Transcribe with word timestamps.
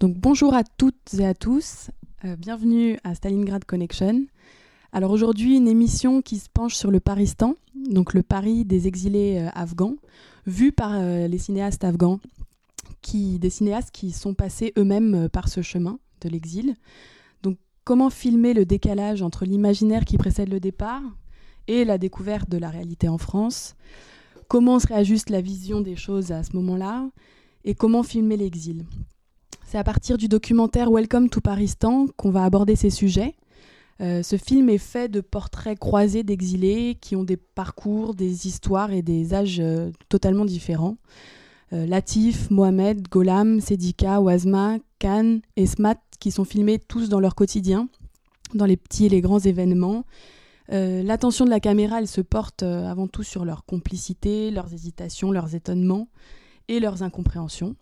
Donc 0.00 0.16
bonjour 0.18 0.54
à 0.54 0.64
toutes 0.64 1.14
et 1.18 1.24
à 1.24 1.34
tous, 1.34 1.90
euh, 2.24 2.34
bienvenue 2.36 2.98
à 3.04 3.14
Stalingrad 3.14 3.64
Connection. 3.64 4.26
Alors 4.92 5.12
aujourd'hui 5.12 5.56
une 5.56 5.68
émission 5.68 6.20
qui 6.20 6.38
se 6.38 6.48
penche 6.48 6.74
sur 6.74 6.90
le 6.90 6.98
Paristan, 6.98 7.54
donc 7.74 8.12
le 8.12 8.24
Paris 8.24 8.64
des 8.64 8.88
exilés 8.88 9.38
euh, 9.38 9.50
afghans, 9.54 9.94
vu 10.46 10.72
par 10.72 10.94
euh, 10.94 11.28
les 11.28 11.38
cinéastes 11.38 11.84
afghans, 11.84 12.18
qui, 13.02 13.38
des 13.38 13.50
cinéastes 13.50 13.92
qui 13.92 14.10
sont 14.10 14.34
passés 14.34 14.72
eux-mêmes 14.76 15.28
par 15.28 15.48
ce 15.48 15.62
chemin 15.62 16.00
de 16.22 16.28
l'exil. 16.28 16.74
Donc 17.42 17.56
comment 17.84 18.10
filmer 18.10 18.52
le 18.52 18.64
décalage 18.64 19.22
entre 19.22 19.44
l'imaginaire 19.44 20.04
qui 20.04 20.18
précède 20.18 20.48
le 20.48 20.60
départ 20.60 21.02
et 21.68 21.84
la 21.84 21.98
découverte 21.98 22.50
de 22.50 22.58
la 22.58 22.68
réalité 22.68 23.08
en 23.08 23.18
France? 23.18 23.76
Comment 24.48 24.80
se 24.80 24.88
réajuste 24.88 25.30
la 25.30 25.40
vision 25.40 25.80
des 25.80 25.96
choses 25.96 26.32
à 26.32 26.42
ce 26.42 26.56
moment-là? 26.56 27.08
Et 27.64 27.74
comment 27.74 28.02
filmer 28.02 28.36
l'exil? 28.36 28.84
C'est 29.74 29.80
à 29.80 29.82
partir 29.82 30.18
du 30.18 30.28
documentaire 30.28 30.88
Welcome 30.88 31.28
to 31.28 31.40
Paristan 31.40 32.06
qu'on 32.16 32.30
va 32.30 32.44
aborder 32.44 32.76
ces 32.76 32.90
sujets. 32.90 33.34
Euh, 34.00 34.22
ce 34.22 34.36
film 34.36 34.68
est 34.68 34.78
fait 34.78 35.08
de 35.08 35.20
portraits 35.20 35.76
croisés 35.76 36.22
d'exilés 36.22 36.96
qui 37.00 37.16
ont 37.16 37.24
des 37.24 37.36
parcours, 37.36 38.14
des 38.14 38.46
histoires 38.46 38.92
et 38.92 39.02
des 39.02 39.34
âges 39.34 39.58
euh, 39.58 39.90
totalement 40.08 40.44
différents. 40.44 40.96
Euh, 41.72 41.86
Latif, 41.86 42.52
Mohamed, 42.52 43.08
Golam, 43.08 43.60
Sedika, 43.60 44.20
Oazma, 44.20 44.76
Khan 45.00 45.40
et 45.56 45.66
Smat 45.66 45.98
qui 46.20 46.30
sont 46.30 46.44
filmés 46.44 46.78
tous 46.78 47.08
dans 47.08 47.18
leur 47.18 47.34
quotidien, 47.34 47.88
dans 48.54 48.66
les 48.66 48.76
petits 48.76 49.06
et 49.06 49.08
les 49.08 49.22
grands 49.22 49.40
événements. 49.40 50.04
L'attention 50.68 51.44
de 51.44 51.50
la 51.50 51.58
caméra, 51.58 51.98
elle 51.98 52.06
se 52.06 52.20
porte 52.20 52.62
avant 52.62 53.08
tout 53.08 53.24
sur 53.24 53.44
leur 53.44 53.64
complicité, 53.64 54.52
leurs 54.52 54.72
hésitations, 54.72 55.32
leurs 55.32 55.56
étonnements 55.56 56.06
et 56.68 56.78
leurs 56.78 57.02
incompréhensions. 57.02 57.74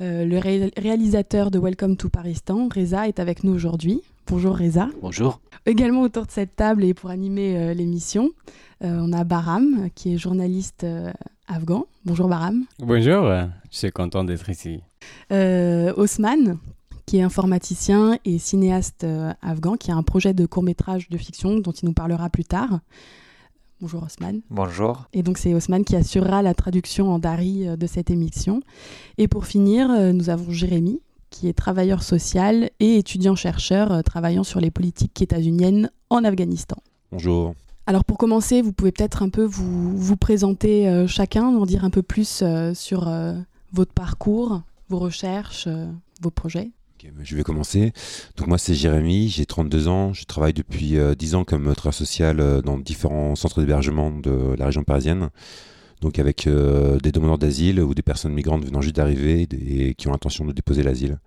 Euh, 0.00 0.24
le 0.26 0.38
ré- 0.38 0.72
réalisateur 0.76 1.50
de 1.50 1.58
Welcome 1.58 1.96
to 1.96 2.08
Paristan, 2.10 2.68
Reza, 2.74 3.08
est 3.08 3.18
avec 3.18 3.44
nous 3.44 3.52
aujourd'hui. 3.54 4.02
Bonjour 4.26 4.56
Reza. 4.58 4.88
Bonjour. 5.00 5.40
Également 5.64 6.02
autour 6.02 6.26
de 6.26 6.30
cette 6.30 6.54
table 6.54 6.84
et 6.84 6.92
pour 6.94 7.10
animer 7.10 7.56
euh, 7.56 7.72
l'émission, 7.74 8.30
euh, 8.84 8.98
on 9.00 9.12
a 9.12 9.24
Baram, 9.24 9.88
qui 9.94 10.12
est 10.14 10.18
journaliste 10.18 10.84
euh, 10.84 11.10
afghan. 11.48 11.86
Bonjour 12.04 12.28
Baram. 12.28 12.64
Bonjour, 12.78 13.24
je 13.70 13.76
suis 13.78 13.90
content 13.90 14.22
d'être 14.24 14.50
ici. 14.50 14.80
Euh, 15.32 15.92
Osman, 15.96 16.58
qui 17.06 17.18
est 17.18 17.22
informaticien 17.22 18.18
et 18.24 18.38
cinéaste 18.38 19.04
euh, 19.04 19.32
afghan, 19.40 19.76
qui 19.76 19.90
a 19.92 19.96
un 19.96 20.02
projet 20.02 20.34
de 20.34 20.44
court-métrage 20.44 21.08
de 21.08 21.16
fiction 21.16 21.58
dont 21.58 21.72
il 21.72 21.86
nous 21.86 21.94
parlera 21.94 22.28
plus 22.28 22.44
tard. 22.44 22.80
Bonjour 23.80 24.02
Osman. 24.02 24.40
Bonjour. 24.50 25.06
Et 25.12 25.22
donc 25.22 25.38
c'est 25.38 25.54
Osman 25.54 25.84
qui 25.84 25.96
assurera 25.96 26.42
la 26.42 26.54
traduction 26.54 27.12
en 27.12 27.18
dari 27.18 27.68
euh, 27.68 27.76
de 27.76 27.86
cette 27.86 28.10
émission. 28.10 28.60
Et 29.18 29.28
pour 29.28 29.46
finir, 29.46 29.90
euh, 29.90 30.12
nous 30.12 30.30
avons 30.30 30.50
Jérémy, 30.50 31.00
qui 31.30 31.48
est 31.48 31.52
travailleur 31.52 32.02
social 32.02 32.70
et 32.80 32.96
étudiant-chercheur 32.96 33.92
euh, 33.92 34.02
travaillant 34.02 34.44
sur 34.44 34.60
les 34.60 34.70
politiques 34.70 35.20
états-uniennes 35.20 35.90
en 36.08 36.24
Afghanistan. 36.24 36.76
Bonjour. 37.12 37.54
Alors 37.88 38.04
pour 38.04 38.18
commencer, 38.18 38.62
vous 38.62 38.72
pouvez 38.72 38.90
peut-être 38.90 39.22
un 39.22 39.28
peu 39.28 39.44
vous, 39.44 39.96
vous 39.96 40.16
présenter 40.16 40.88
euh, 40.88 41.06
chacun, 41.06 41.44
en 41.44 41.66
dire 41.66 41.84
un 41.84 41.90
peu 41.90 42.02
plus 42.02 42.40
euh, 42.42 42.74
sur 42.74 43.06
euh, 43.06 43.34
votre 43.72 43.92
parcours, 43.92 44.62
vos 44.88 44.98
recherches, 44.98 45.66
euh, 45.68 45.86
vos 46.20 46.30
projets. 46.30 46.70
Je 47.22 47.36
vais 47.36 47.42
commencer. 47.42 47.92
Donc 48.36 48.48
moi 48.48 48.58
c'est 48.58 48.74
Jérémy, 48.74 49.28
j'ai 49.28 49.46
32 49.46 49.88
ans, 49.88 50.12
je 50.12 50.24
travaille 50.24 50.52
depuis 50.52 50.96
euh, 50.98 51.14
10 51.14 51.34
ans 51.34 51.44
comme 51.44 51.74
travailleur 51.74 51.94
social 51.94 52.40
euh, 52.40 52.62
dans 52.62 52.78
différents 52.78 53.34
centres 53.34 53.60
d'hébergement 53.60 54.10
de 54.10 54.54
la 54.58 54.66
région 54.66 54.84
parisienne. 54.84 55.30
Donc 56.00 56.18
avec 56.18 56.46
euh, 56.46 56.98
des 56.98 57.10
demandeurs 57.10 57.38
d'asile 57.38 57.80
ou 57.80 57.94
des 57.94 58.02
personnes 58.02 58.32
migrantes 58.32 58.64
venant 58.64 58.82
juste 58.82 58.96
d'arriver 58.96 59.48
et 59.52 59.94
qui 59.94 60.08
ont 60.08 60.12
l'intention 60.12 60.44
de 60.44 60.52
déposer 60.52 60.82
l'asile. 60.82 61.18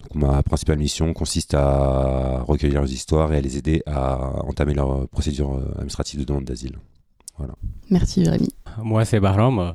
Donc 0.00 0.14
ma 0.14 0.42
principale 0.42 0.78
mission 0.78 1.12
consiste 1.14 1.54
à 1.54 2.42
recueillir 2.46 2.80
leurs 2.80 2.92
histoires 2.92 3.32
et 3.32 3.38
à 3.38 3.40
les 3.40 3.56
aider 3.56 3.82
à 3.86 4.44
entamer 4.44 4.74
leur 4.74 5.08
procédure 5.08 5.54
euh, 5.54 5.72
administrative 5.76 6.20
de 6.20 6.24
demande 6.24 6.44
d'asile. 6.44 6.78
Merci 7.88 8.22
Jérémy. 8.22 8.50
Moi, 8.82 9.06
c'est 9.06 9.18
Bahram, 9.18 9.74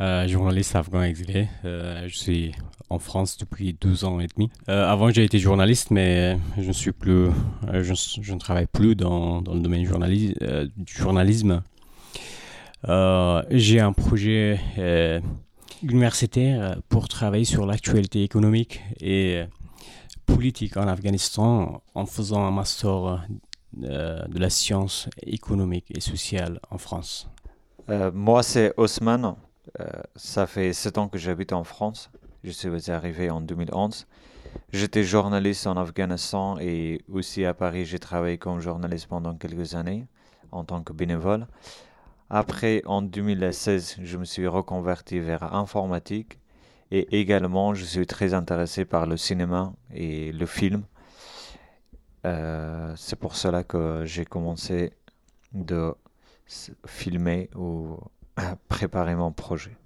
euh, 0.00 0.26
journaliste 0.26 0.74
afghan 0.74 1.02
exilé. 1.02 1.48
Euh, 1.64 2.04
je 2.08 2.16
suis 2.16 2.52
en 2.90 2.98
France 2.98 3.38
depuis 3.38 3.76
12 3.80 4.04
ans 4.04 4.20
et 4.20 4.26
demi. 4.26 4.50
Euh, 4.68 4.90
avant, 4.90 5.10
j'ai 5.10 5.24
été 5.24 5.38
journaliste, 5.38 5.90
mais 5.90 6.36
je 6.58 6.66
ne 6.66 6.72
suis 6.72 6.92
plus, 6.92 7.28
travaille 8.40 8.66
plus 8.66 8.96
dans, 8.96 9.40
le 9.40 9.60
domaine 9.60 9.84
journali- 9.84 10.36
euh, 10.42 10.66
du 10.76 10.92
journalisme. 10.94 11.62
J'ai 13.50 13.80
un 13.80 13.92
projet 13.92 14.60
universitaire 15.82 16.76
pour 16.88 17.08
travailler 17.08 17.44
sur 17.44 17.64
l'actualité 17.64 18.22
économique 18.22 18.82
et 19.00 19.44
politique 20.26 20.76
en 20.76 20.86
Afghanistan 20.86 21.82
en 21.94 22.06
faisant 22.06 22.44
un 22.44 22.50
master 22.50 23.26
de 23.72 24.38
la 24.38 24.50
science 24.50 25.08
économique 25.24 25.86
et 25.96 26.00
sociale 26.00 26.60
en 26.70 26.78
France. 26.78 27.30
Moi, 27.88 28.42
c'est 28.42 28.74
Osman. 28.76 29.36
Euh, 29.80 29.86
ça 30.16 30.46
fait 30.46 30.72
7 30.72 30.98
ans 30.98 31.08
que 31.08 31.18
j'habite 31.18 31.52
en 31.52 31.64
France. 31.64 32.10
Je 32.42 32.50
suis 32.50 32.90
arrivé 32.90 33.30
en 33.30 33.40
2011. 33.40 34.06
J'étais 34.72 35.02
journaliste 35.02 35.66
en 35.66 35.76
Afghanistan 35.76 36.58
et 36.60 37.02
aussi 37.10 37.44
à 37.44 37.54
Paris, 37.54 37.84
j'ai 37.84 37.98
travaillé 37.98 38.38
comme 38.38 38.60
journaliste 38.60 39.06
pendant 39.06 39.34
quelques 39.34 39.74
années 39.74 40.06
en 40.52 40.64
tant 40.64 40.82
que 40.82 40.92
bénévole. 40.92 41.46
Après, 42.30 42.82
en 42.86 43.02
2016, 43.02 43.96
je 44.02 44.16
me 44.16 44.24
suis 44.24 44.46
reconverti 44.46 45.18
vers 45.18 45.54
informatique 45.54 46.38
et 46.90 47.20
également, 47.20 47.74
je 47.74 47.84
suis 47.84 48.06
très 48.06 48.34
intéressé 48.34 48.84
par 48.84 49.06
le 49.06 49.16
cinéma 49.16 49.72
et 49.92 50.32
le 50.32 50.46
film. 50.46 50.84
Euh, 52.26 52.92
c'est 52.96 53.16
pour 53.16 53.36
cela 53.36 53.64
que 53.64 54.02
j'ai 54.04 54.24
commencé 54.24 54.92
de 55.52 55.94
filmer 56.86 57.50
ou 57.54 57.98
préparer 58.68 59.14
mon 59.14 59.32
projet. 59.32 59.76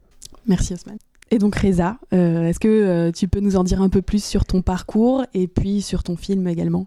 Merci 0.47 0.75
Osman. 0.75 0.97
Et 1.31 1.39
donc 1.39 1.56
Reza, 1.56 1.99
est-ce 2.11 2.59
que 2.59 3.11
tu 3.11 3.29
peux 3.29 3.41
nous 3.41 3.56
en 3.56 3.65
dire 3.65 3.83
un 3.83 3.91
peu 3.91 4.00
plus 4.00 4.25
sur 4.25 4.47
ton 4.47 4.62
parcours 4.62 5.27
et 5.35 5.47
puis 5.47 5.83
sur 5.83 6.03
ton 6.03 6.17
film 6.17 6.49
également? 6.49 6.87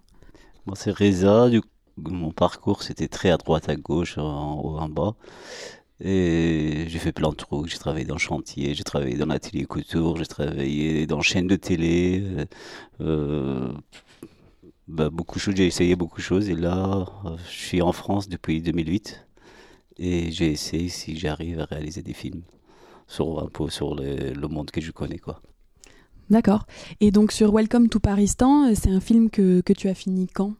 Moi 0.66 0.76
c'est 0.76 0.92
Reza, 0.92 1.50
du 1.50 1.62
mon 1.98 2.32
parcours 2.32 2.82
c'était 2.82 3.08
très 3.08 3.30
à 3.30 3.38
droite 3.38 3.70
à 3.70 3.76
gauche, 3.76 4.18
en 4.18 4.60
haut 4.60 4.78
en 4.80 4.90
bas. 4.90 5.16
Et 6.04 6.86
j'ai 6.88 7.00
fait 7.00 7.12
plein 7.12 7.30
de 7.30 7.36
trucs. 7.36 7.68
J'ai 7.68 7.78
travaillé 7.78 8.06
dans 8.06 8.16
le 8.16 8.20
chantier, 8.20 8.74
j'ai 8.74 8.84
travaillé 8.84 9.18
dans 9.18 9.28
l'atelier 9.28 9.66
couture, 9.66 10.18
j'ai 10.18 10.26
travaillé 10.26 11.06
dans 11.06 11.22
chaîne 11.22 11.46
de 11.48 11.56
télé. 11.56 12.24
Euh, 13.02 13.72
bah, 14.88 15.10
beaucoup 15.12 15.38
de 15.38 15.42
choses, 15.42 15.56
j'ai 15.56 15.68
essayé 15.68 15.96
beaucoup 15.96 16.18
de 16.18 16.24
choses. 16.24 16.50
Et 16.50 16.56
là, 16.56 17.06
je 17.48 17.56
suis 17.56 17.82
en 17.84 17.92
France 17.92 18.30
depuis 18.30 18.62
2008. 18.62 19.28
Et 20.04 20.32
j'ai 20.32 20.52
essayé 20.52 20.90
si 20.90 21.16
j'arrive 21.16 21.60
à 21.60 21.66
réaliser 21.66 22.02
des 22.02 22.14
films 22.14 22.42
sur 23.06 23.40
un 23.40 23.48
peu 23.48 23.70
sur 23.70 23.94
le, 23.94 24.34
le 24.34 24.48
monde 24.48 24.72
que 24.72 24.82
je 24.82 24.92
connais. 24.92 25.20
quoi. 25.20 25.42
D'accord. 26.32 26.66
Et 27.02 27.12
donc 27.12 27.32
sur 27.32 27.54
Welcome 27.54 27.88
to 27.88 28.00
Paristan, 28.00 28.74
c'est 28.74 28.90
un 28.90 29.00
film 29.00 29.30
que, 29.30 29.62
que 29.62 29.74
tu 29.74 29.90
as 29.90 29.94
fini 29.94 30.26
quand? 30.26 30.54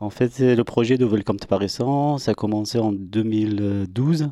En 0.00 0.10
fait, 0.10 0.40
le 0.40 0.64
projet 0.64 0.98
de 0.98 1.04
Welcome 1.04 1.38
to 1.38 1.46
Paristan, 1.46 2.18
ça 2.18 2.32
a 2.32 2.34
commencé 2.34 2.78
en 2.78 2.90
2012. 2.90 4.30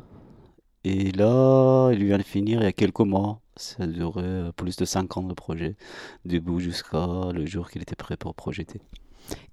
Et 0.83 1.11
là, 1.13 1.91
il 1.93 2.03
vient 2.03 2.17
de 2.17 2.23
finir 2.23 2.59
il 2.59 2.63
y 2.65 2.67
a 2.67 2.73
quelques 2.73 2.99
mois. 2.99 3.39
Ça 3.55 3.83
a 3.83 3.87
duré 3.87 4.49
plus 4.57 4.75
de 4.75 4.83
5 4.83 5.15
ans 5.17 5.25
le 5.27 5.35
projet, 5.35 5.77
début 6.25 6.59
jusqu'à 6.59 7.31
le 7.33 7.45
jour 7.45 7.69
qu'il 7.69 7.81
était 7.81 7.95
prêt 7.95 8.17
pour 8.17 8.35
projeter. 8.35 8.81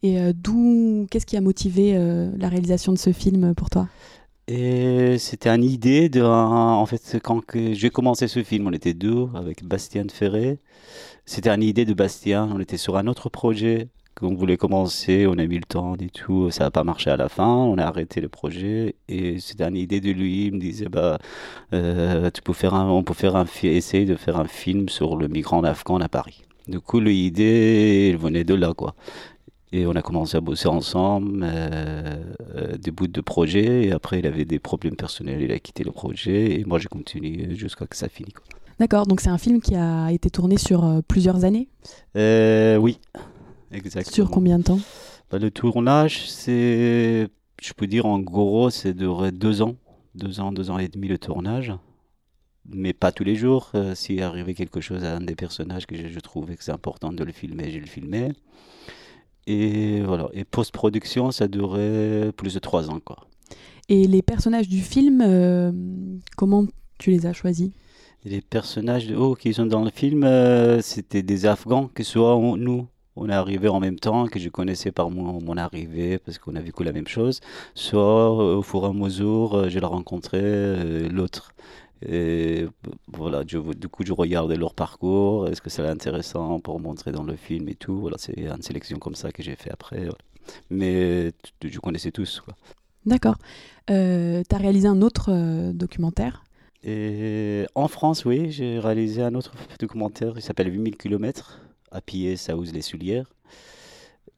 Et 0.02 0.18
euh, 0.18 0.32
d'où, 0.34 1.06
qu'est-ce 1.10 1.26
qui 1.26 1.36
a 1.36 1.40
motivé 1.40 1.96
euh, 1.96 2.32
la 2.38 2.48
réalisation 2.48 2.92
de 2.92 2.98
ce 2.98 3.12
film 3.12 3.54
pour 3.54 3.70
toi? 3.70 3.88
Et 4.48 5.18
c'était 5.18 5.48
une 5.50 5.64
idée 5.64 6.08
de, 6.08 6.22
en 6.22 6.86
fait, 6.86 7.18
quand 7.22 7.42
j'ai 7.72 7.90
commencé 7.90 8.28
ce 8.28 8.42
film, 8.42 8.66
on 8.68 8.72
était 8.72 8.94
deux 8.94 9.28
avec 9.34 9.64
Bastien 9.64 10.06
Ferré. 10.12 10.58
C'était 11.24 11.50
une 11.50 11.62
idée 11.62 11.84
de 11.84 11.94
Bastien. 11.94 12.48
On 12.54 12.60
était 12.60 12.76
sur 12.76 12.96
un 12.96 13.08
autre 13.08 13.28
projet 13.28 13.88
qu'on 14.16 14.34
voulait 14.34 14.56
commencer, 14.56 15.26
on 15.26 15.36
a 15.38 15.46
mis 15.46 15.58
le 15.58 15.64
temps 15.64 15.94
et 15.96 16.08
tout, 16.08 16.50
ça 16.50 16.64
n'a 16.64 16.70
pas 16.70 16.84
marché 16.84 17.10
à 17.10 17.16
la 17.18 17.28
fin, 17.28 17.46
on 17.46 17.76
a 17.76 17.84
arrêté 17.84 18.20
le 18.22 18.28
projet 18.30 18.94
et 19.08 19.38
c'était 19.40 19.64
une 19.64 19.76
idée 19.76 20.00
de 20.00 20.10
lui, 20.10 20.46
il 20.46 20.54
me 20.54 20.58
disait 20.58 20.88
bah 20.88 21.18
euh, 21.74 22.30
tu 22.32 22.40
peux 22.40 22.54
faire 22.54 22.72
un, 22.74 22.88
on 22.88 23.02
peut 23.02 23.14
faire 23.14 23.36
un 23.36 23.44
essayer 23.64 24.06
de 24.06 24.16
faire 24.16 24.38
un 24.40 24.46
film 24.46 24.88
sur 24.88 25.16
le 25.16 25.28
migrant 25.28 25.62
afghan 25.64 26.00
à 26.00 26.08
Paris. 26.08 26.44
Du 26.66 26.80
coup 26.80 26.98
l'idée 26.98 28.16
venait 28.18 28.44
de 28.44 28.54
là 28.54 28.72
quoi. 28.74 28.94
Et 29.72 29.86
on 29.86 29.92
a 29.92 30.02
commencé 30.02 30.36
à 30.36 30.40
bosser 30.40 30.68
ensemble, 30.68 31.42
euh, 31.42 32.22
euh, 32.54 32.76
des 32.76 32.90
bouts 32.90 33.08
de 33.08 33.20
projet, 33.20 33.86
et 33.86 33.92
après 33.92 34.20
il 34.20 34.26
avait 34.26 34.44
des 34.44 34.58
problèmes 34.58 34.96
personnels, 34.96 35.42
il 35.42 35.50
a 35.50 35.58
quitté 35.58 35.82
le 35.82 35.90
projet, 35.90 36.60
et 36.60 36.64
moi 36.64 36.78
j'ai 36.78 36.88
continué 36.88 37.54
jusqu'à 37.56 37.86
que 37.86 37.96
ça 37.96 38.08
finisse. 38.08 38.34
D'accord, 38.78 39.06
donc 39.06 39.20
c'est 39.20 39.30
un 39.30 39.38
film 39.38 39.60
qui 39.60 39.74
a 39.74 40.12
été 40.12 40.30
tourné 40.30 40.56
sur 40.56 41.02
plusieurs 41.08 41.44
années? 41.44 41.68
Oui, 42.14 42.98
sur 44.10 44.30
combien 44.30 44.58
de 44.58 44.64
temps? 44.64 44.78
Bah, 45.30 45.38
Le 45.38 45.50
tournage, 45.50 46.28
c'est, 46.28 47.28
je 47.60 47.72
peux 47.74 47.86
dire 47.86 48.06
en 48.06 48.18
gros, 48.18 48.70
c'est 48.70 48.94
de 48.94 49.30
deux 49.30 49.62
ans. 49.62 49.76
Deux 50.14 50.40
ans, 50.40 50.52
deux 50.52 50.70
ans 50.70 50.78
et 50.78 50.88
demi 50.88 51.08
le 51.08 51.18
tournage. 51.18 51.72
Mais 52.68 52.92
pas 52.92 53.12
tous 53.12 53.24
les 53.24 53.36
jours. 53.36 53.70
Euh, 53.74 53.94
s'il 53.94 54.22
arrivait 54.22 54.54
quelque 54.54 54.80
chose 54.80 55.04
à 55.04 55.16
un 55.16 55.20
des 55.20 55.34
personnages 55.34 55.86
que 55.86 55.96
je, 55.96 56.20
trouvais 56.20 56.56
que 56.56 56.64
c'est 56.64 56.72
important 56.72 57.12
de 57.12 57.22
le 57.22 57.32
filmer, 57.32 57.70
je 57.70 57.78
le 57.78 57.86
filmais. 57.86 58.32
Et 59.46 60.00
voilà. 60.02 60.28
Et 60.32 60.44
post-production, 60.44 61.30
ça 61.30 61.48
durait 61.48 62.32
plus 62.36 62.54
de 62.54 62.58
trois 62.58 62.90
ans. 62.90 63.00
Quoi. 63.04 63.16
Et 63.88 64.06
les 64.06 64.22
personnages 64.22 64.68
du 64.68 64.80
film, 64.80 65.22
euh, 65.24 65.72
comment 66.36 66.64
tu 66.98 67.10
les 67.10 67.26
as 67.26 67.32
choisis? 67.32 67.70
Les 68.24 68.40
personnages 68.40 69.06
de, 69.06 69.14
oh, 69.14 69.34
qui 69.36 69.54
sont 69.54 69.66
dans 69.66 69.84
le 69.84 69.90
film, 69.90 70.24
euh, 70.24 70.80
c'était 70.80 71.22
des 71.22 71.46
Afghans, 71.46 71.88
que 71.94 72.02
ce 72.02 72.12
soit 72.12 72.36
nous, 72.56 72.88
on 73.14 73.28
est 73.30 73.32
arrivé 73.32 73.68
en 73.68 73.80
même 73.80 73.98
temps, 73.98 74.26
que 74.26 74.38
je 74.38 74.48
connaissais 74.48 74.92
par 74.92 75.10
mon, 75.10 75.40
mon 75.40 75.56
arrivée, 75.56 76.18
parce 76.18 76.38
qu'on 76.38 76.54
a 76.56 76.60
vécu 76.60 76.84
la 76.84 76.92
même 76.92 77.06
chose. 77.06 77.40
Soit 77.74 78.32
au 78.32 78.62
fur 78.62 78.84
et 78.84 78.88
à 78.88 78.92
mesure, 78.92 79.54
euh, 79.54 79.68
je 79.68 79.78
l'ai 79.78 79.86
rencontré, 79.86 80.40
euh, 80.42 81.08
l'autre. 81.08 81.54
Et 82.02 82.66
voilà, 83.12 83.44
du 83.44 83.58
coup, 83.88 84.04
je 84.04 84.12
regardais 84.12 84.56
leur 84.56 84.74
parcours, 84.74 85.48
est-ce 85.48 85.62
que 85.62 85.70
c'est 85.70 85.86
intéressant 85.86 86.60
pour 86.60 86.78
montrer 86.80 87.12
dans 87.12 87.22
le 87.22 87.36
film 87.36 87.68
et 87.68 87.74
tout? 87.74 87.98
Voilà, 87.98 88.16
c'est 88.18 88.38
une 88.38 88.62
sélection 88.62 88.98
comme 88.98 89.14
ça 89.14 89.32
que 89.32 89.42
j'ai 89.42 89.56
fait 89.56 89.70
après. 89.70 90.08
Mais 90.70 91.32
je 91.64 91.78
connaissais 91.78 92.10
tous. 92.10 92.42
D'accord. 93.06 93.36
Euh, 93.90 94.42
tu 94.48 94.54
as 94.54 94.58
réalisé 94.58 94.88
un 94.88 95.00
autre 95.00 95.72
documentaire? 95.72 96.44
Et 96.82 97.66
En 97.74 97.88
France, 97.88 98.24
oui, 98.24 98.50
j'ai 98.50 98.78
réalisé 98.78 99.22
un 99.22 99.34
autre 99.34 99.54
documentaire, 99.80 100.34
il 100.36 100.42
s'appelle 100.42 100.72
8000 100.72 100.96
km 100.96 101.60
à 101.90 102.00
pied, 102.00 102.36
ose 102.50 102.72
les 102.72 102.82
soulières. 102.82 103.32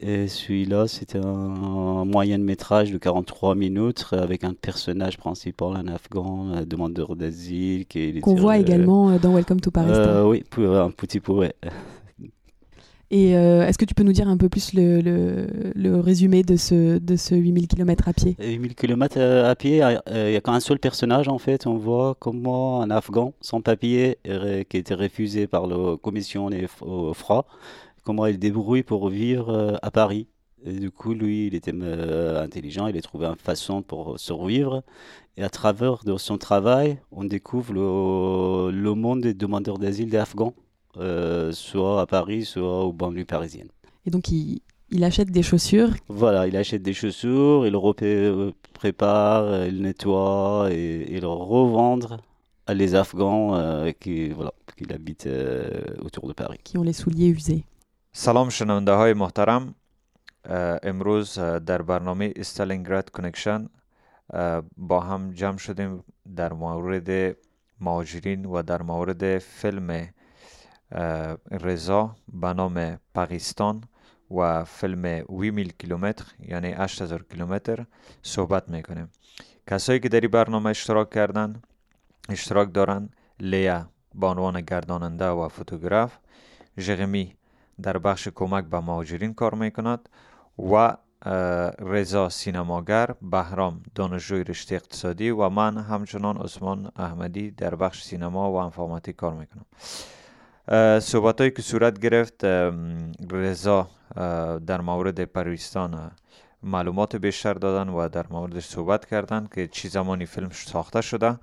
Et 0.01 0.29
celui-là, 0.29 0.87
c'était 0.87 1.19
un 1.19 2.05
moyen 2.05 2.39
de 2.39 2.45
métrage 2.45 2.93
de 2.93 2.99
43 2.99 3.57
minutes 3.57 4.07
avec 4.13 4.45
un 4.45 4.55
personnage 4.55 5.19
principal, 5.19 5.75
un 5.75 5.89
Afghan, 5.89 6.53
un 6.55 6.65
demandeur 6.65 7.17
d'asile. 7.17 7.85
Qu'on 8.23 8.37
voit 8.37 8.59
également 8.59 9.11
euh, 9.11 9.19
dans 9.19 9.35
Welcome 9.35 9.61
to 9.61 9.73
Paris. 9.73 9.91
Euh, 9.93 10.25
oui, 10.25 10.45
un 10.59 10.91
petit 10.91 11.19
peu, 11.19 11.33
ouais. 11.33 11.55
Et 13.11 13.35
euh, 13.39 13.67
est-ce 13.67 13.79
que 13.79 13.87
tu 13.87 13.95
peux 13.95 14.03
nous 14.03 14.13
dire 14.13 14.29
un 14.29 14.37
peu 14.37 14.51
plus 14.51 14.75
le, 14.75 15.01
le, 15.75 15.99
résumé 15.99 16.43
de 16.43 16.57
ce, 16.57 16.99
de 16.99 17.17
ce 17.17 17.35
8000 17.35 17.67
km 17.67 18.07
à 18.07 18.13
pied? 18.13 18.37
8000 18.39 18.75
km 18.75 19.19
à 19.19 19.57
pied, 19.57 19.79
il 19.79 20.13
n'y 20.13 20.37
a 20.37 20.41
qu'un 20.43 20.61
seul 20.61 20.79
personnage 20.79 21.27
en 21.27 21.39
fait. 21.39 21.67
On 21.67 21.79
voit 21.79 22.17
comment 22.19 22.83
un 22.83 22.91
Afghan 22.91 23.33
sans 23.41 23.63
papier 23.63 24.19
qui 24.25 24.31
a 24.77 24.79
été 24.79 24.93
refusé 24.93 25.47
par 25.47 25.67
la 25.67 25.97
commission 25.97 26.51
au 26.83 27.15
FRA, 27.15 27.47
comment 28.09 28.25
il 28.25 28.39
débrouille 28.39 28.85
pour 28.85 29.11
vivre 29.11 29.51
euh, 29.51 29.77
à 29.83 29.91
Paris. 29.91 30.29
Et 30.65 30.73
du 30.73 30.91
coup, 30.91 31.13
lui, 31.13 31.49
il 31.49 31.55
était 31.55 31.75
euh, 31.75 32.43
intelligent, 32.43 32.87
il 32.87 32.97
a 32.97 33.03
trouvé 33.03 33.27
une 33.27 33.37
façon 33.37 33.83
pour 33.83 34.19
survivre. 34.19 34.83
Et 35.37 35.43
à 35.43 35.51
travers 35.51 36.03
de 36.05 36.17
son 36.17 36.39
travail, 36.39 36.99
on 37.13 37.25
découvre 37.25 37.75
le, 37.75 38.71
le 38.71 38.95
monde 38.95 39.21
des 39.21 39.35
demandeurs 39.35 39.77
d'asile 39.77 40.09
des 40.09 40.17
Afghans. 40.17 40.55
Euh, 40.97 41.53
soit 41.53 42.01
à 42.01 42.07
Paris, 42.07 42.47
soit 42.47 42.87
aux 42.87 42.95
banlieues 42.95 43.27
parisiennes. 43.27 43.69
Et 44.07 44.11
donc 44.11 44.31
il, 44.31 44.63
il 44.91 45.05
achète 45.05 45.31
des 45.31 45.43
chaussures 45.43 45.91
Voilà, 46.09 46.49
il 46.49 46.57
achète 46.57 46.81
des 46.81 46.95
chaussures, 46.95 47.67
il 47.67 47.75
le 47.75 48.53
prépare, 48.73 49.67
il 49.67 49.83
nettoie 49.83 50.69
et 50.73 51.15
il 51.15 51.21
le 51.21 51.29
revendre 51.29 52.17
à 52.67 52.73
les 52.73 52.95
Afghans 52.95 53.55
euh, 53.55 53.93
qui, 54.01 54.31
voilà, 54.31 54.55
qui 54.79 54.91
habitent 54.91 55.29
autour 56.01 56.27
de 56.27 56.33
Paris. 56.33 56.59
Qui 56.65 56.79
ont 56.79 56.83
les 56.83 56.95
souliers 56.95 57.29
usés. 57.29 57.65
سلام 58.21 58.49
شنونده 58.49 58.93
های 58.93 59.15
محترم 59.15 59.75
امروز 60.83 61.39
در 61.39 61.83
برنامه 61.83 62.33
استالینگراد 62.37 63.11
کنکشن 63.11 63.69
با 64.77 65.01
هم 65.01 65.31
جمع 65.31 65.57
شدیم 65.57 66.05
در 66.37 66.53
مورد 66.53 67.37
مهاجرین 67.81 68.45
و 68.45 68.63
در 68.63 68.83
مورد 68.83 69.39
فیلم 69.39 70.09
رضا 71.51 72.17
به 72.33 72.53
نام 72.53 72.99
پاکستان 73.15 73.85
و 74.31 74.65
فیلم 74.65 75.25
وی 75.31 75.51
میل 75.51 75.73
کیلومتر 75.79 76.25
یعنی 76.39 76.69
8000 76.69 77.25
کیلومتر 77.31 77.87
صحبت 78.23 78.69
می‌کنیم. 78.69 79.11
کسایی 79.67 80.01
که 80.01 80.09
در 80.09 80.21
این 80.21 80.31
برنامه 80.31 80.71
اشتراک 80.71 81.11
کردن 81.11 81.63
اشتراک 82.29 82.75
دارن 82.75 83.09
لیا 83.41 83.89
به 84.15 84.27
عنوان 84.27 84.61
گرداننده 84.61 85.29
و 85.29 85.49
فوتوگراف 85.49 86.13
ژغمی 86.79 87.38
در 87.83 87.99
بخش 87.99 88.29
کمک 88.35 88.65
به 88.65 88.81
مهاجرین 88.81 89.35
کار 89.35 89.55
می‌کند 89.55 90.09
و 90.73 90.97
رضا 91.79 92.29
سینماگر 92.29 93.15
بهرام 93.23 93.83
دانشجوی 93.95 94.45
رشته 94.45 94.75
اقتصادی 94.75 95.31
و 95.31 95.49
من 95.49 95.79
همچنان 95.79 96.37
عثمان 96.37 96.91
احمدی 96.97 97.51
در 97.51 97.75
بخش 97.75 98.03
سینما 98.03 98.53
و 98.53 98.55
انفرماتیک 98.55 99.17
کار 99.17 99.35
می‌کنم. 99.35 99.65
صحبت 101.01 101.41
هایی 101.41 101.51
که 101.51 101.63
صورت 101.63 101.99
گرفت 101.99 102.45
رضا 103.31 103.89
در 104.67 104.81
مورد 104.81 105.25
پرویستان 105.25 106.11
معلومات 106.63 107.17
بیشتر 107.17 107.55
دادن 107.55 107.91
و 107.91 108.09
در 108.09 108.27
موردش 108.31 108.67
صحبت 108.67 109.07
کردن 109.07 109.49
که 109.55 109.69
چی 109.69 109.89
زمانی 109.89 110.27
فیلم 110.27 110.51
ساخته 110.51 111.01
شده. 111.01 111.39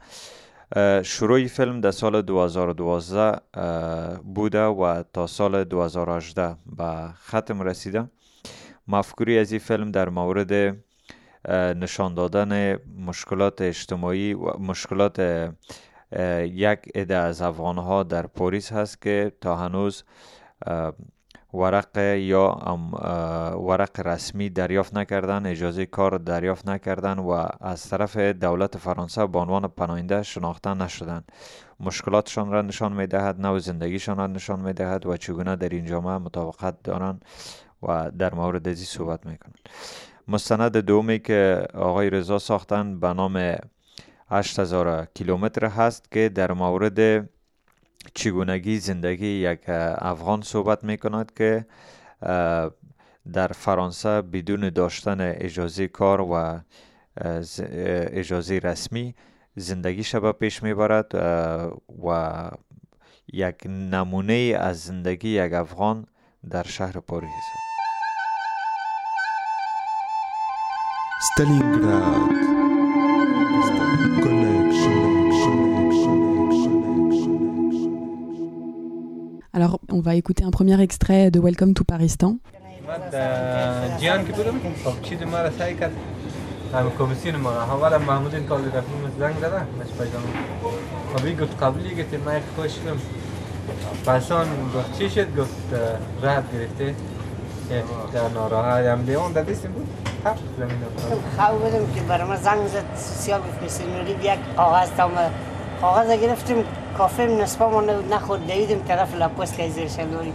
شروع 1.04 1.48
فیلم 1.48 1.82
در 1.82 1.92
سال 1.92 2.22
2012 2.22 3.40
بوده 4.24 4.64
و 4.66 5.04
تا 5.14 5.28
سال 5.28 5.64
2018 5.64 6.56
به 6.78 7.10
ختم 7.28 7.62
رسیده. 7.62 8.10
مفکوری 8.88 9.40
از 9.40 9.52
این 9.52 9.60
فیلم 9.60 9.92
در 9.92 10.10
مورد 10.10 10.78
نشان 11.52 12.14
دادن 12.14 12.80
مشکلات 13.06 13.62
اجتماعی 13.62 14.34
و 14.34 14.58
مشکلات 14.58 15.20
یک 16.42 16.80
عده 16.96 17.16
از 17.16 17.42
افغانها 17.42 18.04
در 18.04 18.28
پاریس 18.28 18.72
هست 18.72 19.02
که 19.02 19.32
تا 19.42 19.56
هنوز 19.56 20.04
ورق 21.56 21.98
یا 21.98 22.58
ورق 23.60 24.08
رسمی 24.08 24.50
دریافت 24.50 24.98
نکردن 24.98 25.46
اجازه 25.46 25.86
کار 25.86 26.18
دریافت 26.18 26.70
نکردن 26.70 27.20
و 27.20 27.48
از 27.62 27.90
طرف 27.90 28.18
دولت 28.18 28.78
فرانسه 28.78 29.28
به 29.28 29.40
عنوان 29.40 29.68
پناهنده 29.68 30.24
شناخته 30.24 30.74
نشدن. 30.74 31.24
مشکلاتشان 31.80 32.52
را 32.52 32.62
نشان 32.62 32.94
می‌دهد 32.94 33.42
نوع 33.42 33.60
زندگیشان 33.60 34.18
را 34.18 34.28
نشان 34.28 34.60
می‌دهد 34.60 35.06
و 35.06 35.18
چگونه 35.18 35.56
در 35.56 35.70
این 35.70 35.86
جامعه 35.86 36.18
مطابقت 36.18 36.84
دارند 36.84 37.26
و 37.84 38.12
در 38.20 38.34
مورد 38.34 38.68
ازی 38.68 38.86
صحبت 38.86 39.26
می‌کنند. 39.26 39.60
مستند 40.28 40.78
دومی 40.78 41.20
که 41.20 41.68
آقای 41.74 42.10
رضا 42.10 42.40
ساختن 42.40 43.00
به 43.00 43.14
نام 43.14 43.56
8000 44.30 45.08
کیلومتر 45.14 45.66
هست 45.66 46.12
که 46.12 46.30
در 46.30 46.52
مورد 46.52 47.30
چگونگی 48.14 48.80
زندگی 48.80 49.28
یک 49.28 49.70
افغان 49.98 50.42
صحبت 50.42 50.84
می 50.84 50.98
کند 50.98 51.34
که 51.34 51.66
در 53.34 53.48
فرانسه 53.48 54.22
بدون 54.22 54.70
داشتن 54.70 55.18
اجازه 55.22 55.88
کار 55.88 56.22
و 56.22 56.60
اجازه 58.14 58.58
رسمی 58.58 59.16
زندگی 59.56 60.04
شبه 60.04 60.32
پیش 60.32 60.64
می‌برد 60.64 61.16
و 62.06 62.50
یک 63.34 63.56
نمونه 63.66 64.58
از 64.60 64.82
زندگی 64.82 65.30
یک 65.30 65.54
افغان 65.54 66.06
در 66.50 66.64
شهر 66.64 67.00
پاریس. 67.00 67.30
است 71.18 72.75
Alors, 79.65 79.81
on 79.91 80.01
va 80.01 80.15
écouter 80.15 80.45
un 80.45 80.51
premier 80.51 80.81
extrait 80.81 81.31
de 81.31 81.41
Welcome 81.41 81.75
to 81.75 81.85
Paristan. 81.85 82.39
هم 86.75 86.91
کمیسیون 86.99 87.37
ما 87.37 87.53
اولا 87.53 87.99
محمود 87.99 88.35
این 88.35 88.47
کار 88.47 88.59
رفتیم 88.61 89.13
زنگ 89.19 89.37
زده 89.37 89.61
مش 89.61 89.93
پیدا 89.99 90.19
خب 91.17 91.25
این 91.25 91.37
گفت 91.37 91.63
قبلی 91.63 91.91
گفت 91.91 92.15
من 92.27 92.41
خوش 92.57 92.71
شدم 92.73 92.99
پسان 94.07 94.47
گفت 94.75 94.99
چی 94.99 95.11
شد 95.11 95.37
گفت 95.37 95.75
رد 96.23 96.45
گرفته 96.53 96.95
در 98.13 98.29
ناراحت 98.35 98.85
هم 98.85 99.05
لیون 99.05 99.33
در 99.33 99.43
دیستیم 99.43 99.73
بود 99.73 99.89
هفت 100.25 100.43
زمین 100.59 100.71
خواه 101.37 101.59
بودم 101.59 101.93
که 101.95 102.01
برای 102.01 102.29
من 102.29 102.37
زنگ 102.37 102.67
زد 102.67 102.85
سیاه 102.97 103.41
گفت 103.41 103.79
که 103.79 103.87
نوری 103.87 104.11
یک 104.11 104.39
کاغذ 104.57 104.89
تا 104.97 105.11
کاغذ 105.86 106.12
گرفتیم 106.12 106.64
کافه 106.98 107.26
نصفه 107.26 107.66
ما 107.66 107.82
نخورد 107.82 108.48
دویدیم 108.48 108.84
طرف 108.88 109.16
لاپوست 109.16 109.58
که 109.58 109.70
زیر 109.70 109.88
شلوری 109.88 110.34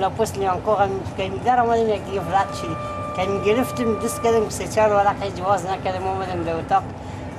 لاپوست 0.00 0.38
لیانکو 0.38 0.74
هم 0.74 0.88
که 1.16 1.30
در 1.44 1.60
آمدیم 1.60 1.88
یک 1.88 2.04
دیگه 2.04 2.20
رد 2.20 2.54
شدیم 2.54 2.76
که 3.16 3.50
گرفتیم 3.50 3.98
دست 4.04 4.22
کردیم 4.22 4.48
سه 4.48 4.86
ورقه 4.86 5.30
جواز 5.30 5.66
نکردیم 5.66 6.06
آمدیم 6.06 6.42
در 6.42 6.56
اتاق. 6.56 6.82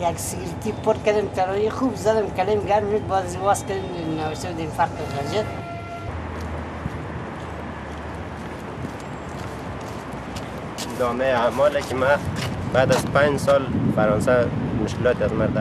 یک 0.01 0.19
سیگریتی 0.19 0.71
پر 0.71 0.95
کردیم 1.05 1.27
تروری 1.35 1.69
خوب 1.69 1.95
زدم 1.95 2.29
کلیم 2.29 2.65
گرم 2.65 2.91
شد 2.91 3.07
بعد 3.07 3.33
جواز 3.33 3.65
کردیم 3.65 4.19
نوشته 4.19 4.47
بودیم 4.47 4.69
فرق 4.69 4.89
غجت 4.89 5.45
دامه 10.99 11.25
اعمال 11.25 11.81
که 11.81 11.95
من 11.95 12.17
بعد 12.73 12.91
از 12.91 13.05
پنج 13.05 13.39
سال 13.39 13.61
فرانسه 13.95 14.45
مشکلات 14.83 15.21
از 15.21 15.33
من 15.33 15.53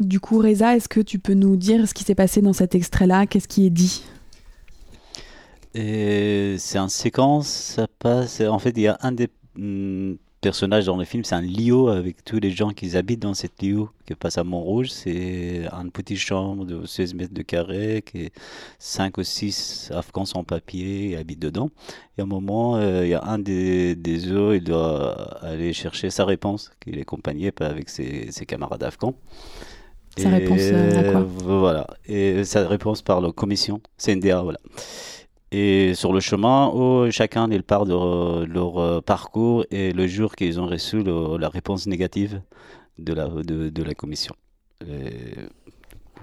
Du 0.00 0.20
coup, 0.20 0.38
Reza, 0.38 0.76
est-ce 0.76 0.88
que 0.88 1.00
tu 1.00 1.18
peux 1.18 1.34
nous 1.34 1.56
dire 1.56 1.88
ce 1.88 1.94
qui 1.94 2.04
s'est 2.04 2.14
passé 2.14 2.42
dans 2.42 2.52
cet 2.52 2.74
extrait-là? 2.74 3.26
Qu'est-ce 3.26 3.48
qui 3.48 3.66
est 3.66 3.70
dit? 3.70 4.02
C'est 5.74 6.78
en 6.78 6.88
séquence, 6.88 7.48
ça 7.48 7.86
passe. 7.98 8.40
En 8.40 8.58
fait, 8.58 8.72
il 8.76 8.82
y 8.82 8.88
a 8.88 8.98
un 9.02 9.12
des 9.12 9.28
hmm, 9.56 10.14
personnages 10.40 10.86
dans 10.86 10.96
le 10.96 11.04
film, 11.04 11.24
c'est 11.24 11.34
un 11.34 11.42
lieu 11.42 11.88
avec 11.88 12.24
tous 12.24 12.38
les 12.38 12.50
gens 12.50 12.70
qui 12.70 12.96
habitent 12.96 13.20
dans 13.20 13.34
cette 13.34 13.60
lieu 13.62 13.84
qui 14.06 14.14
passe 14.14 14.38
à 14.38 14.44
Montrouge. 14.44 14.90
C'est 14.90 15.66
une 15.66 15.90
petite 15.90 16.18
chambre 16.18 16.64
de 16.64 16.86
16 16.86 17.14
mètres 17.14 17.34
de 17.34 17.42
carré, 17.42 18.02
qui 18.06 18.30
5 18.78 19.18
ou 19.18 19.22
6 19.22 19.90
Afghans 19.94 20.24
sans 20.24 20.44
papier 20.44 21.16
habitent 21.16 21.42
dedans. 21.42 21.70
Et 22.16 22.20
à 22.20 22.24
un 22.24 22.26
moment, 22.26 22.76
euh, 22.76 23.04
il 23.04 23.10
y 23.10 23.14
a 23.14 23.24
un 23.24 23.38
des, 23.38 23.96
des 23.96 24.30
eux, 24.30 24.56
il 24.56 24.64
doit 24.64 25.12
aller 25.42 25.72
chercher 25.72 26.10
sa 26.10 26.24
réponse, 26.24 26.70
qu'il 26.80 26.96
est 26.98 27.02
accompagné 27.02 27.52
avec 27.60 27.88
ses, 27.88 28.30
ses 28.30 28.46
camarades 28.46 28.82
afghans. 28.82 29.14
Sa 30.16 30.30
réponse 30.30 30.60
euh, 30.62 30.98
à 30.98 31.12
quoi 31.12 31.26
Voilà. 31.44 31.86
Et 32.06 32.44
sa 32.44 32.66
réponse 32.66 33.02
par 33.02 33.20
la 33.20 33.32
commission 33.32 33.80
CNDA, 33.98 34.42
voilà. 34.42 34.58
Et 35.52 35.94
sur 35.94 36.12
le 36.12 36.20
chemin, 36.20 36.70
où 36.74 37.10
chacun 37.10 37.48
il 37.50 37.62
part 37.62 37.84
de 37.84 38.44
leur 38.44 38.78
euh, 38.78 39.00
parcours 39.00 39.64
et 39.70 39.92
le 39.92 40.06
jour 40.06 40.34
qu'ils 40.34 40.58
ont 40.58 40.66
reçu 40.66 41.02
la 41.02 41.48
réponse 41.48 41.86
négative 41.86 42.40
de 42.98 43.12
la, 43.12 43.28
de, 43.28 43.68
de 43.68 43.82
la 43.82 43.94
commission. 43.94 44.34
Et, 44.86 45.12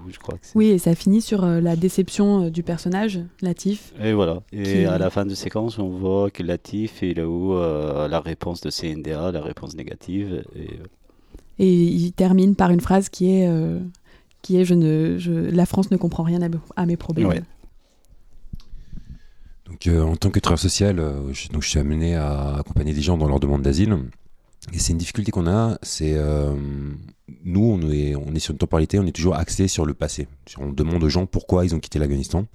je 0.08 0.18
crois 0.18 0.36
que 0.36 0.44
oui, 0.54 0.66
et 0.66 0.78
ça 0.78 0.94
finit 0.94 1.22
sur 1.22 1.44
euh, 1.44 1.60
la 1.60 1.76
déception 1.76 2.50
du 2.50 2.62
personnage, 2.62 3.20
Latif. 3.40 3.94
Et 4.02 4.12
voilà. 4.12 4.42
Et 4.52 4.84
à 4.84 4.98
la 4.98 5.08
fin 5.08 5.24
de 5.24 5.34
séquence, 5.34 5.78
on 5.78 5.88
voit 5.88 6.30
que 6.30 6.42
Latif, 6.42 7.00
il 7.02 7.20
a 7.20 7.22
eu 7.22 8.08
la 8.08 8.20
réponse 8.20 8.60
de 8.60 8.70
CNDA, 8.70 9.30
la 9.32 9.40
réponse 9.40 9.74
négative. 9.74 10.44
Et, 10.56 10.78
et 11.58 11.72
il 11.72 12.12
termine 12.12 12.54
par 12.54 12.70
une 12.70 12.80
phrase 12.80 13.08
qui 13.08 13.30
est, 13.30 13.48
euh, 13.48 13.80
qui 14.42 14.58
est 14.58 14.64
je 14.64 14.74
ne, 14.74 15.18
je, 15.18 15.32
La 15.32 15.66
France 15.66 15.90
ne 15.90 15.96
comprend 15.96 16.22
rien 16.22 16.42
à, 16.42 16.48
à 16.76 16.86
mes 16.86 16.96
problèmes. 16.96 17.28
Ouais. 17.28 17.42
Donc, 19.66 19.86
euh, 19.86 20.02
en 20.02 20.16
tant 20.16 20.30
que 20.30 20.38
travailleur 20.38 20.60
social, 20.60 20.98
euh, 20.98 21.32
je, 21.32 21.48
donc, 21.48 21.62
je 21.62 21.68
suis 21.68 21.78
amené 21.78 22.14
à 22.14 22.56
accompagner 22.58 22.92
des 22.92 23.02
gens 23.02 23.16
dans 23.16 23.26
leur 23.26 23.40
demande 23.40 23.62
d'asile. 23.62 23.96
Et 24.72 24.78
c'est 24.78 24.92
une 24.92 24.98
difficulté 24.98 25.30
qu'on 25.30 25.46
a, 25.46 25.78
c'est 25.82 26.14
euh, 26.14 26.54
nous, 27.44 27.64
on 27.64 27.90
est, 27.90 28.14
on 28.16 28.34
est 28.34 28.38
sur 28.38 28.52
une 28.52 28.58
temporalité, 28.58 28.98
on 28.98 29.06
est 29.06 29.12
toujours 29.12 29.34
axé 29.34 29.68
sur 29.68 29.84
le 29.84 29.94
passé. 29.94 30.26
On 30.58 30.70
demande 30.70 31.02
aux 31.04 31.08
gens 31.08 31.26
pourquoi 31.26 31.66
ils 31.66 31.74
ont 31.74 31.80
quitté 31.80 31.98
l'Afghanistan 31.98 32.46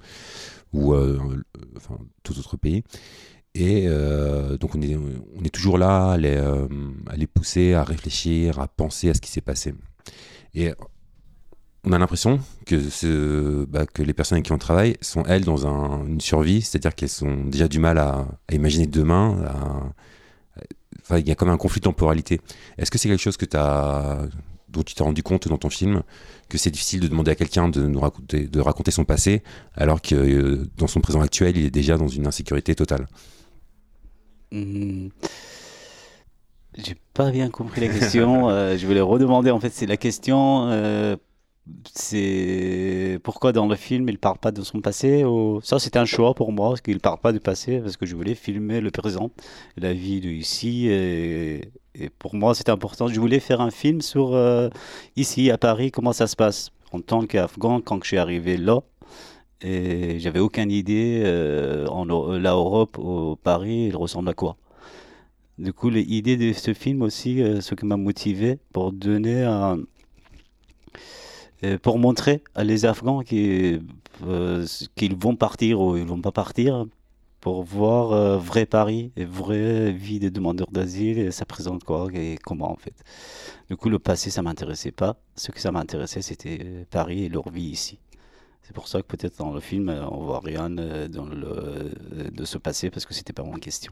ou 0.73 0.93
euh, 0.93 1.19
enfin, 1.77 1.97
tout 2.23 2.37
autre 2.39 2.57
pays. 2.57 2.83
Et 3.55 3.85
euh, 3.87 4.57
donc 4.57 4.75
on 4.75 4.81
est, 4.81 4.95
on 4.95 5.43
est 5.43 5.53
toujours 5.53 5.77
là 5.77 6.11
à 6.11 6.17
les, 6.17 6.35
euh, 6.35 6.67
à 7.07 7.15
les, 7.15 7.27
pousser 7.27 7.73
à 7.73 7.83
réfléchir, 7.83 8.59
à 8.59 8.67
penser 8.67 9.09
à 9.09 9.13
ce 9.13 9.21
qui 9.21 9.31
s'est 9.31 9.41
passé. 9.41 9.73
Et 10.53 10.71
on 11.83 11.91
a 11.91 11.97
l'impression 11.97 12.39
que, 12.65 13.65
bah, 13.65 13.85
que 13.85 14.03
les 14.03 14.13
personnes 14.13 14.37
avec 14.37 14.45
qui 14.45 14.51
on 14.51 14.57
travaille 14.57 14.97
sont, 15.01 15.23
elles, 15.23 15.45
dans 15.45 15.67
un, 15.67 16.05
une 16.05 16.21
survie, 16.21 16.61
c'est-à-dire 16.61 16.93
qu'elles 16.93 17.23
ont 17.23 17.45
déjà 17.45 17.67
du 17.67 17.79
mal 17.79 17.97
à, 17.97 18.27
imaginer 18.51 18.85
demain. 18.85 19.93
Il 21.11 21.27
y 21.27 21.31
a 21.31 21.35
comme 21.35 21.49
un 21.49 21.57
conflit 21.57 21.79
de 21.79 21.85
temporalité. 21.85 22.39
Est-ce 22.77 22.91
que 22.91 22.99
c'est 22.99 23.09
quelque 23.09 23.21
chose 23.21 23.37
que 23.37 23.45
as, 23.57 24.27
dont 24.69 24.83
tu 24.83 24.93
t'es 24.93 25.03
rendu 25.03 25.23
compte 25.23 25.47
dans 25.47 25.57
ton 25.57 25.69
film 25.69 26.03
que 26.47 26.57
c'est 26.57 26.71
difficile 26.71 26.99
de 26.99 27.07
demander 27.07 27.31
à 27.31 27.35
quelqu'un 27.35 27.69
de 27.69 27.85
nous 27.87 27.99
raconter, 27.99 28.47
de 28.47 28.59
raconter 28.59 28.91
son 28.91 29.05
passé, 29.05 29.43
alors 29.75 30.01
que 30.01 30.15
euh, 30.15 30.67
dans 30.77 30.87
son 30.87 31.01
présent 31.01 31.21
actuel, 31.21 31.57
il 31.57 31.65
est 31.65 31.71
déjà 31.71 31.97
dans 31.97 32.07
une 32.07 32.27
insécurité 32.27 32.75
totale? 32.75 33.07
Mmh. 34.51 35.09
J'ai 36.77 36.95
pas 37.13 37.31
bien 37.31 37.49
compris 37.49 37.81
la 37.81 37.87
question. 37.87 38.49
euh, 38.49 38.77
je 38.77 38.85
voulais 38.85 39.01
redemander. 39.01 39.51
En 39.51 39.59
fait, 39.59 39.71
c'est 39.71 39.85
la 39.85 39.97
question. 39.97 40.69
Euh, 40.69 41.15
c'est 41.93 43.19
pourquoi 43.23 43.51
dans 43.51 43.67
le 43.67 43.75
film 43.75 44.09
il 44.09 44.17
parle 44.17 44.37
pas 44.37 44.51
de 44.51 44.61
son 44.63 44.81
passé 44.81 45.23
ou... 45.23 45.59
ça 45.61 45.77
c'était 45.77 45.99
un 45.99 46.05
choix 46.05 46.33
pour 46.33 46.51
moi 46.51 46.69
parce 46.69 46.81
qu'il 46.81 46.99
parle 46.99 47.19
pas 47.19 47.31
du 47.31 47.39
passé 47.39 47.79
parce 47.79 47.97
que 47.97 48.07
je 48.07 48.15
voulais 48.15 48.33
filmer 48.33 48.81
le 48.81 48.89
présent 48.91 49.29
la 49.77 49.93
vie 49.93 50.19
de 50.19 50.29
ici 50.29 50.87
et, 50.87 51.71
et 51.95 52.09
pour 52.09 52.33
moi 52.35 52.55
c'est 52.55 52.69
important 52.69 53.07
je 53.07 53.19
voulais 53.19 53.39
faire 53.39 53.61
un 53.61 53.71
film 53.71 54.01
sur 54.01 54.33
euh, 54.33 54.69
ici 55.15 55.51
à 55.51 55.59
Paris 55.59 55.91
comment 55.91 56.13
ça 56.13 56.27
se 56.27 56.35
passe 56.35 56.71
en 56.91 57.01
tant 57.01 57.25
qu'Afghan 57.25 57.81
quand 57.81 58.01
je 58.01 58.07
suis 58.07 58.17
arrivé 58.17 58.57
là 58.57 58.81
et 59.61 60.19
j'avais 60.19 60.39
aucune 60.39 60.71
idée 60.71 61.21
euh, 61.25 61.87
en 61.87 62.05
la 62.37 62.51
Europe 62.51 62.97
au 62.97 63.35
Paris 63.35 63.87
il 63.87 63.95
ressemble 63.95 64.29
à 64.29 64.33
quoi 64.33 64.57
du 65.57 65.73
coup 65.73 65.89
l'idée 65.89 66.37
de 66.37 66.53
ce 66.53 66.73
film 66.73 67.01
aussi 67.01 67.41
euh, 67.41 67.61
ce 67.61 67.75
qui 67.75 67.85
m'a 67.85 67.97
motivé 67.97 68.59
pour 68.71 68.91
donner 68.91 69.43
un 69.43 69.79
pour 71.81 71.99
montrer 71.99 72.41
à 72.55 72.63
les 72.63 72.85
Afghans 72.85 73.21
qu'ils 73.21 73.81
euh, 74.25 74.65
vont 75.17 75.35
partir 75.35 75.81
ou 75.81 75.97
ils 75.97 76.05
vont 76.05 76.21
pas 76.21 76.31
partir, 76.31 76.85
pour 77.41 77.63
voir 77.63 78.11
euh, 78.11 78.37
vrai 78.37 78.65
Paris 78.65 79.11
et 79.15 79.25
vraie 79.25 79.91
vie 79.91 80.19
des 80.19 80.31
demandeurs 80.31 80.71
d'asile, 80.71 81.31
ça 81.31 81.45
présente 81.45 81.83
quoi 81.83 82.07
et 82.13 82.37
comment 82.43 82.71
en 82.71 82.75
fait. 82.75 82.93
Du 83.69 83.77
coup, 83.77 83.89
le 83.89 83.99
passé, 83.99 84.29
ça 84.29 84.41
m'intéressait 84.41 84.91
pas. 84.91 85.17
Ce 85.35 85.51
que 85.51 85.59
ça 85.59 85.71
m'intéressait, 85.71 86.21
c'était 86.21 86.85
Paris 86.89 87.25
et 87.25 87.29
leur 87.29 87.49
vie 87.49 87.69
ici. 87.69 87.99
C'est 88.69 88.75
pour 88.75 88.87
ça 88.87 89.01
que 89.01 89.07
peut-être 89.07 89.39
dans 89.39 89.51
le 89.51 89.61
film, 89.61 89.89
on 90.11 90.25
voit 90.25 90.41
rien 90.41 90.69
dans 90.69 91.25
le, 91.25 91.89
de 92.31 92.45
ce 92.45 92.59
passé 92.59 92.91
parce 92.91 93.07
que 93.07 93.15
c'était 93.15 93.33
pas 93.33 93.41
en 93.41 93.53
question. 93.53 93.91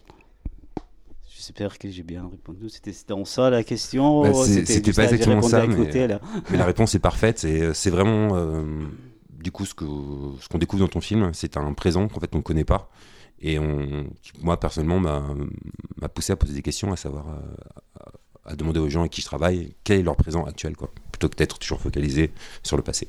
J'espère 1.27 1.79
que 1.79 1.89
j'ai 1.89 2.03
bien 2.03 2.29
répondu. 2.29 2.69
C'était 2.69 2.93
dans 3.07 3.25
ça 3.25 3.49
la 3.49 3.63
question. 3.63 4.21
Bah, 4.21 4.33
C'était 4.45 4.93
pas 4.93 5.05
exactement 5.05 5.41
ça, 5.41 5.65
mais, 5.65 5.75
mais, 6.51 6.57
la 6.57 6.65
réponse 6.65 6.93
est 6.93 6.99
parfaite. 6.99 7.39
C'est 7.39 7.89
vraiment 7.89 8.35
euh, 8.35 8.85
du 9.31 9.51
coup 9.51 9.65
ce 9.65 9.73
qu'on 9.73 10.35
ce 10.39 10.47
qu'on 10.47 10.59
découvre 10.59 10.83
dans 10.83 10.89
ton 10.89 11.01
film. 11.01 11.31
C'est 11.33 11.57
un 11.57 11.73
présent 11.73 12.07
qu'en 12.07 12.19
fait 12.19 12.35
on 12.35 12.37
ne 12.37 12.43
connaît 12.43 12.63
pas. 12.63 12.91
Et 13.39 13.57
on, 13.57 14.05
moi 14.43 14.59
personnellement 14.59 14.99
m'a 14.99 16.09
poussé 16.09 16.33
à 16.33 16.35
poser 16.35 16.53
des 16.53 16.61
questions, 16.61 16.93
à 16.93 16.97
savoir 16.97 17.25
à, 17.29 18.51
à, 18.51 18.55
demander 18.55 18.79
aux 18.79 18.89
gens 18.89 18.99
avec 18.99 19.13
qui 19.13 19.21
je 19.21 19.25
travaille 19.25 19.75
quel 19.83 20.01
est 20.01 20.03
leur 20.03 20.17
présent 20.17 20.45
actuel, 20.45 20.77
quoi, 20.77 20.91
plutôt 21.11 21.29
que 21.29 21.35
d'être 21.35 21.57
toujours 21.57 21.81
focalisé 21.81 22.29
sur 22.61 22.77
le 22.77 22.83
passé. 22.83 23.07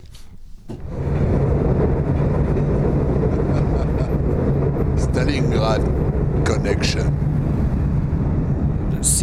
Stalingrad 4.97 5.83
Connection. 6.45 7.05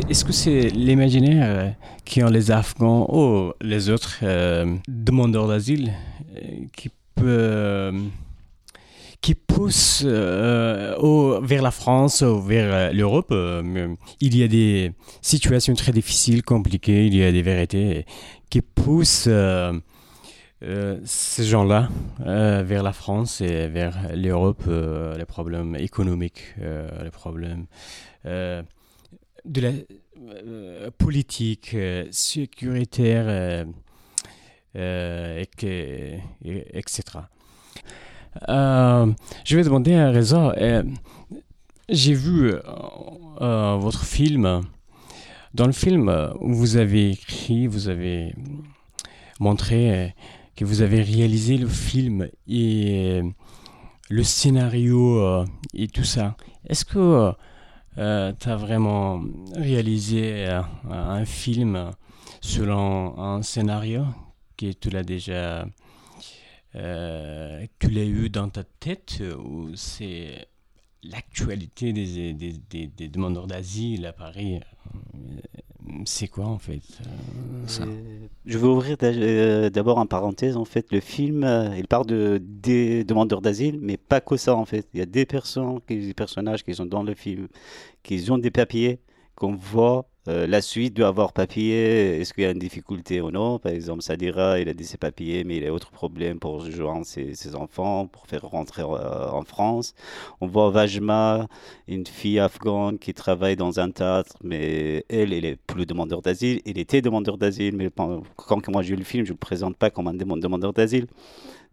Est-ce 0.10 0.24
que 0.24 0.32
c'est 0.32 0.70
l'imaginaire 0.70 1.46
euh, 1.48 1.70
qui 2.06 2.24
ont 2.24 2.30
les 2.30 2.52
Afghans 2.52 3.08
ou 3.12 3.52
les 3.62 3.90
autres 3.90 4.20
euh, 4.24 4.76
demandeurs 4.88 5.48
d'asile 5.48 5.94
euh, 6.36 6.66
qui 6.76 6.90
peut 7.16 7.92
qui 9.22 9.34
pousse 9.34 10.04
vers 10.04 11.62
la 11.62 11.72
France 11.72 12.22
ou 12.22 12.42
vers 12.42 12.94
l'Europe. 12.94 13.34
il 14.22 14.38
y 14.38 14.44
a 14.44 14.48
des 14.48 14.92
situations 15.22 15.74
très 15.74 15.92
difficiles, 15.92 16.44
compliquées, 16.44 17.08
il 17.08 17.16
y 17.16 17.24
a 17.24 17.32
des 17.32 17.42
vérités 17.42 18.06
qui 18.52 18.62
poussent 18.62 19.28
ces 21.04 21.44
gens-là 21.44 21.90
vers 22.20 22.84
la 22.84 22.94
France 22.94 23.42
et 23.42 23.68
vers 23.68 24.16
l'Europe, 24.16 24.64
les 24.68 25.26
problèmes 25.26 25.76
économiques, 25.76 26.56
les 26.58 27.12
problèmes 27.12 27.66
de 29.46 29.62
la 29.62 29.72
euh, 30.32 30.90
politique, 30.98 31.72
euh, 31.74 32.06
sécuritaire, 32.10 33.26
euh, 34.76 35.44
et, 35.62 36.20
etc. 36.74 37.04
je 38.48 39.56
vais 39.56 39.64
demander 39.64 39.94
à 39.94 40.12
Reza, 40.12 40.54
j'ai 41.88 42.14
vu 42.14 42.54
votre 43.40 44.04
film. 44.04 44.64
Dans 45.54 45.68
le 45.68 45.72
film, 45.72 46.34
vous 46.42 46.76
avez 46.76 47.12
écrit, 47.12 47.68
vous 47.68 47.88
avez 47.88 48.34
montré 49.40 50.14
que 50.56 50.66
vous 50.66 50.82
avez 50.82 51.02
réalisé 51.02 51.58
le 51.58 51.68
film 51.68 52.30
et 52.48 53.22
le 54.10 54.24
scénario 54.24 55.46
et 55.74 55.88
tout 55.88 56.04
ça. 56.04 56.38
Est-ce 56.68 56.86
que 56.86 57.34
euh, 57.98 58.34
tu 58.38 58.50
as 58.50 58.58
vraiment 58.58 59.24
réalisé 59.56 60.48
euh, 60.48 60.62
un 60.90 61.24
film 61.24 61.92
selon 62.42 63.18
un 63.18 63.42
scénario 63.42 64.04
que 64.58 64.74
tu 64.74 64.90
l'as 64.90 65.04
déjà 65.04 65.66
euh, 66.76 67.66
tu 67.80 67.90
l'as 67.90 68.04
eu 68.04 68.30
dans 68.30 68.50
ta 68.50 68.66
tête 68.66 69.24
ou 69.40 69.74
c'est 69.76 70.50
l'actualité 71.04 71.94
des, 71.94 73.08
demandeurs 73.08 73.48
d'asile 73.48 74.06
à 74.08 74.12
Paris 74.14 74.60
c'est 76.06 76.28
quoi 76.28 76.46
en 76.46 76.58
fait 76.58 76.82
Je 78.46 78.58
veux 78.58 78.68
ouvrir 78.68 78.98
d'abord 78.98 79.98
en 79.98 80.06
parenthèse. 80.06 80.58
En 80.58 80.66
fait, 80.66 80.92
le 80.92 81.00
film, 81.00 81.44
il 81.78 81.88
parle 81.88 82.06
de 82.06 82.42
des 82.42 83.04
demandeurs 83.04 83.42
d'asile, 83.42 83.80
mais 83.82 83.98
pas 83.98 84.22
que 84.22 84.38
ça 84.38 84.56
en 84.56 84.66
fait. 84.66 84.88
Il 84.94 85.00
y 85.00 85.04
a 85.04 85.06
des 85.06 85.26
personnes, 85.26 85.80
des 85.88 86.14
personnages 86.14 86.64
qui 86.64 86.74
sont 86.74 86.86
dans 86.86 87.04
le 87.04 87.14
film, 87.14 87.48
qui 88.04 88.30
ont 88.32 88.38
des 88.38 88.52
papiers, 88.52 89.00
qu'on 89.36 89.56
voit 89.56 90.08
euh, 90.28 90.48
la 90.48 90.62
suite 90.62 90.96
d'avoir 90.96 91.34
papier, 91.34 92.20
est-ce 92.20 92.34
qu'il 92.34 92.44
y 92.44 92.48
a 92.48 92.52
une 92.52 92.58
difficulté 92.60 93.22
ou 93.22 93.30
non? 93.30 93.60
Par 93.60 93.72
exemple, 93.72 94.02
Sadira, 94.02 94.60
il 94.60 94.68
a 94.70 94.74
dit 94.74 94.86
ses 94.86 94.98
papiers, 94.98 95.44
mais 95.44 95.58
il 95.58 95.68
a 95.68 95.72
autre 95.72 95.92
problème 95.92 96.40
pour 96.40 96.64
rejoindre 96.64 97.06
ses, 97.06 97.56
enfants, 97.56 98.08
pour 98.08 98.26
faire 98.26 98.42
rentrer 98.42 98.82
euh, 98.82 99.30
en 99.30 99.44
France. 99.44 99.94
On 100.42 100.48
voit 100.48 100.72
Vajma, 100.72 101.48
une 101.88 102.08
fille 102.08 102.40
afghane 102.40 102.98
qui 102.98 103.14
travaille 103.14 103.56
dans 103.56 103.80
un 103.80 103.92
théâtre, 103.92 104.36
mais 104.44 105.06
elle, 105.10 105.32
elle 105.32 105.46
est 105.46 105.58
plus 105.58 105.86
demandeur 105.86 106.24
d'asile. 106.24 106.60
Il 106.66 106.80
était 106.80 107.02
demandeur 107.02 107.38
d'asile, 107.38 107.76
mais 107.76 107.90
quand 108.36 108.68
moi 108.70 108.82
j'ai 108.82 108.96
le 108.96 109.04
film, 109.04 109.26
je 109.26 109.32
ne 109.32 109.36
le 109.36 109.40
présente 109.40 109.78
pas 109.78 109.92
comme 109.92 110.08
un 110.08 110.14
demandeur 110.14 110.74
d'asile. 110.74 111.06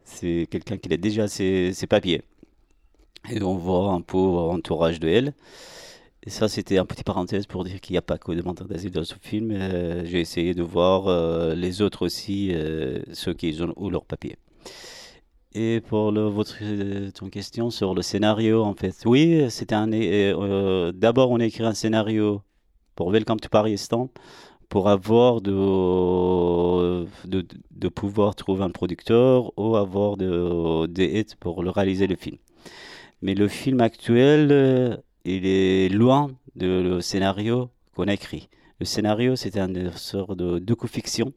C'est 0.04 0.46
quelqu'un 0.50 0.76
qui 0.76 0.92
a 0.92 0.96
déjà 0.98 1.26
ses, 1.28 1.72
ses 1.72 1.86
papiers. 1.86 2.22
Et 3.30 3.42
on 3.42 3.56
voit 3.56 3.92
un 3.92 4.00
peu 4.02 4.18
l'entourage 4.18 5.00
de 5.00 5.08
elle. 5.08 5.34
Et 6.24 6.30
ça, 6.30 6.46
c'était 6.46 6.78
un 6.78 6.84
petit 6.84 7.02
parenthèse 7.02 7.46
pour 7.46 7.64
dire 7.64 7.80
qu'il 7.80 7.94
n'y 7.94 7.98
a 7.98 8.02
pas 8.02 8.16
que 8.16 8.30
demandeurs 8.30 8.68
d'asile 8.68 8.92
dans 8.92 9.02
ce 9.02 9.14
film. 9.20 9.50
Euh, 9.50 10.04
j'ai 10.04 10.20
essayé 10.20 10.54
de 10.54 10.62
voir 10.62 11.08
euh, 11.08 11.54
les 11.56 11.82
autres 11.82 12.06
aussi, 12.06 12.50
euh, 12.52 13.00
ceux 13.12 13.34
qui 13.34 13.60
ont 13.60 13.72
ou 13.76 13.90
leur 13.90 14.04
papier. 14.04 14.36
Et 15.54 15.80
pour 15.80 16.12
le, 16.12 16.22
votre 16.22 16.56
question 17.28 17.70
sur 17.70 17.94
le 17.94 18.02
scénario, 18.02 18.62
en 18.62 18.74
fait, 18.74 18.94
oui, 19.04 19.50
c'était 19.50 19.74
un. 19.74 19.88
D'abord, 20.92 21.30
on 21.32 21.40
a 21.40 21.44
écrit 21.44 21.64
un 21.64 21.74
scénario 21.74 22.40
pour 22.94 23.10
Welcome 23.10 23.40
to 23.40 23.48
Paris 23.48 23.74
Instant 23.74 24.08
pour 24.68 24.88
avoir 24.88 25.40
de, 25.40 27.04
de, 27.26 27.88
pouvoir 27.88 28.34
trouver 28.34 28.62
un 28.62 28.70
producteur 28.70 29.52
ou 29.58 29.76
avoir 29.76 30.16
de, 30.16 30.86
des 30.86 31.20
hits 31.20 31.34
pour 31.38 31.62
le 31.62 31.68
réaliser 31.68 32.06
le 32.06 32.16
film. 32.16 32.38
Mais 33.20 33.34
le 33.34 33.48
film 33.48 33.80
actuel 33.80 35.02
il 35.24 35.46
est 35.46 35.88
loin 35.88 36.30
le 36.56 37.00
scénario 37.00 37.70
qu'on 37.94 38.08
a 38.08 38.14
écrit. 38.14 38.48
Le 38.80 38.86
scénario, 38.86 39.36
c'était 39.36 39.60
une 39.60 39.92
sorte 39.92 40.36
de 40.36 40.58
docu-fiction. 40.58 41.32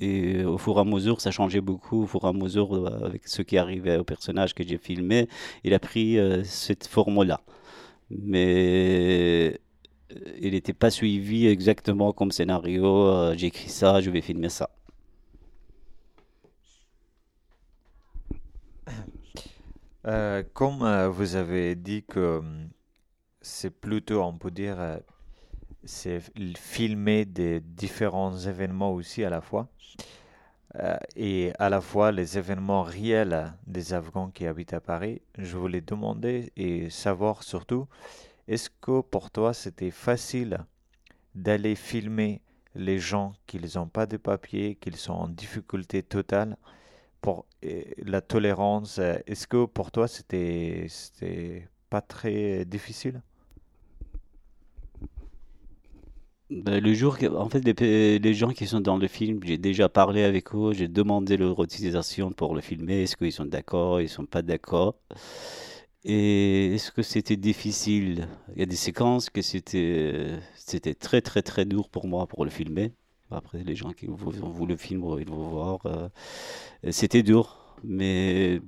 Et 0.00 0.44
au 0.44 0.58
fur 0.58 0.76
et 0.76 0.80
à 0.80 0.84
mesure, 0.84 1.20
ça 1.20 1.30
changeait 1.30 1.62
beaucoup. 1.62 2.02
Au 2.02 2.06
fur 2.06 2.24
et 2.24 2.28
à 2.28 2.32
mesure, 2.32 2.74
euh, 2.74 3.06
avec 3.06 3.26
ce 3.26 3.42
qui 3.42 3.56
arrivait 3.56 3.96
au 3.96 4.04
personnage 4.04 4.54
que 4.54 4.62
j'ai 4.66 4.78
filmé, 4.78 5.28
il 5.64 5.72
a 5.72 5.78
pris 5.78 6.18
euh, 6.18 6.44
cette 6.44 6.86
forme-là. 6.86 7.40
Mais 8.10 9.58
euh, 10.12 10.18
il 10.40 10.52
n'était 10.52 10.74
pas 10.74 10.90
suivi 10.90 11.46
exactement 11.46 12.12
comme 12.12 12.30
scénario. 12.30 13.34
j'ai 13.36 13.46
écrit 13.48 13.70
ça, 13.70 14.00
je 14.00 14.10
vais 14.10 14.20
filmer 14.20 14.50
ça. 14.50 14.70
Euh, 20.06 20.44
comme 20.54 20.82
euh, 20.82 21.08
vous 21.08 21.34
avez 21.34 21.74
dit 21.74 22.04
que 22.04 22.38
hum, 22.38 22.68
c'est 23.40 23.70
plutôt, 23.70 24.22
on 24.22 24.38
peut 24.38 24.50
dire, 24.52 24.80
euh, 24.80 24.98
c'est 25.84 26.20
filmer 26.58 27.24
des 27.24 27.60
différents 27.60 28.36
événements 28.38 28.92
aussi 28.92 29.24
à 29.24 29.30
la 29.30 29.40
fois. 29.40 29.68
et 31.16 31.52
à 31.58 31.68
la 31.70 31.80
fois 31.80 32.12
les 32.12 32.38
événements 32.38 32.82
réels 32.82 33.54
des 33.66 33.94
Afghans 33.94 34.30
qui 34.30 34.46
habitent 34.46 34.74
à 34.74 34.80
Paris. 34.80 35.22
Je 35.38 35.56
voulais 35.56 35.80
demander 35.80 36.52
et 36.56 36.90
savoir 36.90 37.42
surtout, 37.42 37.86
est-ce 38.48 38.70
que 38.70 39.00
pour 39.00 39.30
toi 39.30 39.54
c'était 39.54 39.90
facile 39.90 40.58
d'aller 41.34 41.74
filmer 41.76 42.42
les 42.74 42.98
gens 42.98 43.32
qui 43.46 43.58
n'ont 43.58 43.88
pas 43.88 44.06
de 44.06 44.18
papier, 44.18 44.76
qui 44.76 44.92
sont 44.92 45.14
en 45.14 45.28
difficulté 45.28 46.02
totale 46.02 46.56
la 47.98 48.20
tolérance, 48.20 48.98
euh, 48.98 49.16
est-ce 49.26 49.46
que 49.46 49.64
pour 49.66 49.90
toi 49.90 50.08
c'était 50.08 50.86
pas 51.90 52.00
très 52.00 52.64
difficile? 52.64 53.22
Ben, 56.48 56.80
le 56.80 56.94
jour, 56.94 57.18
en 57.36 57.48
fait, 57.48 57.60
les, 57.80 58.34
gens 58.34 58.50
qui 58.50 58.68
sont 58.68 58.80
dans 58.80 58.96
le 58.98 59.08
film, 59.08 59.40
j'ai 59.44 59.58
déjà 59.58 59.88
parlé 59.88 60.22
avec 60.22 60.54
eux, 60.54 60.72
j'ai 60.72 60.86
demandé 60.86 61.36
leur 61.36 61.60
utilisation 61.62 62.30
pour 62.30 62.54
le 62.54 62.60
filmer. 62.60 63.02
Est-ce 63.02 63.16
qu'ils 63.16 63.32
sont 63.32 63.46
d'accord, 63.46 64.00
ils 64.00 64.08
sont 64.08 64.26
pas 64.26 64.42
d'accord 64.42 64.94
Et 66.04 66.74
est-ce 66.74 66.92
que 66.92 67.02
c'était 67.02 67.36
difficile? 67.36 68.28
Il 68.54 68.60
y 68.60 68.62
a 68.62 68.66
des 68.66 68.76
séquences 68.76 69.28
que 69.28 69.42
c'était, 69.42 70.38
c'était 70.54 70.94
très 70.94 71.20
très 71.20 71.42
très 71.42 71.64
dur 71.64 71.88
pour 71.88 72.06
moi 72.06 72.26
pour 72.28 72.44
le 72.44 72.50
filmer. 72.50 72.92
Après, 73.30 73.62
les 73.64 73.74
gens 73.74 73.92
qui 73.92 74.08
ont 74.08 74.14
vu 74.14 74.66
le 74.66 74.76
film, 74.76 75.04
ils 75.18 75.28
vont 75.28 75.48
voir. 75.48 75.80
Euh, 75.86 76.08
c'était 76.90 77.22
dur, 77.22 77.56
mais 77.82 78.60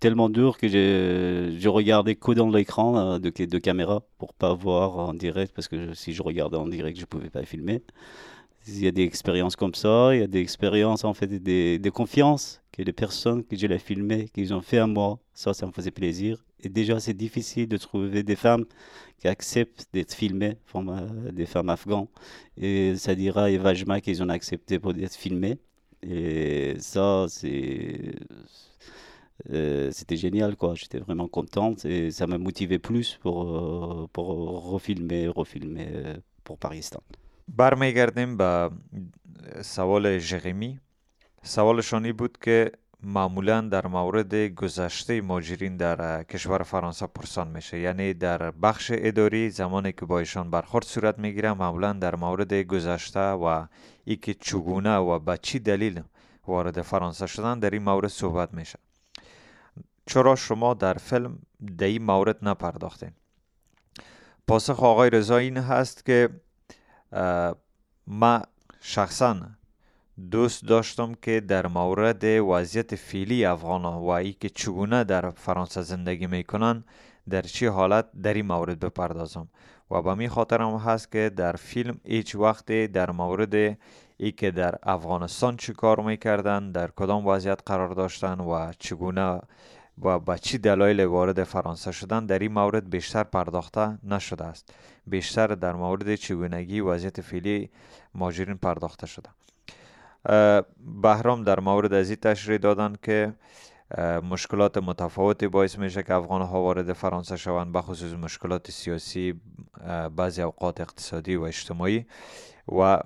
tellement 0.00 0.28
dur 0.28 0.58
que 0.58 0.68
j'ai 0.68 1.68
regardé 1.68 2.16
que 2.16 2.32
dans 2.32 2.50
l'écran 2.50 2.98
euh, 2.98 3.18
de, 3.18 3.58
caméra 3.58 4.02
pour 4.18 4.34
pas 4.34 4.52
voir 4.52 4.98
en 4.98 5.14
direct, 5.14 5.54
parce 5.54 5.68
que 5.68 5.94
si 5.94 6.12
je 6.12 6.22
regardais 6.22 6.58
en 6.58 6.68
direct, 6.68 6.98
je 6.98 7.06
pouvais 7.06 7.30
pas 7.30 7.44
filmer. 7.44 7.82
Il 8.68 8.84
y 8.84 8.86
a 8.86 8.92
des 8.92 9.02
expériences 9.02 9.56
comme 9.56 9.74
ça, 9.74 10.14
il 10.14 10.20
y 10.20 10.22
a 10.22 10.26
des 10.26 10.40
expériences, 10.40 11.04
en 11.04 11.14
fait, 11.14 11.26
des, 11.26 11.78
des 11.78 11.90
confiances 11.90 12.62
que 12.72 12.82
les 12.82 12.92
personnes 12.92 13.44
que 13.44 13.56
j'ai 13.56 13.78
filmées, 13.78 14.28
qu'ils 14.32 14.54
ont 14.54 14.62
fait 14.62 14.78
à 14.78 14.86
moi, 14.86 15.18
ça, 15.34 15.52
ça 15.52 15.66
me 15.66 15.72
faisait 15.72 15.90
plaisir. 15.90 16.44
Et 16.62 16.68
déjà, 16.68 17.00
c'est 17.00 17.14
difficile 17.14 17.68
de 17.68 17.76
trouver 17.76 18.22
des 18.22 18.36
femmes 18.36 18.64
qui 19.18 19.28
acceptent 19.28 19.86
d'être 19.92 20.14
filmées, 20.14 20.56
des 21.32 21.46
femmes 21.46 21.68
afghanes. 21.70 22.06
Et 22.56 22.96
ça 22.96 23.14
dira 23.14 23.50
et 23.50 23.58
Vajma 23.58 24.00
qu'ils 24.00 24.22
ont 24.22 24.28
accepté 24.28 24.78
pour 24.78 24.92
être 24.92 25.16
filmées. 25.16 25.58
Et 26.02 26.74
ça. 26.78 27.26
Euh, 29.50 29.90
c'était 29.92 30.16
génial 30.16 30.56
quoi 30.56 30.74
j'étais 30.74 30.98
vraiment 30.98 31.26
contente 31.26 31.84
et 31.84 32.12
ça 32.12 32.28
m'a 32.28 32.38
motivé 32.38 32.78
plus 32.78 33.18
pour 33.22 33.42
euh, 33.42 34.06
pour 34.12 34.26
refilmer 34.70 35.26
refilmer 35.26 35.88
euh, 35.92 36.16
pour 36.44 36.58
Paristan 36.58 37.00
برمیگردیم 37.48 38.36
به 38.36 38.70
سوال 39.62 40.18
جرمی 40.18 40.80
سوالشانی 41.42 42.12
بود 42.12 42.38
که 42.38 42.72
معمولا 43.04 43.60
در 43.60 43.86
مورد 43.86 44.34
گذشته 44.34 45.20
ماجرین 45.20 45.76
در 45.76 46.22
کشور 46.22 46.62
فرانسه 46.62 47.06
پرسان 47.06 47.48
میشه. 47.48 47.78
یعنی 47.78 48.14
در 48.14 48.50
بخش 48.50 48.92
اداری 48.94 49.50
زمانی 49.50 49.92
که 49.92 50.06
با 50.06 50.18
ایشان 50.18 50.50
برخورد 50.50 50.84
صورت 50.84 51.18
می‌گیره 51.18 51.52
معمولا 51.52 51.92
در 51.92 52.14
مورد 52.14 52.54
گذشته 52.54 53.20
و 53.20 53.66
ای 54.04 54.16
که 54.16 54.34
چگونه 54.34 54.96
و 54.96 55.18
به 55.18 55.38
چی 55.42 55.58
دلیل 55.58 56.02
وارد 56.46 56.82
فرانسه 56.82 57.26
شدن 57.26 57.58
در 57.58 57.70
این 57.70 57.82
مورد 57.82 58.08
صحبت 58.08 58.54
میشه. 58.54 58.78
چرا 60.06 60.36
شما 60.36 60.74
در 60.74 60.94
فیلم 60.94 61.38
در 61.78 61.86
این 61.86 62.02
مورد 62.02 62.38
نپرداختین؟ 62.42 63.10
پاسخ 64.48 64.82
آقای 64.82 65.10
رضا 65.10 65.36
این 65.36 65.56
هست 65.56 66.04
که 66.04 66.28
ما 68.06 68.42
شخصا 68.80 69.36
دوست 70.30 70.64
داشتم 70.66 71.14
که 71.14 71.40
در 71.40 71.66
مورد 71.66 72.24
وضعیت 72.24 72.94
فیلی 72.94 73.44
افغان 73.44 73.84
و 73.84 74.08
ای 74.08 74.32
که 74.32 74.48
چگونه 74.48 75.04
در 75.04 75.30
فرانسه 75.30 75.82
زندگی 75.82 76.26
می‌کنن 76.26 76.84
در 77.30 77.42
چه 77.42 77.70
حالت 77.70 78.06
در 78.22 78.34
این 78.34 78.46
مورد 78.46 78.80
بپردازم. 78.80 79.48
و 79.90 80.02
به 80.02 80.14
می 80.14 80.28
خاطرم 80.28 80.76
هست 80.76 81.12
که 81.12 81.30
در 81.36 81.52
فیلم 81.52 82.00
هیچ 82.04 82.34
وقت 82.34 82.72
در 82.86 83.10
مورد 83.10 83.78
ای 84.16 84.32
که 84.32 84.50
در 84.50 84.74
افغانستان 84.82 85.56
چی 85.56 85.72
کار 85.72 86.00
می‌کردن 86.00 86.72
در 86.72 86.90
کدام 86.90 87.26
وضعیت 87.26 87.60
قرار 87.66 87.88
داشتن 87.88 88.40
و 88.40 88.72
چگونه 88.78 89.40
و 90.02 90.18
با 90.18 90.36
چی 90.36 90.58
دلایل 90.58 91.04
وارد 91.04 91.44
فرانسه 91.44 91.92
شدن 91.92 92.26
در 92.26 92.38
این 92.38 92.52
مورد 92.52 92.90
بیشتر 92.90 93.22
پرداخته 93.22 93.98
نشده 94.04 94.44
است. 94.44 94.74
بیشتر 95.06 95.46
در 95.46 95.72
مورد 95.72 96.14
چگونگی 96.14 96.80
وضعیت 96.80 97.20
فعلی 97.20 97.70
ماجرین 98.14 98.56
پرداخته 98.56 99.06
شده. 99.06 99.28
بهرام 101.02 101.44
در 101.44 101.60
مورد 101.60 101.92
از 101.92 102.10
این 102.10 102.18
تشریح 102.22 102.58
دادن 102.58 102.94
که 103.02 103.32
مشکلات 104.30 104.78
متفاوتی 104.78 105.48
باعث 105.48 105.78
میشه 105.78 106.02
که 106.02 106.14
افغان 106.14 106.42
ها 106.42 106.62
وارد 106.62 106.92
فرانسه 106.92 107.36
شوند 107.36 107.72
بخصوص 107.72 108.12
مشکلات 108.12 108.70
سیاسی 108.70 109.40
بعضی 110.16 110.42
اوقات 110.42 110.80
اقتصادی 110.80 111.36
و 111.36 111.42
اجتماعی. 111.42 112.06
و 112.68 112.98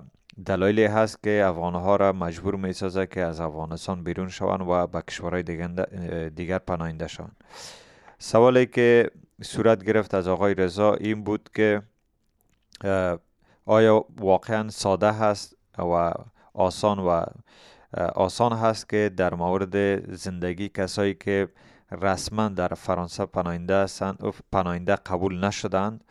دلایلی 0.45 0.83
هست 0.83 1.23
که 1.23 1.43
افغان 1.45 1.75
ها 1.75 1.95
را 1.95 2.13
مجبور 2.13 2.55
می 2.55 2.73
سازه 2.73 3.07
که 3.07 3.21
از 3.21 3.39
افغانستان 3.39 4.03
بیرون 4.03 4.29
شوند 4.29 4.61
و 4.61 4.87
به 4.87 5.01
کشورهای 5.01 5.43
دیگر 6.29 6.57
پناهنده 6.57 7.07
شوند. 7.07 7.35
سوالی 8.19 8.65
که 8.65 9.11
صورت 9.41 9.83
گرفت 9.83 10.13
از 10.13 10.27
آقای 10.27 10.53
رضا 10.53 10.93
این 10.93 11.23
بود 11.23 11.49
که 11.55 11.81
آیا 13.65 14.05
واقعا 14.19 14.69
ساده 14.69 15.11
هست 15.11 15.57
و 15.77 16.13
آسان 16.53 16.99
و 16.99 17.23
آسان 18.15 18.53
هست 18.53 18.89
که 18.89 19.11
در 19.17 19.33
مورد 19.33 20.05
زندگی 20.15 20.69
کسایی 20.69 21.13
که 21.13 21.47
رسما 21.91 22.49
در 22.49 22.67
فرانسه 22.67 23.25
پناهنده 23.25 23.85
پناهنده 24.51 24.95
قبول 24.95 25.45
نشدند 25.45 26.03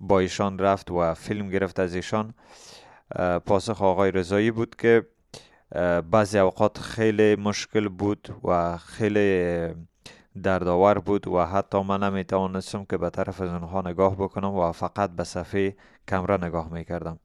با 0.00 0.18
ایشان 0.18 0.58
رفت 0.58 0.90
و 0.90 1.14
فیلم 1.14 1.50
گرفت 1.50 1.80
از 1.80 1.94
ایشان؟ 1.94 2.34
پاسخ 3.46 3.82
آقای 3.82 4.10
رضایی 4.10 4.50
بود 4.50 4.76
که 4.76 5.06
بعضی 6.10 6.38
اوقات 6.38 6.78
خیلی 6.78 7.36
مشکل 7.36 7.88
بود 7.88 8.28
و 8.44 8.76
خیلی 8.76 9.68
دردآور 10.42 10.98
بود 10.98 11.28
و 11.28 11.44
حتی 11.44 11.82
من 11.82 12.02
نمی‌توانستم 12.02 12.84
که 12.84 12.96
به 12.96 13.10
طرف 13.10 13.40
از 13.40 13.50
اونها 13.50 13.80
نگاه 13.80 14.16
بکنم 14.16 14.54
و 14.54 14.72
فقط 14.72 15.10
به 15.10 15.24
صفحه 15.24 15.76
کمره 16.08 16.44
نگاه 16.44 16.72
می‌کردم. 16.72 17.18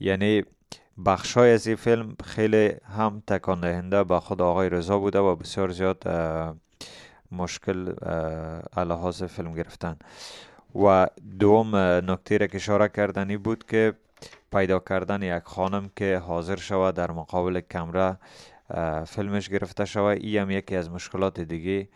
یعنی 0.00 0.42
بخشای 1.06 1.52
از 1.52 1.66
این 1.66 1.76
فیلم 1.76 2.16
خیلی 2.24 2.72
هم 2.96 3.22
تکان 3.26 3.60
دهنده 3.60 4.04
به 4.04 4.20
خود 4.20 4.42
آقای 4.42 4.68
رضا 4.68 4.98
بوده 4.98 5.18
و 5.18 5.36
بسیار 5.36 5.70
زیاد 5.70 6.04
مشکل 7.32 7.94
لحاظ 8.76 9.22
فیلم 9.22 9.54
گرفتن. 9.54 9.96
و 10.84 11.06
دوم 11.38 11.76
نکته 11.76 12.36
را 12.38 12.46
که 12.46 12.56
اشاره 12.56 12.88
کردنی 12.88 13.36
بود 13.36 13.64
که 13.66 13.94
پیدا 14.52 14.78
کردن 14.78 15.22
یک 15.22 15.42
خانم 15.44 15.90
که 15.96 16.18
حاضر 16.18 16.56
شود 16.56 16.94
در 16.94 17.10
مقابل 17.10 17.60
کمره 17.60 18.18
فیلمش 19.06 19.48
گرفته 19.48 19.84
شود 19.84 20.18
ای 20.20 20.38
هم 20.38 20.50
یکی 20.50 20.76
از 20.76 20.90
مشکلات 20.90 21.40
دیگه. 21.40 21.88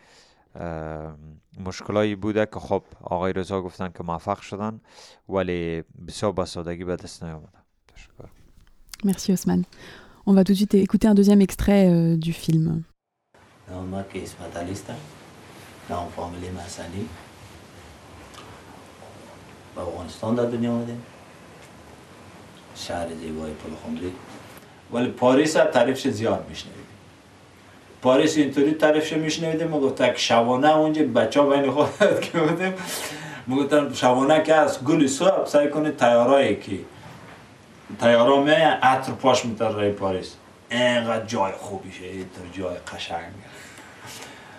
مشکلایی 1.60 2.14
بوده 2.14 2.46
که 2.46 2.60
خب 2.60 2.82
آقای 3.00 3.32
رضا 3.32 3.62
گفتن 3.62 3.88
که 3.88 4.02
موفق 4.02 4.40
شدن 4.40 4.80
ولی 5.28 5.82
بسیار 6.08 6.32
به 6.32 6.44
سادگی 6.44 6.84
به 6.84 6.96
دست 6.96 7.24
نیامده 7.24 7.58
Merci 9.04 9.30
Osman. 9.32 9.62
On 10.24 10.32
va 10.32 10.42
tout 10.42 10.52
de 10.52 10.56
suite 10.56 10.74
écouter 10.74 11.06
un 11.06 11.14
deuxième 11.14 11.42
extrait 11.42 11.86
euh, 11.88 12.16
du 12.16 12.32
film. 12.32 12.84
شهر 22.76 23.14
زیبای 23.14 23.52
پلخمری 23.52 24.12
ولی 24.92 25.08
پاریس 25.08 25.56
هم 25.56 25.64
تعریفش 25.64 26.08
زیاد 26.08 26.46
میشنویدیم 26.48 26.79
پاریس 28.01 28.37
اینطوری 28.37 28.71
تعریفش 28.71 29.13
میشنویدیم 29.13 29.67
ما 29.67 29.79
گفتم 29.79 30.07
که 30.07 30.17
شبانه 30.17 30.77
اونجا 30.77 31.03
بچه 31.03 31.41
بین 31.41 31.71
خودت 31.71 32.21
که 32.21 32.39
بودیم. 32.39 32.73
گفتم 33.51 33.93
شبانه 33.93 34.43
که 34.43 34.55
از 34.55 34.83
گل 34.83 35.07
صبح 35.07 35.45
سعی 35.45 35.69
کنید 35.69 35.97
تیارایی 35.97 36.55
که 36.55 36.71
تیارا 37.99 38.43
می 38.43 38.51
عطر 38.51 39.11
پاش 39.11 39.45
میتر 39.45 39.91
پاریس. 39.91 40.35
اینقدر 40.71 41.25
جای 41.25 41.51
خوبی 41.51 41.91
شه 41.91 42.05
اینطور 42.05 42.45
جای 42.53 42.75
قشنگ. 42.95 43.31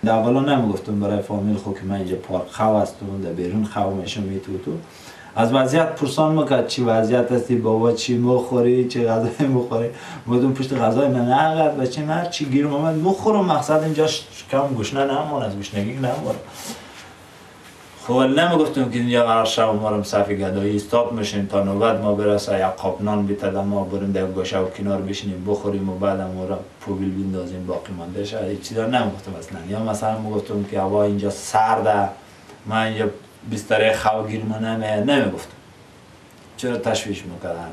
در 0.05 0.13
اولا 0.13 0.41
نمی‌گفتم 0.41 1.01
برای 1.01 1.23
فامیل 1.23 1.57
خود 1.57 1.79
که 1.79 1.85
من 1.85 1.97
اینجا 1.97 2.17
پارک 2.17 2.49
خو 2.49 3.23
در 3.25 3.33
بیرون 3.33 3.65
خو 3.65 3.91
میشم 3.91 4.23
میتو 4.23 4.59
تو 4.59 4.73
از 5.37 5.55
وضعیت 5.55 5.95
پرسان 5.95 6.35
می‌کرد 6.35 6.67
چی 6.67 6.85
وضعیت 6.85 7.33
هستی 7.33 7.57
بابا 7.57 7.93
چی 7.93 8.19
مخوری 8.19 8.89
چی 8.89 9.07
غذای 9.07 9.47
مخوری؟ 9.49 9.91
بودم 10.27 10.53
پشت 10.53 10.73
غذای 10.73 11.09
من 11.09 11.29
نه 11.29 11.69
بچه 11.69 12.03
نه 12.03 12.29
چی 12.31 12.45
گیرم 12.45 12.75
آمد 12.75 12.95
مخورم. 12.95 13.45
مقصد 13.45 13.83
اینجا 13.83 14.07
کم 14.51 14.67
گوشنه 14.67 15.05
نمون 15.05 15.43
از 15.43 15.57
گوشنگی 15.57 15.93
نمون 15.93 16.35
خب 18.07 18.13
نمی‌گفتم 18.13 18.91
که 18.91 18.99
اینجا 18.99 19.27
قرار 19.27 19.45
شب 19.45 19.75
ما 19.75 19.91
رو 19.91 20.03
صفی 20.03 20.37
گدایی 20.37 20.77
استاپ 20.77 21.13
میشیم 21.13 21.47
تا 21.47 21.65
نوبت 21.65 22.01
ما 22.01 22.15
برسه. 22.15 22.59
یا 22.59 22.71
قاب 22.71 23.03
نان 23.03 23.27
بیتد 23.27 23.57
ما 23.57 23.85
بریم 23.85 24.13
در 24.13 24.27
گوشه 24.27 24.59
و 24.59 24.71
کنار 24.71 25.03
بشینیم 25.03 25.45
بخوریم 25.49 25.89
و 25.89 25.95
بعد 25.95 26.21
ما 26.21 26.45
را 26.45 26.59
پوبیل 26.81 27.11
بندازیم 27.11 27.67
باقی 27.67 27.93
مانده 27.99 28.25
شد 28.25 28.45
هیچ 28.45 28.61
چیزا 28.61 28.87
نمی‌گفتم 28.87 29.33
اصلا. 29.39 29.59
یا 29.69 29.85
مثلا 29.85 30.19
می‌گفتم 30.19 30.65
که 30.65 30.81
هوا 30.81 31.03
اینجا 31.03 31.31
سرده. 31.31 32.09
من 32.67 32.87
اینجا 32.87 33.05
بستره 33.51 33.97
خوگیر 33.97 34.45
منه 34.45 35.01
نمی‌گفتم 35.05 35.57
چرا 36.57 36.77
تشویش 36.77 37.25
می‌کردن 37.25 37.71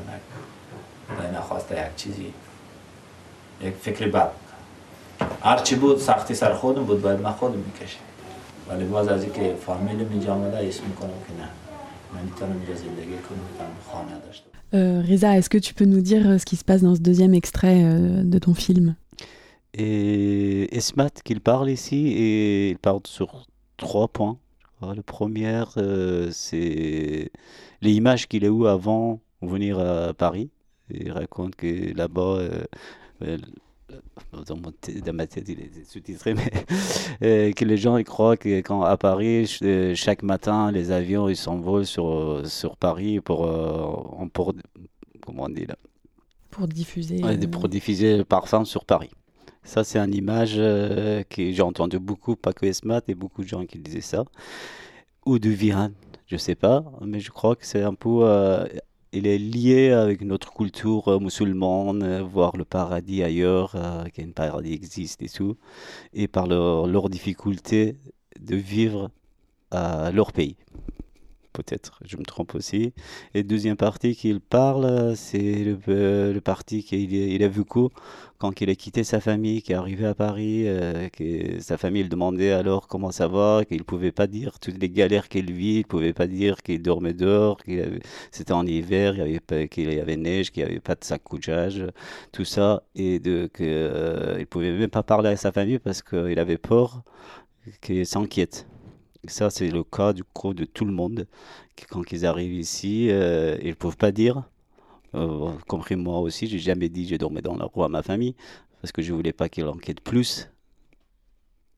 نخواسته 1.38 1.76
یک 1.76 1.96
چیزی. 1.96 2.34
یک 3.62 3.74
فکر 3.82 4.08
بد. 4.08 4.32
هرچی 5.42 5.76
بود 5.76 5.98
سختی 5.98 6.36
سر 6.36 6.54
خودم 6.54 6.84
بود 6.84 7.02
باید 7.02 7.20
من 7.20 7.32
خودم 7.32 7.58
می‌کشم. 7.58 8.00
ولی 8.70 8.86
باز 8.86 9.08
از 9.08 9.24
اینکه 9.24 9.56
فامیل 9.66 10.08
اینجا 10.12 10.34
آمده 10.34 10.68
اسم 10.68 10.84
می‌کنم 10.84 11.10
که 11.10 11.44
نه. 11.44 11.50
من 12.14 12.26
می‌تونم 12.26 12.52
اینجا 12.52 12.76
زندگی 12.76 13.06
کنم 13.06 13.40
می‌تونم 13.52 13.72
خانه 13.92 14.20
داشته 14.26 14.50
Euh, 14.72 15.02
Reza, 15.02 15.36
est-ce 15.38 15.50
que 15.50 15.58
tu 15.58 15.74
peux 15.74 15.90
nous 15.94 16.04
dire 16.12 16.40
ce 16.40 16.46
qui 16.46 16.56
se 16.56 16.64
passe 16.64 16.84
dans 16.84 16.94
ce 16.94 17.02
deuxième 17.10 17.34
extrait 17.34 17.82
euh, 17.84 18.22
de 18.24 18.38
ton 18.38 18.54
film? 18.54 18.96
Et 19.74 20.78
Esmat 20.78 21.14
qu'il 21.26 21.42
parle 21.42 21.70
ici 21.72 22.02
et 22.26 22.70
il 22.70 22.78
parle 22.78 23.02
sur 23.06 23.30
trois 23.78 24.08
points. 24.08 24.38
Le 24.82 25.02
premier, 25.02 25.64
euh, 25.78 26.30
c'est 26.32 27.32
l'image 27.82 28.28
qu'il 28.28 28.46
a 28.46 28.48
eu 28.48 28.68
avant 28.68 29.20
de 29.42 29.48
venir 29.48 29.78
à 29.78 30.14
Paris. 30.14 30.50
Il 30.90 31.12
raconte 31.12 31.56
que 31.56 31.94
là-bas, 31.94 32.40
euh, 33.22 33.38
dans, 34.48 34.56
mon 34.56 34.74
dans, 35.06 35.14
ma 35.14 35.28
tête, 35.28 35.50
il 35.50 35.60
est 35.60 35.86
sous-titré, 35.86 36.34
mais 36.36 36.52
euh, 37.24 37.52
que 37.52 37.66
les 37.66 37.78
gens 37.78 37.98
ils 37.98 38.06
croient 38.06 38.38
que 38.38 38.60
quand 38.60 38.84
à 38.84 38.96
Paris, 38.96 39.60
chaque 39.96 40.24
matin, 40.24 40.72
les 40.72 40.92
avions 40.92 41.28
ils 41.28 41.36
s'envolent 41.36 41.86
sur, 41.86 42.42
sur 42.46 42.78
Paris 42.78 43.20
pour, 43.20 43.50
pour 44.34 44.54
comment 45.22 45.44
on 45.44 45.50
dit 45.50 45.66
là? 45.66 45.76
Pour 46.52 46.68
diffuser. 46.68 47.22
Ouais, 47.22 47.38
pour 47.48 47.68
diffuser 47.68 48.18
le 48.18 48.24
parfum 48.24 48.66
sur 48.66 48.86
Paris. 48.86 49.12
Ça, 49.70 49.84
c'est 49.84 50.00
une 50.00 50.16
image 50.16 50.56
euh, 50.58 51.22
que 51.30 51.52
j'ai 51.52 51.62
entendu 51.62 52.00
beaucoup, 52.00 52.36
pas 52.36 52.54
que 52.54 52.66
Esmat, 52.66 53.04
et 53.08 53.14
beaucoup 53.14 53.44
de 53.44 53.48
gens 53.48 53.68
qui 53.68 53.78
disaient 53.78 54.02
ça. 54.02 54.26
Ou 55.28 55.38
de 55.38 55.50
Viran, 55.52 55.92
je 56.26 56.38
sais 56.38 56.56
pas, 56.56 56.84
mais 57.02 57.20
je 57.20 57.30
crois 57.30 57.56
que 57.56 57.68
c'est 57.68 57.84
un 57.84 57.94
peu. 57.94 58.22
Euh, 58.24 58.68
il 59.14 59.28
est 59.28 59.38
lié 59.38 59.92
avec 59.92 60.22
notre 60.22 60.52
culture 60.54 61.08
euh, 61.08 61.20
musulmane, 61.20 62.22
voir 62.24 62.58
le 62.58 62.66
paradis 62.66 63.22
ailleurs, 63.22 63.76
qu'un 64.12 64.32
paradis 64.32 64.74
existe 64.74 65.22
et 65.22 65.30
tout, 65.30 65.56
et 66.14 66.28
par 66.28 66.48
leur, 66.48 66.88
leur 66.88 67.08
difficulté 67.08 67.96
de 68.40 68.56
vivre 68.56 69.12
à 69.70 70.10
leur 70.12 70.32
pays. 70.32 70.56
Peut-être, 71.54 72.00
je 72.06 72.18
me 72.18 72.24
trompe 72.24 72.56
aussi. 72.56 72.94
Et 73.34 73.44
deuxième 73.44 73.78
partie 73.78 74.16
qu'il 74.16 74.40
parle, 74.40 75.16
c'est 75.16 75.64
le, 75.64 75.80
euh, 75.90 76.40
parti 76.42 76.84
qu'il 76.84 77.14
il 77.14 77.44
a 77.44 77.48
vécu 77.48 77.90
quand 78.40 78.62
il 78.62 78.70
a 78.70 78.76
quitté 78.76 79.04
sa 79.04 79.20
famille, 79.20 79.62
qui 79.62 79.74
est 79.74 79.76
arrivé 79.76 80.06
à 80.06 80.16
Paris, 80.16 80.64
euh, 80.66 81.10
que 81.10 81.60
sa 81.60 81.78
famille 81.78 82.04
le 82.04 82.10
demandait 82.10 82.52
alors 82.52 82.88
comment 82.88 83.12
ça 83.12 83.28
va, 83.28 83.66
qu'il 83.66 83.84
pouvait 83.84 84.14
pas 84.14 84.28
dire 84.28 84.60
toutes 84.60 84.80
les 84.80 84.90
galères 84.90 85.28
qu'il 85.28 85.52
vit, 85.52 85.80
il 85.80 85.86
pouvait 85.86 86.14
pas 86.14 86.28
dire 86.28 86.64
qu'il 86.64 86.82
dormait 86.82 87.14
dehors, 87.14 87.58
qu'il 87.64 88.00
c'était 88.32 88.54
en 88.54 88.66
hiver, 88.66 89.14
il 89.16 89.20
y 89.20 89.22
avait 89.22 89.68
qu'il 89.68 89.94
y 89.94 90.00
avait 90.00 90.16
neige, 90.18 90.52
qu'il 90.52 90.64
n'y 90.64 90.70
avait 90.72 90.80
pas 90.80 90.96
de 90.96 91.04
sac 91.04 91.22
couchage, 91.24 91.86
tout 92.32 92.46
ça, 92.46 92.84
et 92.96 93.20
de 93.20 93.50
que 93.52 93.64
euh, 93.64 94.46
pouvait 94.50 94.72
même 94.72 94.90
pas 94.90 95.04
parler 95.04 95.30
à 95.30 95.36
sa 95.38 95.52
famille 95.52 95.80
parce 95.80 96.02
qu'il 96.02 96.40
avait 96.40 96.58
peur 96.58 97.04
qu'il 97.82 98.06
s'inquiète. 98.06 98.68
Ça, 99.28 99.50
c'est 99.50 99.70
le 99.70 99.84
cas 99.84 100.14
du 100.14 100.24
coup 100.24 100.54
de 100.54 100.66
tout 100.66 100.86
le 100.86 100.94
monde. 100.94 101.28
Quand 101.90 102.12
ils 102.12 102.26
arrivent 102.26 102.54
ici, 102.54 103.10
euh, 103.12 103.58
ils 103.62 103.70
ne 103.70 103.74
peuvent 103.74 103.98
pas 103.98 104.12
dire. 104.12 104.44
Euh, 105.16 105.52
compris 105.68 105.96
moi 105.96 106.20
aussi, 106.20 106.48
j'ai 106.48 106.60
jamais 106.60 106.88
dit 106.90 107.08
j'ai 107.08 107.18
dormi 107.18 107.42
dans 107.42 107.56
la 107.56 107.66
rue 107.66 107.84
à 107.84 107.90
ma 107.90 108.04
famille 108.04 108.36
parce 108.82 108.92
que 108.92 109.02
je 109.02 109.14
voulais 109.14 109.34
pas 109.34 109.50
qu'ils 109.50 109.66
enquêtent 109.66 110.02
plus. 110.02 110.50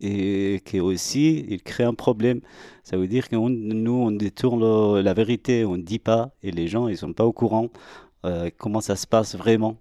Et 0.01 0.61
qui 0.65 0.79
aussi, 0.79 1.45
il 1.49 1.61
crée 1.63 1.83
un 1.83 1.93
problème. 1.93 2.41
Ça 2.83 2.97
veut 2.97 3.07
dire 3.07 3.29
que 3.29 3.35
nous, 3.35 3.93
on 3.93 4.11
détourne 4.11 4.99
la 4.99 5.13
vérité, 5.13 5.65
on 5.65 5.77
ne 5.77 5.83
dit 5.83 5.99
pas, 5.99 6.31
et 6.43 6.51
les 6.51 6.67
gens, 6.67 6.87
ils 6.87 6.97
sont 6.97 7.13
pas 7.13 7.25
au 7.25 7.33
courant 7.33 7.69
euh, 8.25 8.49
comment 8.57 8.81
ça 8.81 8.95
se 8.95 9.07
passe 9.07 9.35
vraiment. 9.35 9.77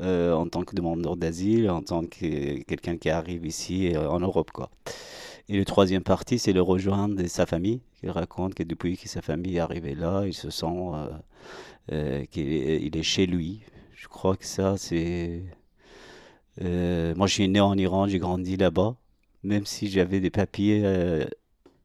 en 0.00 0.46
tant 0.48 0.64
que 0.64 0.74
demandeur 0.74 1.16
d'asile, 1.16 1.70
en 1.70 1.82
tant 1.82 2.04
que 2.04 2.62
quelqu'un 2.64 2.96
qui 2.98 3.10
arrive 3.10 3.46
ici 3.46 3.94
en 3.96 4.20
Europe. 4.20 4.50
Quoi. 4.52 4.70
Et 5.48 5.56
le 5.58 5.64
troisième 5.64 6.02
partie, 6.02 6.38
c'est 6.38 6.52
le 6.52 6.62
rejoindre 6.62 7.16
de 7.16 7.26
sa 7.26 7.44
famille. 7.46 7.80
Il 8.02 8.10
raconte 8.10 8.54
que 8.54 8.62
depuis 8.62 8.96
que 8.96 9.08
sa 9.08 9.20
famille 9.20 9.56
est 9.56 9.60
arrivée 9.60 9.94
là, 9.94 10.24
il 10.26 10.32
se 10.32 10.50
sent 10.50 10.66
euh, 10.66 11.08
euh, 11.92 12.24
qu'il 12.26 12.96
est, 12.96 13.02
chez 13.02 13.26
lui. 13.26 13.60
Je 13.94 14.08
crois 14.08 14.36
que 14.36 14.46
ça, 14.46 14.76
c'est. 14.78 15.42
Euh, 16.62 17.14
moi, 17.16 17.26
je 17.26 17.34
suis 17.34 17.48
né 17.48 17.60
en 17.60 17.76
Iran, 17.76 18.08
j'ai 18.08 18.18
grandi 18.18 18.56
là-bas. 18.56 18.96
Même 19.42 19.66
si 19.66 19.88
j'avais 19.90 20.20
des 20.20 20.30
papiers 20.30 20.82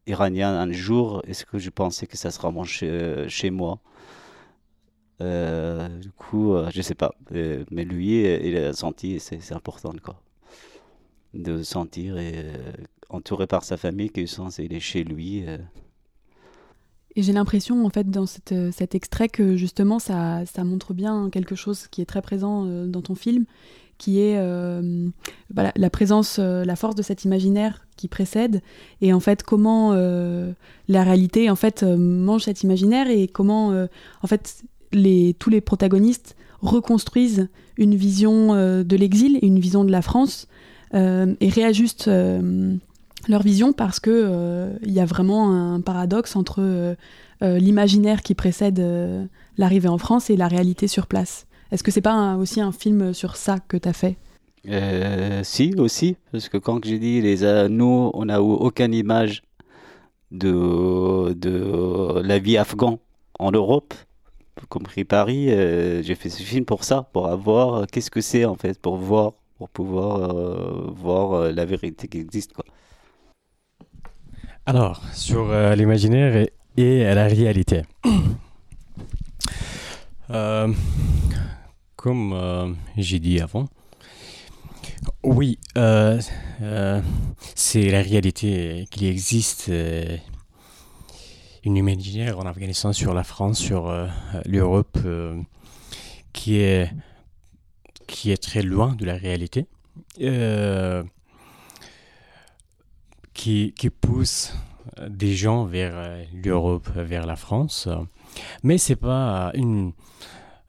iraniens 0.08 0.56
un 0.58 0.72
jour, 0.72 1.22
est-ce 1.28 1.46
que 1.46 1.58
je 1.58 1.70
pensais 1.70 2.08
que 2.08 2.16
ça 2.16 2.32
sera 2.32 2.54
chez, 2.64 3.26
chez 3.28 3.50
moi? 3.50 3.80
Du 5.20 6.12
coup, 6.18 6.56
je 6.72 6.82
sais 6.82 6.96
pas. 6.96 7.14
mais 7.32 7.84
lui, 7.84 8.24
il 8.24 8.58
a 8.58 8.72
senti, 8.74 9.20
c'est 9.20 9.52
important, 9.54 9.94
quoi 10.02 10.22
de 11.34 11.62
sentir 11.64 12.18
et, 12.18 12.46
entouré 13.10 13.48
par 13.48 13.64
sa 13.64 13.78
famille 13.78 14.10
qu'il 14.10 14.28
sent 14.28 14.42
qu'il 14.56 14.74
est 14.74 14.80
chez 14.80 15.04
lui. 15.04 15.44
Euh. 15.46 15.58
Et 17.16 17.24
j'ai 17.24 17.34
l'impression, 17.34 17.86
en 17.86 17.90
fait, 17.90 18.10
dans 18.10 18.26
euh, 18.52 18.72
cet 18.72 18.96
extrait, 18.96 19.30
que 19.30 19.56
justement, 19.56 20.00
ça, 20.00 20.44
montre 20.64 20.94
bien 20.94 21.30
quelque 21.32 21.56
chose 21.56 21.88
qui 21.88 22.02
est 22.02 22.06
très 22.06 22.22
présent 22.22 22.66
dans 22.86 23.02
ton 23.02 23.16
film, 23.16 23.46
qui 23.98 24.20
est 24.20 24.38
la 25.56 25.90
présence, 25.90 26.40
la 26.40 26.76
force 26.76 26.96
de 26.96 27.02
cet 27.02 27.26
imaginaire 27.26 27.86
qui 27.98 28.08
précède, 28.08 28.62
et 29.02 29.12
en 29.12 29.20
fait, 29.20 29.44
comment 29.44 29.92
la 29.94 31.04
réalité, 31.04 31.50
en 31.50 31.56
fait, 31.56 31.84
mange 31.84 32.44
cet 32.44 32.62
imaginaire, 32.62 33.10
et 33.10 33.28
comment, 33.28 33.70
en 34.22 34.28
fait, 34.28 34.64
tous 34.92 35.50
les 35.50 35.62
protagonistes 35.62 36.38
reconstruisent 36.62 37.50
une 37.78 37.96
vision 37.96 38.54
de 38.84 38.96
l'exil 38.96 39.40
une 39.42 39.60
vision 39.60 39.84
de 39.84 39.92
la 39.92 40.02
France 40.02 40.48
euh, 40.96 41.36
et 41.40 41.50
réajustent 41.50 42.08
euh, 42.08 42.76
leur 43.30 43.42
vision 43.44 43.74
parce 43.74 44.00
que 44.00 44.10
euh, 44.12 44.74
il 44.84 44.92
y 44.92 45.00
a 45.00 45.06
vraiment 45.06 45.54
un 45.54 45.82
paradoxe 45.82 46.36
entre 46.36 46.96
l'imaginaire 47.42 48.22
qui 48.22 48.36
précède 48.36 48.84
l'arrivée 49.58 49.88
en 49.88 49.98
France 49.98 50.30
et 50.30 50.36
la 50.36 50.50
réalité 50.50 50.90
sur 50.90 51.08
place. 51.08 51.48
Est-ce 51.72 51.84
que 51.84 51.92
c'est 51.92 52.02
pas 52.02 52.36
aussi 52.36 52.60
un 52.60 52.74
film 52.74 53.14
sur 53.14 53.38
ça 53.38 53.60
que 53.60 53.78
tu 53.78 53.88
as 53.88 53.94
fait 53.94 54.18
Si, 55.44 55.74
aussi, 55.78 56.18
parce 56.34 56.50
que 56.50 56.58
quand 56.58 56.84
j'ai 56.84 57.00
dit 57.00 57.22
les 57.22 57.70
nous, 57.70 58.12
on 58.14 58.26
n'a 58.26 58.42
aucune 58.42 58.94
image 58.94 59.42
de, 60.32 61.34
de 61.34 62.20
la 62.22 62.40
vie 62.40 62.58
afghane 62.58 62.98
en 63.40 63.52
Europe, 63.52 63.94
compris 64.68 65.06
Paris, 65.06 65.48
j'ai 66.04 66.16
fait 66.16 66.30
ce 66.30 66.44
film 66.44 66.66
pour 66.66 66.84
ça, 66.84 67.10
pour 67.14 67.28
avoir 67.28 67.88
qu'est-ce 67.88 68.12
que 68.12 68.20
c'est 68.20 68.44
en 68.44 68.56
fait, 68.56 68.78
pour 68.82 68.98
voir 68.98 69.32
pour 69.60 69.70
pouvoir 69.70 70.32
euh, 70.32 70.88
voir 70.88 71.34
euh, 71.34 71.52
la 71.52 71.66
vérité 71.66 72.08
qui 72.08 72.18
existe. 72.18 72.54
Quoi. 72.54 72.66
Alors, 74.66 75.02
sur 75.14 75.50
euh, 75.50 75.76
l'imaginaire 75.76 76.48
et, 76.78 77.04
la 77.04 77.28
réalité. 77.28 77.82
comme 81.96 82.76
j'ai 82.98 83.20
dit 83.20 83.42
avant, 83.42 83.68
oui, 85.24 85.58
c'est 87.56 87.90
la 87.90 88.02
réalité 88.02 88.88
qui 88.92 89.08
existe 89.08 89.72
une 91.64 91.76
imaginaire 91.78 92.38
en 92.40 92.46
Afghanistan 92.46 92.94
sur 92.94 93.14
la 93.14 93.24
France, 93.24 93.58
sur 93.58 93.92
l'Europe, 94.46 95.00
qui 96.32 96.58
est 96.58 96.90
qui 98.10 98.32
est 98.32 98.42
très 98.42 98.64
loin 98.64 98.96
de 98.96 99.06
la 99.06 99.16
réalité, 99.16 99.68
euh, 100.22 101.04
qui, 103.40 103.74
qui, 103.78 103.90
pousse 103.90 104.54
des 105.08 105.34
gens 105.34 105.64
vers 105.64 105.94
euh, 105.96 106.24
l'Europe, 106.44 106.90
vers 106.94 107.26
la 107.26 107.38
France. 107.38 107.88
Mais 108.64 108.78
c'est 108.78 108.98
pas 108.98 109.52
une 109.54 109.94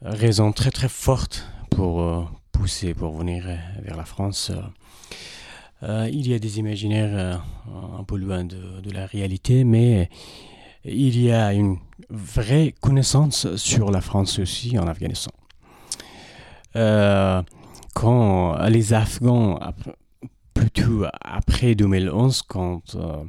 raison 0.02 0.52
très 0.52 0.70
très 0.70 0.88
forte 0.88 1.48
pour 1.70 2.00
euh, 2.00 2.22
pousser, 2.52 2.94
pour 2.94 3.12
venir 3.16 3.42
vers 3.82 3.96
la 3.96 4.04
France. 4.04 4.52
il 5.82 6.28
y 6.28 6.34
a 6.34 6.38
des 6.38 6.58
imaginaires 6.60 7.42
un 7.98 8.04
peu 8.04 8.16
loin 8.16 8.44
de, 8.44 8.90
la 8.92 9.06
réalité, 9.06 9.64
mais 9.64 10.08
il 10.84 11.20
y 11.20 11.32
a 11.32 11.52
une 11.52 11.78
vraie 12.08 12.72
connaissance 12.80 13.56
sur 13.56 13.90
la 13.90 14.00
France 14.00 14.38
aussi 14.38 14.78
en 14.78 14.86
Afghanistan. 14.86 15.32
Euh, 16.76 17.42
quand 17.94 18.56
les 18.68 18.92
Afghans, 18.92 19.58
plutôt 20.60 21.04
après 21.22 21.74
2011, 21.74 22.42
quand 22.42 22.94
euh, 22.94 23.24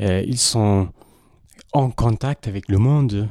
euh, 0.00 0.22
ils 0.24 0.38
sont 0.38 0.88
en 1.72 1.90
contact 1.90 2.46
avec 2.46 2.68
le 2.68 2.78
monde, 2.78 3.28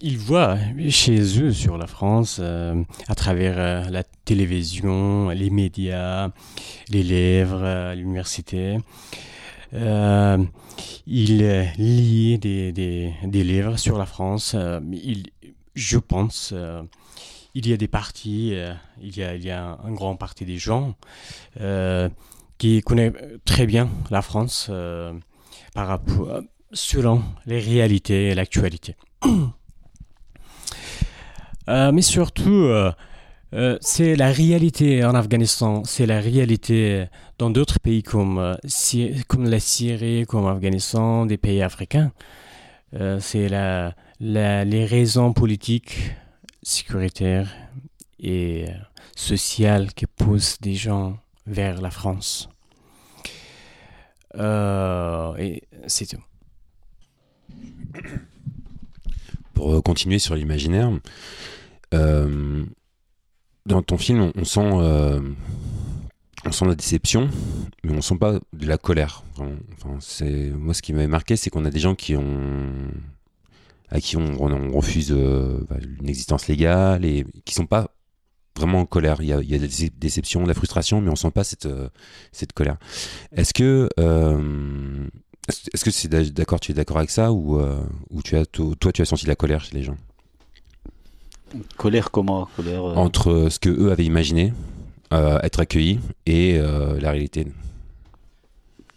ils 0.00 0.18
voient 0.18 0.56
chez 0.88 1.40
eux 1.40 1.52
sur 1.52 1.76
la 1.76 1.86
France, 1.86 2.40
à 2.40 3.14
travers 3.14 3.90
la 3.90 4.02
télévision, 4.24 5.28
les 5.30 5.50
médias, 5.50 6.30
les 6.88 7.02
livres, 7.02 7.92
l'université, 7.94 8.78
ils 9.72 11.68
lisent 11.78 12.40
des, 12.40 12.72
des, 12.72 13.14
des, 13.24 13.44
livres 13.44 13.76
sur 13.78 13.98
la 13.98 14.06
France. 14.06 14.56
ils, 14.92 15.24
je 15.74 15.98
pense, 15.98 16.52
euh, 16.54 16.82
il 17.54 17.68
y 17.68 17.72
a 17.72 17.76
des 17.76 17.88
partis, 17.88 18.50
euh, 18.54 18.72
il, 19.00 19.16
y 19.16 19.50
a, 19.50 19.78
un, 19.84 19.92
grand 19.92 20.16
parti 20.16 20.44
des 20.44 20.58
gens 20.58 20.94
euh, 21.60 22.08
qui 22.58 22.80
connaissent 22.80 23.12
très 23.44 23.66
bien 23.66 23.88
la 24.10 24.22
France 24.22 24.70
par 25.74 25.86
rapport, 25.86 26.40
selon 26.72 27.22
les 27.46 27.58
réalités 27.58 28.28
et 28.28 28.34
l'actualité. 28.34 28.96
mais 31.66 32.02
surtout, 32.02 32.68
c'est 33.80 34.16
la 34.16 34.30
réalité 34.30 35.04
en 35.04 35.14
Afghanistan, 35.14 35.82
c'est 35.84 36.06
la 36.06 36.20
réalité 36.20 37.06
dans 37.38 37.50
d'autres 37.50 37.80
pays 37.80 38.02
comme, 38.02 38.56
comme 39.28 39.50
la 39.50 39.60
Syrie, 39.60 40.24
comme 40.26 40.46
l'Afghanistan, 40.46 41.26
des 41.26 41.38
pays 41.38 41.62
africains. 41.62 42.12
c'est 43.18 43.48
la 43.48 43.94
les 44.22 44.84
raisons 44.84 45.32
politiques, 45.32 46.12
sécuritaires 46.62 47.52
et 48.18 48.66
euh, 48.68 48.72
sociales 49.16 49.92
qui 49.92 50.06
poussent 50.06 50.60
des 50.60 50.74
gens 50.74 51.18
vers 51.46 51.80
la 51.80 51.90
France. 51.90 52.48
Euh, 54.36 55.36
et 55.36 55.62
c'est 55.86 56.06
tout. 56.06 56.22
Pour 59.54 59.74
euh, 59.74 59.80
continuer 59.82 60.18
sur 60.18 60.34
l'imaginaire, 60.34 60.90
dans 63.64 63.82
ton 63.82 63.98
film, 63.98 64.32
on, 64.34 64.44
sent, 64.44 64.60
on 64.60 66.52
sent 66.52 66.64
la 66.64 66.74
déception, 66.74 67.28
mais 67.84 67.92
on 67.92 68.00
sent 68.00 68.16
pas 68.16 68.40
de 68.52 68.66
la 68.66 68.78
colère. 68.78 69.22
Enfin, 69.36 69.98
c'est 70.00 70.50
moi 70.50 70.72
ce 70.74 70.80
qui 70.80 70.94
m'avait 70.94 71.06
marqué, 71.06 71.36
c'est 71.36 71.50
qu'on 71.50 71.64
a 71.66 71.70
des 71.70 71.78
gens 71.78 71.94
qui 71.94 72.16
ont 72.16 72.72
à 73.92 74.00
qui 74.00 74.16
on, 74.16 74.70
refuse 74.72 75.12
euh, 75.12 75.64
bah, 75.68 75.76
une 76.00 76.08
existence 76.08 76.48
légale 76.48 77.04
et 77.04 77.26
qui 77.44 77.54
sont 77.54 77.66
pas 77.66 77.90
vraiment 78.56 78.80
en 78.80 78.86
colère. 78.86 79.18
Il 79.20 79.26
y 79.26 79.32
a, 79.34 79.40
il 79.40 79.50
y 79.50 79.54
a 79.54 79.58
des 79.58 79.90
déceptions, 79.90 80.42
de 80.42 80.48
la 80.48 80.54
frustration, 80.54 81.02
mais 81.02 81.10
on 81.10 81.16
sent 81.16 81.30
pas 81.30 81.44
cette, 81.44 81.66
euh, 81.66 81.88
cette 82.32 82.54
colère. 82.54 82.78
Est-ce 83.36 83.52
que, 83.52 83.90
euh, 84.00 85.06
Est-ce 85.74 85.84
que 85.84 85.90
c'est 85.90 86.08
d'accord, 86.08 86.58
tu 86.58 86.72
es 86.72 86.74
d'accord 86.74 86.96
avec 86.96 87.10
ça 87.10 87.32
ou, 87.32 87.60
ou 88.10 88.22
tu 88.22 88.36
as, 88.36 88.46
toi, 88.46 88.92
tu 88.92 89.02
as 89.02 89.04
senti 89.04 89.26
la 89.26 89.36
colère 89.36 89.62
chez 89.62 89.76
les 89.76 89.82
gens? 89.82 89.96
Colère 91.76 92.10
comment? 92.10 92.48
Colère, 92.56 92.82
Entre 92.82 93.48
ce 93.50 93.58
que 93.58 93.68
eux 93.68 93.92
avaient 93.92 94.06
imaginé, 94.06 94.54
être 95.10 95.60
accueillis, 95.60 96.00
et 96.24 96.58
la 96.58 97.10
réalité 97.10 97.46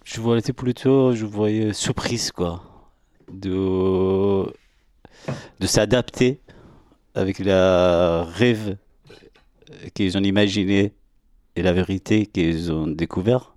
Je 0.05 0.21
voyais 0.21 0.53
plutôt, 0.53 1.13
je 1.13 1.25
voyais 1.25 1.73
surprise, 1.73 2.31
quoi. 2.31 2.63
De, 3.33 4.45
de 5.59 5.67
s'adapter 5.67 6.39
avec 7.13 7.39
la 7.39 8.23
rêve 8.23 8.77
qu'ils 9.93 10.17
ont 10.17 10.23
imaginé 10.23 10.93
et 11.55 11.61
la 11.61 11.73
vérité 11.73 12.25
qu'ils 12.25 12.71
ont 12.71 12.87
découvert. 12.87 13.55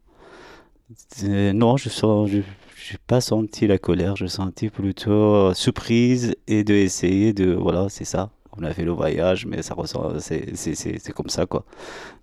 Non, 1.23 1.77
je 1.77 1.89
sens, 1.89 2.31
je, 2.31 2.39
n'ai 2.39 2.99
pas 3.07 3.21
senti 3.21 3.67
la 3.67 3.79
colère, 3.79 4.17
je 4.17 4.27
senti 4.27 4.71
plutôt 4.71 5.53
surprise 5.53 6.35
et 6.47 6.65
de 6.65 6.75
essayer 6.75 7.33
de, 7.33 7.53
voilà, 7.53 7.89
c'est 7.89 8.05
ça. 8.05 8.31
On 8.57 8.65
a 8.65 8.73
fait 8.73 8.85
le 8.85 8.93
voyage, 8.93 9.47
mais 9.47 9.63
ça 9.63 9.75
ressent, 9.75 10.19
c'est, 10.19 10.57
c'est, 10.57 11.13
comme 11.13 11.29
ça, 11.29 11.47
quoi. 11.47 11.65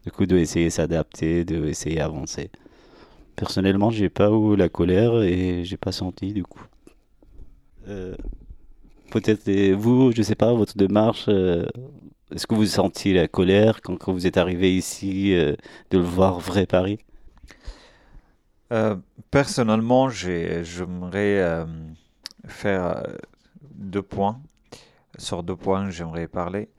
Du 0.03 0.11
coup, 0.11 0.25
de 0.25 0.37
essayer 0.37 0.69
s'adapter, 0.69 1.45
de 1.45 1.65
essayer 1.67 2.01
avancer. 2.01 2.49
Personnellement, 3.35 3.89
j'ai 3.89 4.09
pas 4.09 4.29
eu 4.29 4.55
la 4.55 4.67
colère 4.67 5.21
et 5.21 5.63
j'ai 5.63 5.77
pas 5.77 5.91
senti, 5.91 6.33
du 6.33 6.43
coup. 6.43 6.65
Euh, 7.87 8.15
peut-être 9.11 9.49
vous, 9.73 10.11
je 10.11 10.21
sais 10.21 10.35
pas, 10.35 10.53
votre 10.53 10.77
démarche, 10.77 11.25
euh, 11.27 11.65
est-ce 12.33 12.47
que 12.47 12.55
vous 12.55 12.65
sentiez 12.65 13.13
la 13.13 13.27
colère 13.27 13.81
quand, 13.81 14.09
vous 14.11 14.27
êtes 14.27 14.37
arrivé 14.37 14.75
ici 14.75 15.33
euh, 15.33 15.55
de 15.91 15.97
le 15.97 16.03
voir 16.03 16.39
vrai 16.39 16.65
Paris? 16.65 16.99
Euh, 18.71 18.95
Personnellement, 19.31 20.09
j'aimerais 20.09 21.65
faire 22.47 23.03
deux 23.61 24.01
points. 24.01 24.39
Sur 25.17 25.43
deux 25.43 25.55
points, 25.55 25.89
j'aimerais 25.89 26.27
parler. 26.27 26.69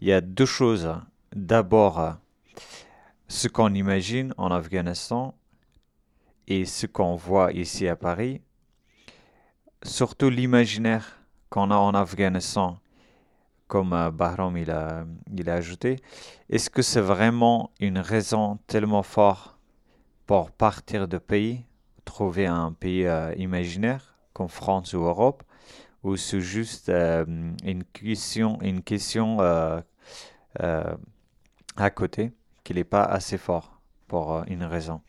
Il 0.00 0.08
y 0.08 0.12
a 0.12 0.20
deux 0.20 0.46
choses. 0.46 0.92
D'abord, 1.34 2.16
ce 3.28 3.48
qu'on 3.48 3.72
imagine 3.72 4.34
en 4.36 4.50
Afghanistan 4.50 5.34
et 6.48 6.64
ce 6.64 6.86
qu'on 6.86 7.14
voit 7.14 7.52
ici 7.52 7.88
à 7.88 7.96
Paris. 7.96 8.40
Surtout 9.82 10.28
l'imaginaire 10.28 11.21
qu'on 11.52 11.70
a 11.70 11.76
en 11.76 11.92
Afghanistan, 11.92 12.78
comme 13.66 13.92
euh, 13.92 14.10
Bahram 14.10 14.56
il 14.56 14.70
a, 14.70 15.04
il 15.36 15.50
a 15.50 15.54
ajouté, 15.56 15.96
est-ce 16.48 16.70
que 16.70 16.80
c'est 16.80 17.02
vraiment 17.02 17.70
une 17.78 17.98
raison 17.98 18.58
tellement 18.66 19.02
forte 19.02 19.58
pour 20.24 20.50
partir 20.50 21.08
de 21.08 21.18
pays, 21.18 21.66
trouver 22.06 22.46
un 22.46 22.72
pays 22.72 23.04
euh, 23.06 23.34
imaginaire 23.36 24.16
comme 24.32 24.48
France 24.48 24.94
ou 24.94 25.00
Europe, 25.00 25.42
ou 26.02 26.16
c'est 26.16 26.40
juste 26.40 26.88
euh, 26.88 27.26
une 27.64 27.84
question, 27.84 28.58
une 28.62 28.82
question 28.82 29.38
à 30.58 31.90
côté 31.94 32.32
qui 32.64 32.72
n'est 32.72 32.82
pas 32.84 33.04
assez 33.04 33.36
fort 33.36 33.78
pour 34.08 34.42
une 34.46 34.64
raison? 34.64 35.02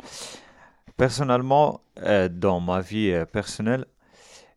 Personnellement, 0.97 1.79
dans 2.31 2.59
ma 2.59 2.81
vie 2.81 3.13
personnelle, 3.31 3.85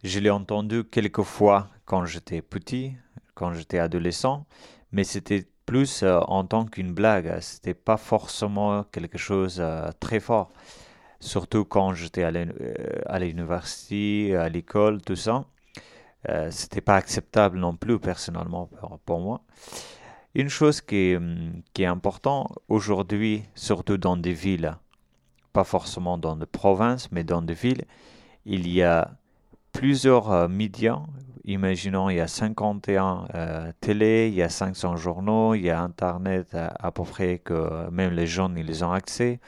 je 0.03 0.19
l'ai 0.19 0.31
entendu 0.31 0.85
quelques 0.85 1.23
fois 1.23 1.69
quand 1.87 2.05
j'étais 2.05 2.43
petit, 2.43 2.95
quand 3.35 3.55
j'étais 3.55 3.79
adolescent, 3.79 4.45
mais 4.93 5.05
c'était 5.05 5.47
plus 5.67 6.03
euh, 6.03 6.21
en 6.21 6.45
tant 6.45 6.65
qu'une 6.65 6.93
blague. 6.93 7.39
C'était 7.41 7.75
pas 7.75 7.97
forcément 7.97 8.85
quelque 8.85 9.19
chose 9.19 9.59
euh, 9.61 9.91
très 10.01 10.21
fort. 10.21 10.51
Surtout 11.21 11.65
quand 11.65 11.93
j'étais 11.93 12.23
à 12.23 12.31
euh, 12.31 13.19
l'université, 13.19 14.37
à 14.37 14.49
l'école, 14.49 15.03
tout 15.03 15.17
ça. 15.17 15.45
c'était 16.51 16.81
pas 16.81 16.97
acceptable 16.97 17.59
non 17.59 17.77
plus 17.77 17.99
personnellement 17.99 18.69
pour, 19.07 19.21
moi. 19.21 19.41
Une 20.35 20.49
chose 20.49 20.81
qui 20.81 20.97
est, 21.13 21.21
qui 21.73 21.83
est 21.85 21.87
importante 21.87 22.53
aujourd'hui, 22.69 23.45
surtout 23.55 23.97
dans 23.97 24.17
des 24.17 24.35
villes, 24.35 24.77
pas 25.53 25.65
forcément 25.65 26.19
dans 26.19 26.37
des 26.37 26.47
provinces, 26.47 27.11
mais 27.13 27.25
dans 27.25 27.43
des 27.43 27.55
villes, 27.55 27.85
il 28.45 28.69
y 28.69 28.83
a 28.83 29.17
plusieurs 29.73 30.49
médias, 30.49 31.01
imaginons, 31.47 32.11
il 32.11 32.17
y 32.17 32.21
a 32.21 32.29
51 32.29 33.29
euh, 33.35 33.73
télé, 33.81 34.29
il 34.29 34.35
y 34.35 34.43
a 34.43 34.49
500 34.49 34.97
journaux, 34.97 35.55
il 35.55 35.63
y 35.63 35.71
a 35.71 35.81
Internet 35.81 36.55
à, 36.55 36.91
peu 36.91 37.05
près 37.05 37.39
que 37.39 37.89
même 37.91 38.13
les 38.13 38.27
jeunes, 38.27 38.57
ils 38.59 38.85
ont 38.85 38.93
accès. 38.93 39.41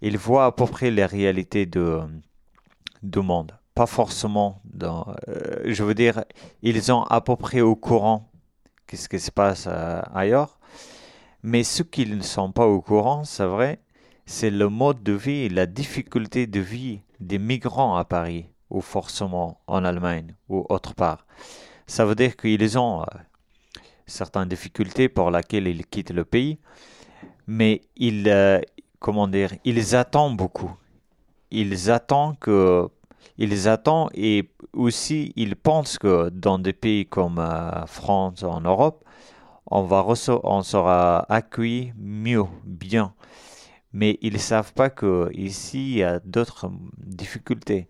Ils 0.00 0.18
voient 0.18 0.46
à 0.46 0.52
peu 0.52 0.66
près 0.66 0.90
les 0.90 1.04
réalités 1.04 1.66
de, 1.66 2.00
du 3.02 3.20
monde. 3.20 3.52
Pas 3.74 3.86
forcément 3.86 4.60
dans... 4.64 5.14
Euh, 5.28 5.62
je 5.66 5.84
veux 5.84 5.94
dire, 5.94 6.24
ils 6.62 6.82
sont 6.82 7.02
à 7.02 7.20
peu 7.20 7.36
près 7.36 7.60
au 7.60 7.76
courant 7.76 8.30
de 8.90 8.96
ce 8.96 9.08
qui 9.08 9.20
se 9.20 9.30
passe 9.30 9.66
euh, 9.68 10.00
ailleurs. 10.14 10.58
Mais 11.42 11.62
ce 11.62 11.82
qu'ils 11.82 12.16
ne 12.16 12.22
sont 12.22 12.50
pas 12.52 12.66
au 12.66 12.80
courant, 12.80 13.22
c'est 13.24 13.46
vrai, 13.46 13.80
c'est 14.26 14.50
le 14.50 14.68
mode 14.68 15.02
de 15.02 15.12
vie, 15.12 15.48
la 15.48 15.66
difficulté 15.66 16.46
de 16.46 16.60
vie 16.60 17.02
des 17.20 17.38
migrants 17.38 17.96
à 17.96 18.04
Paris 18.04 18.46
ou 18.70 18.80
forcément 18.80 19.60
en 19.66 19.84
Allemagne 19.84 20.34
ou 20.48 20.64
autre 20.68 20.94
part. 20.94 21.26
Ça 21.86 22.04
veut 22.04 22.14
dire 22.14 22.36
qu'ils 22.36 22.78
ont 22.78 23.02
euh, 23.02 23.04
certaines 24.06 24.48
difficultés 24.48 25.08
pour 25.08 25.30
lesquelles 25.30 25.68
ils 25.68 25.86
quittent 25.86 26.10
le 26.10 26.24
pays, 26.24 26.58
mais 27.46 27.82
ils, 27.96 28.28
euh, 28.28 28.60
comment 28.98 29.28
dire, 29.28 29.52
ils 29.64 29.96
attendent 29.96 30.36
beaucoup. 30.36 30.70
Ils 31.50 31.90
attendent 31.90 32.38
que, 32.38 32.88
ils 33.38 33.68
attendent 33.68 34.10
et 34.14 34.50
aussi 34.74 35.32
ils 35.34 35.56
pensent 35.56 35.98
que 35.98 36.28
dans 36.28 36.58
des 36.58 36.74
pays 36.74 37.06
comme 37.06 37.38
euh, 37.38 37.86
France, 37.86 38.42
en 38.42 38.60
Europe, 38.60 39.04
on 39.70 39.82
va 39.82 40.04
on 40.44 40.62
sera 40.62 41.26
accueilli 41.28 41.92
mieux, 41.96 42.44
bien. 42.64 43.14
Mais 43.92 44.18
ils 44.20 44.40
savent 44.40 44.74
pas 44.74 44.90
que 44.90 45.30
ici 45.32 45.92
il 45.92 45.98
y 45.98 46.02
a 46.02 46.20
d'autres 46.20 46.70
difficultés 46.98 47.88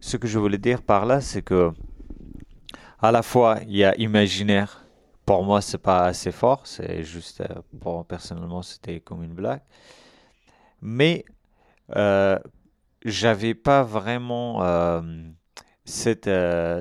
ce 0.00 0.16
que 0.16 0.26
je 0.26 0.38
voulais 0.38 0.58
dire 0.58 0.82
par 0.82 1.06
là, 1.06 1.20
c'est 1.20 1.42
que 1.42 1.72
à 3.00 3.12
la 3.12 3.22
fois 3.22 3.58
il 3.66 3.76
y 3.76 3.84
a 3.84 3.94
imaginaire. 3.96 4.84
Pour 5.26 5.44
moi, 5.44 5.60
c'est 5.60 5.78
pas 5.78 6.06
assez 6.06 6.32
fort. 6.32 6.62
C'est 6.66 7.04
juste, 7.04 7.40
euh, 7.42 7.62
pour 7.80 8.04
personnellement, 8.04 8.62
c'était 8.62 8.98
comme 9.00 9.22
une 9.22 9.34
blague. 9.34 9.62
Mais 10.82 11.24
euh, 11.94 12.38
j'avais 13.04 13.54
pas 13.54 13.84
vraiment 13.84 14.62
euh, 14.62 15.00
cette, 15.84 16.30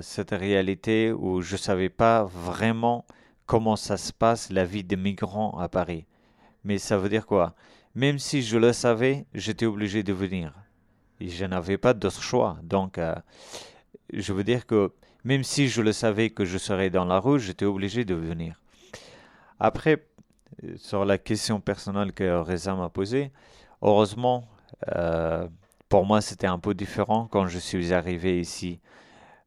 cette 0.02 0.32
réalité 0.32 1.12
où 1.12 1.42
je 1.42 1.58
savais 1.58 1.90
pas 1.90 2.24
vraiment 2.24 3.06
comment 3.46 3.76
ça 3.76 3.98
se 3.98 4.14
passe 4.14 4.50
la 4.50 4.66
vie 4.66 4.84
des 4.84 4.96
migrants 4.96 5.60
à 5.60 5.70
Paris. 5.70 6.06
Mais 6.64 6.78
ça 6.78 6.98
veut 6.98 7.10
dire 7.10 7.28
quoi? 7.28 7.56
Même 7.94 8.20
si 8.20 8.42
je 8.42 8.58
le 8.58 8.74
savais, 8.74 9.26
j'étais 9.34 9.66
obligé 9.66 10.02
de 10.04 10.14
venir 10.14 10.54
je 11.28 11.46
n'avais 11.46 11.78
pas 11.78 11.94
d'autre 11.94 12.22
choix. 12.22 12.58
Donc, 12.64 12.98
euh, 12.98 13.16
je 14.14 14.34
veux 14.34 14.44
dire 14.44 14.66
que 14.66 14.92
même 15.24 15.44
si 15.44 15.68
je 15.68 15.82
le 15.82 15.92
savais 15.92 16.30
que 16.30 16.46
je 16.46 16.58
serais 16.58 16.90
dans 16.90 17.06
la 17.06 17.20
rue, 17.20 17.40
j'étais 17.40 17.66
obligé 17.66 18.06
de 18.06 18.16
venir. 18.16 18.62
Après, 19.60 20.06
euh, 20.64 20.78
sur 20.78 21.06
la 21.06 21.18
question 21.18 21.60
personnelle 21.60 22.14
que 22.14 22.40
Reza 22.40 22.74
m'a 22.76 22.90
posée, 22.90 23.32
heureusement, 23.82 24.48
euh, 24.96 25.48
pour 25.90 26.06
moi, 26.06 26.22
c'était 26.22 26.48
un 26.48 26.60
peu 26.60 26.74
différent 26.74 27.28
quand 27.28 27.48
je 27.48 27.60
suis 27.60 27.94
arrivé 27.94 28.40
ici. 28.40 28.80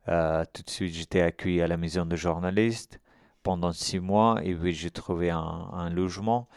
tout 0.06 0.62
de 0.62 0.70
suite, 0.70 0.92
j'étais 0.92 1.20
accueilli 1.22 1.62
à 1.62 1.68
la 1.68 1.76
maison 1.76 2.04
de 2.04 2.16
journaliste 2.16 3.00
pendant 3.42 3.72
six 3.72 4.00
mois 4.00 4.40
et 4.42 4.54
puis 4.54 4.72
j'ai 4.72 4.90
trouvé 4.90 5.30
un 5.30 5.90
logement 5.90 6.48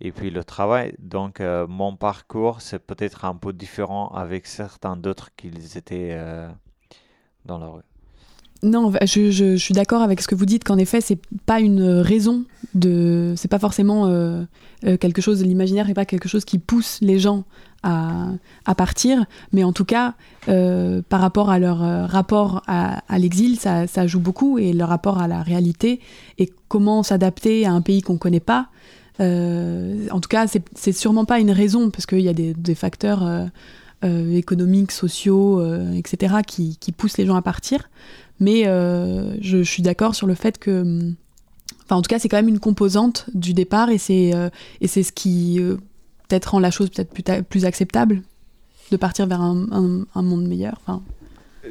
et 0.00 0.12
puis 0.12 0.30
le 0.30 0.44
travail. 0.44 0.94
Donc 0.98 1.40
euh, 1.40 1.66
mon 1.66 1.96
parcours, 1.96 2.60
c'est 2.60 2.78
peut-être 2.78 3.24
un 3.24 3.34
peu 3.34 3.52
différent 3.52 4.08
avec 4.08 4.46
certains 4.46 4.96
d'autres 4.96 5.30
qu'ils 5.36 5.76
étaient 5.76 6.10
euh, 6.12 6.48
dans 7.44 7.58
la 7.58 7.66
rue. 7.66 7.82
Non, 8.64 8.92
je, 9.02 9.54
suis 9.56 9.74
d'accord 9.74 10.02
avec 10.02 10.20
ce 10.20 10.26
que 10.26 10.34
vous 10.34 10.44
dites 10.44 10.64
qu'en 10.64 10.78
effet, 10.78 11.00
c'est 11.00 11.20
pas 11.46 11.60
une 11.60 11.80
raison 11.80 12.44
de, 12.74 13.34
c'est 13.36 13.46
pas 13.46 13.60
forcément 13.60 14.06
euh, 14.06 14.46
quelque 14.82 15.22
chose. 15.22 15.44
L'imaginaire 15.44 15.86
n'est 15.86 15.94
pas 15.94 16.04
quelque 16.04 16.28
chose 16.28 16.44
qui 16.44 16.58
pousse 16.58 16.98
les 17.00 17.20
gens 17.20 17.44
à, 17.84 18.34
partir, 18.76 19.26
mais 19.52 19.62
en 19.62 19.72
tout 19.72 19.84
cas, 19.84 20.14
par 20.46 21.20
rapport 21.20 21.50
à 21.50 21.60
leur 21.60 21.78
rapport 22.10 22.64
à, 22.66 23.00
à 23.08 23.18
l'exil, 23.20 23.60
ça, 23.60 23.86
ça, 23.86 24.08
joue 24.08 24.18
beaucoup 24.18 24.58
et 24.58 24.72
leur 24.72 24.88
rapport 24.88 25.18
à 25.18 25.28
la 25.28 25.44
réalité 25.44 26.00
et 26.38 26.50
comment 26.66 27.04
s'adapter 27.04 27.64
à 27.64 27.70
un 27.70 27.80
pays 27.80 28.02
qu'on 28.02 28.18
connaît 28.18 28.40
pas. 28.40 28.70
Euh, 29.20 30.06
en 30.10 30.20
tout 30.20 30.28
cas, 30.28 30.46
c'est 30.46 30.92
sûrement 30.92 31.24
pas 31.24 31.40
une 31.40 31.50
raison, 31.50 31.90
parce 31.90 32.06
qu'il 32.06 32.20
y 32.20 32.28
a 32.28 32.32
des, 32.32 32.74
facteurs 32.74 33.26
euh, 33.26 33.46
euh, 34.04 34.32
économiques, 34.34 34.92
sociaux, 34.92 35.62
etc., 35.94 36.36
qui, 36.46 36.92
poussent 36.96 37.18
les 37.18 37.26
gens 37.26 37.36
à 37.36 37.42
partir. 37.42 37.90
Mais 38.40 38.64
je, 38.64 39.62
suis 39.62 39.82
d'accord 39.82 40.14
sur 40.14 40.26
le 40.26 40.34
fait 40.34 40.58
que. 40.58 41.12
Enfin, 41.84 41.96
en 41.96 42.02
tout 42.02 42.08
cas, 42.08 42.18
c'est 42.18 42.28
quand 42.28 42.36
même 42.36 42.48
une 42.48 42.60
composante 42.60 43.28
du 43.34 43.54
départ, 43.54 43.90
et 43.90 43.98
c'est 43.98 44.32
ce 44.86 45.12
qui 45.12 45.60
peut-être 46.28 46.46
rend 46.46 46.60
la 46.60 46.70
chose 46.70 46.90
peut-être 46.90 47.44
plus, 47.44 47.64
acceptable 47.64 48.22
de 48.90 48.96
partir 48.96 49.26
vers 49.26 49.40
un, 49.40 50.06
monde 50.22 50.46
meilleur. 50.46 50.80
Enfin, 50.82 51.02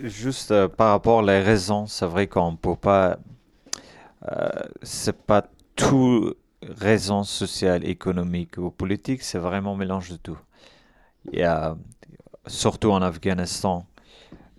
Juste 0.03 0.53
par 0.75 0.91
rapport 0.91 1.23
aux 1.23 1.25
raisons, 1.25 1.87
c'est 1.87 2.05
vrai 2.05 2.27
qu'on 2.27 2.55
peut 2.55 2.75
pas. 2.75 3.17
C'est 4.81 5.15
pas 5.15 5.47
tout 5.75 6.33
raison 6.61 7.23
sociale, 7.23 7.87
économique 7.87 8.57
ou 8.57 8.71
politique, 8.71 9.21
c'est 9.23 9.37
vraiment 9.37 9.73
un 9.73 9.77
mélange 9.77 10.09
de 10.11 10.17
tout. 10.17 10.37
Y 11.31 11.43
a, 11.43 11.77
surtout 12.47 12.91
en 12.91 13.01
Afghanistan, 13.01 13.85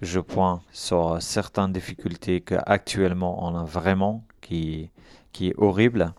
je 0.00 0.20
pointe 0.20 0.62
sur 0.72 1.20
certaines 1.20 1.72
difficultés 1.72 2.40
qu'actuellement 2.40 3.44
on 3.44 3.56
a 3.56 3.64
vraiment, 3.64 4.24
qui, 4.40 4.90
qui 5.32 5.48
est 5.48 5.54
horrible. 5.58 6.14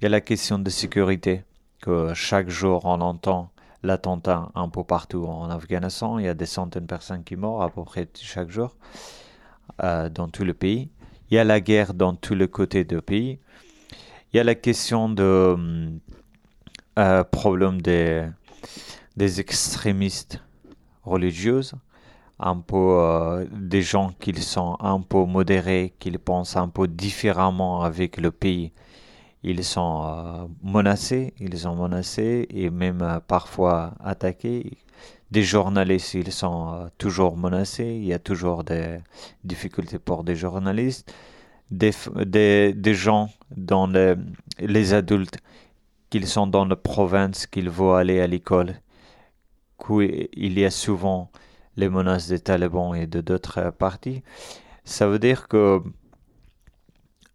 Il 0.00 0.04
y 0.04 0.06
a 0.06 0.10
la 0.10 0.20
question 0.20 0.58
de 0.58 0.70
sécurité, 0.70 1.44
que 1.80 2.14
chaque 2.14 2.48
jour 2.48 2.84
on 2.84 3.00
entend 3.00 3.50
l'attentat 3.82 4.50
un 4.54 4.68
peu 4.68 4.82
partout 4.84 5.26
en 5.26 5.50
Afghanistan. 5.50 6.18
Il 6.18 6.24
y 6.24 6.28
a 6.28 6.34
des 6.34 6.46
centaines 6.46 6.84
de 6.84 6.88
personnes 6.88 7.24
qui 7.24 7.36
meurent 7.36 7.62
à 7.62 7.70
peu 7.70 7.84
près 7.84 8.08
chaque 8.14 8.50
jour 8.50 8.76
euh, 9.82 10.08
dans 10.08 10.28
tout 10.28 10.44
le 10.44 10.54
pays. 10.54 10.90
Il 11.30 11.34
y 11.34 11.38
a 11.38 11.44
la 11.44 11.60
guerre 11.60 11.94
dans 11.94 12.14
tous 12.14 12.34
les 12.34 12.48
côtés 12.48 12.84
du 12.84 13.00
pays. 13.02 13.38
Il 14.34 14.38
y 14.38 14.40
a 14.40 14.44
la 14.44 14.56
question 14.56 15.08
de 15.08 15.56
euh, 16.98 17.22
problème 17.22 17.80
des, 17.80 18.26
des 19.16 19.38
extrémistes 19.38 20.42
religieux, 21.04 21.60
un 22.40 22.56
peu 22.56 22.76
euh, 22.76 23.46
des 23.52 23.80
gens 23.80 24.10
qui 24.18 24.34
sont 24.42 24.76
un 24.80 25.00
peu 25.02 25.24
modérés, 25.24 25.94
qui 26.00 26.10
pensent 26.18 26.56
un 26.56 26.68
peu 26.68 26.88
différemment 26.88 27.82
avec 27.82 28.16
le 28.16 28.32
pays. 28.32 28.72
Ils 29.44 29.62
sont 29.62 30.02
euh, 30.04 30.46
menacés, 30.64 31.32
ils 31.38 31.56
sont 31.56 31.76
menacés 31.76 32.48
et 32.50 32.70
même 32.70 33.02
euh, 33.02 33.20
parfois 33.20 33.94
attaqués. 34.02 34.78
Des 35.30 35.44
journalistes, 35.44 36.14
ils 36.14 36.32
sont 36.32 36.72
euh, 36.74 36.88
toujours 36.98 37.36
menacés. 37.36 38.00
Il 38.00 38.04
y 38.06 38.12
a 38.12 38.18
toujours 38.18 38.64
des 38.64 38.98
difficultés 39.44 40.00
pour 40.00 40.24
des 40.24 40.34
journalistes. 40.34 41.14
Des, 41.74 42.72
des, 42.72 42.94
gens 42.94 43.30
dans 43.56 43.86
les, 43.86 44.14
les 44.60 44.94
adultes 44.94 45.38
qui 46.10 46.24
sont 46.26 46.46
dans 46.46 46.64
la 46.64 46.76
province, 46.76 47.46
qu'ils 47.46 47.70
vont 47.70 47.94
aller 47.94 48.20
à 48.20 48.26
l'école, 48.26 48.74
il 49.90 50.58
y 50.58 50.64
a 50.64 50.70
souvent 50.70 51.30
les 51.76 51.88
menaces 51.88 52.28
des 52.28 52.38
talibans 52.38 52.94
et 52.94 53.06
de 53.06 53.20
d'autres 53.20 53.70
partis. 53.70 54.22
Ça 54.84 55.06
veut 55.08 55.18
dire 55.18 55.48
que 55.48 55.82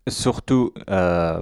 surtout 0.07 0.73
euh, 0.89 1.41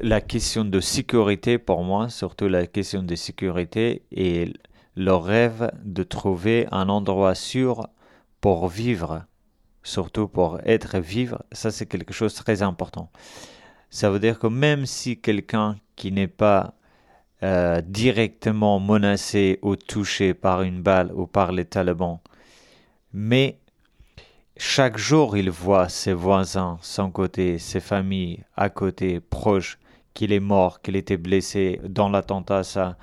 la 0.00 0.20
question 0.20 0.64
de 0.64 0.80
sécurité 0.80 1.58
pour 1.58 1.82
moi, 1.84 2.08
surtout 2.08 2.48
la 2.48 2.66
question 2.66 3.02
de 3.02 3.14
sécurité 3.14 4.02
et 4.12 4.52
le 4.96 5.14
rêve 5.14 5.70
de 5.84 6.02
trouver 6.02 6.66
un 6.72 6.88
endroit 6.88 7.34
sûr 7.34 7.86
pour 8.40 8.68
vivre, 8.68 9.24
surtout 9.82 10.28
pour 10.28 10.60
être 10.64 10.98
vivre, 10.98 11.42
ça 11.52 11.70
c'est 11.70 11.86
quelque 11.86 12.12
chose 12.12 12.34
de 12.34 12.42
très 12.42 12.62
important. 12.62 13.10
Ça 13.90 14.10
veut 14.10 14.20
dire 14.20 14.38
que 14.38 14.46
même 14.46 14.86
si 14.86 15.20
quelqu'un 15.20 15.76
qui 15.96 16.12
n'est 16.12 16.28
pas 16.28 16.74
euh, 17.42 17.80
directement 17.80 18.78
menacé 18.80 19.58
ou 19.62 19.76
touché 19.76 20.34
par 20.34 20.62
une 20.62 20.82
balle 20.82 21.10
ou 21.14 21.26
par 21.26 21.52
les 21.52 21.64
talibans, 21.64 22.18
mais 23.12 23.58
chaque 24.56 24.98
jour 24.98 25.36
il 25.36 25.50
voit 25.50 25.88
ses 25.88 26.12
voisins, 26.12 26.78
son 26.82 27.10
côté, 27.10 27.58
ses 27.58 27.80
familles 27.80 28.44
à 28.56 28.68
côté, 28.68 29.20
proches, 29.20 29.78
qu'il 30.14 30.32
est 30.32 30.40
mort, 30.40 30.82
qu'il 30.82 30.96
était 30.96 31.16
blessé 31.16 31.80
dans 31.88 32.08
l'attentat, 32.08 32.64
ça, 32.64 32.96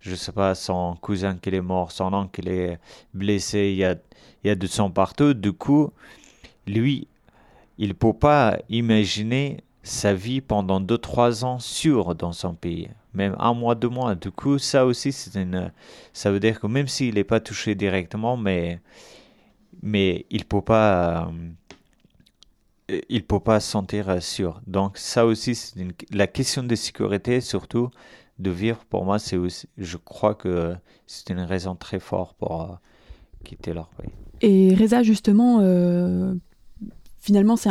je 0.00 0.14
sais 0.14 0.32
pas, 0.32 0.54
son 0.54 0.96
cousin 1.00 1.36
qui 1.36 1.50
est 1.50 1.60
mort, 1.60 1.92
son 1.92 2.12
oncle 2.12 2.42
qui 2.42 2.48
est 2.48 2.78
blessé, 3.12 3.70
il 3.72 3.76
y 3.76 3.84
a, 3.84 3.94
il 4.42 4.48
y 4.48 4.50
a 4.50 4.54
du 4.54 4.66
sang 4.66 4.90
partout. 4.90 5.34
Du 5.34 5.52
coup, 5.52 5.92
lui, 6.66 7.08
il 7.78 7.94
peut 7.94 8.12
pas 8.12 8.58
imaginer 8.68 9.58
sa 9.82 10.14
vie 10.14 10.40
pendant 10.40 10.80
2-3 10.80 11.44
ans 11.44 11.58
sûre 11.58 12.14
dans 12.14 12.32
son 12.32 12.54
pays, 12.54 12.88
même 13.12 13.36
un 13.38 13.52
mois, 13.54 13.74
deux 13.74 13.88
mois. 13.88 14.14
Du 14.14 14.30
coup, 14.30 14.58
ça 14.58 14.86
aussi, 14.86 15.12
c'est 15.12 15.40
une, 15.40 15.70
ça 16.12 16.30
veut 16.30 16.40
dire 16.40 16.60
que 16.60 16.66
même 16.66 16.88
s'il 16.88 17.14
n'est 17.14 17.24
pas 17.24 17.40
touché 17.40 17.74
directement, 17.74 18.36
mais, 18.36 18.80
mais 19.82 20.26
il 20.30 20.44
peut 20.44 20.62
pas, 20.62 21.28
euh, 22.88 23.20
peut 23.26 23.40
pas 23.40 23.60
se 23.60 23.70
sentir 23.70 24.22
sûr. 24.22 24.60
Donc 24.66 24.98
ça 24.98 25.26
aussi, 25.26 25.54
c'est 25.54 25.78
une- 25.80 25.92
la 26.12 26.26
question 26.26 26.62
de 26.62 26.74
sécurité, 26.74 27.40
surtout 27.40 27.90
de 28.38 28.50
vivre, 28.50 28.84
pour 28.90 29.04
moi, 29.04 29.18
c'est 29.18 29.36
aussi, 29.36 29.68
je 29.78 29.96
crois 29.96 30.34
que 30.34 30.74
c'est 31.06 31.30
une 31.30 31.40
raison 31.40 31.76
très 31.76 32.00
forte 32.00 32.36
pour 32.36 32.62
euh, 32.62 32.74
quitter 33.44 33.72
leur 33.74 33.88
pays. 33.88 34.10
Et 34.40 34.74
Reza, 34.74 35.02
justement, 35.02 35.60
euh, 35.60 36.34
finalement, 37.24 37.56
c'est 37.56 37.70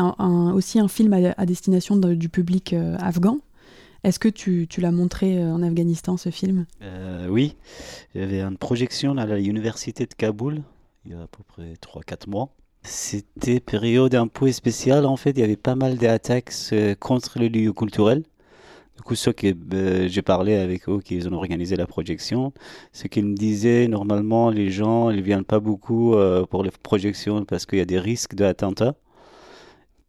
aussi 0.54 0.80
un 0.80 0.88
film 0.88 1.14
à, 1.14 1.46
destination 1.46 1.96
de- 1.96 2.16
du 2.16 2.28
public 2.28 2.74
euh, 2.74 2.98
afghan. 3.00 3.38
Est-ce 4.04 4.18
que 4.18 4.28
tu, 4.28 4.68
l'as 4.80 4.92
montré 4.92 5.38
euh, 5.38 5.54
en 5.54 5.62
Afghanistan, 5.62 6.18
ce 6.18 6.30
film? 6.30 6.66
Euh, 6.82 7.28
oui, 7.30 7.56
il 8.14 8.22
y 8.22 8.24
avait 8.24 8.42
une 8.42 8.58
projection 8.58 9.16
à 9.18 9.26
l'université 9.26 10.06
de 10.06 10.14
Kaboul 10.14 10.64
il 11.06 11.12
y 11.12 11.16
a 11.16 11.22
à 11.22 11.28
peu 11.28 11.44
près 11.44 11.74
3-4 11.74 12.30
mois. 12.30 12.50
C'était 12.84 13.60
période 13.60 14.16
un 14.16 14.28
peu 14.28 14.52
spéciale 14.52 15.06
en 15.06 15.18
fait, 15.18 15.32
il 15.32 15.40
y 15.40 15.44
avait 15.44 15.56
pas 15.58 15.76
mal 15.76 15.98
d'attaques 15.98 16.54
euh, 16.72 16.96
contre 16.96 17.38
les 17.40 17.50
lieux 17.50 17.74
culturels. 17.74 18.24
Du 18.96 19.04
coup, 19.04 19.16
ceux 19.16 19.34
que 19.34 19.54
j'ai 20.08 20.22
parlé 20.22 20.56
avec 20.56 20.88
eux 20.88 21.00
qui 21.04 21.22
ont 21.28 21.34
organisé 21.34 21.76
la 21.76 21.88
projection, 21.88 22.54
ce 22.92 23.08
qu'ils 23.08 23.26
me 23.26 23.36
disaient, 23.36 23.88
normalement, 23.88 24.50
les 24.50 24.70
gens, 24.70 25.10
ils 25.10 25.24
viennent 25.24 25.44
pas 25.44 25.60
beaucoup 25.60 26.16
pour 26.52 26.64
les 26.64 26.70
projections 26.70 27.44
parce 27.44 27.66
qu'il 27.66 27.80
y 27.80 27.82
a 27.82 27.86
des 27.86 28.00
risques 28.00 28.36
d'attentats. 28.36 28.96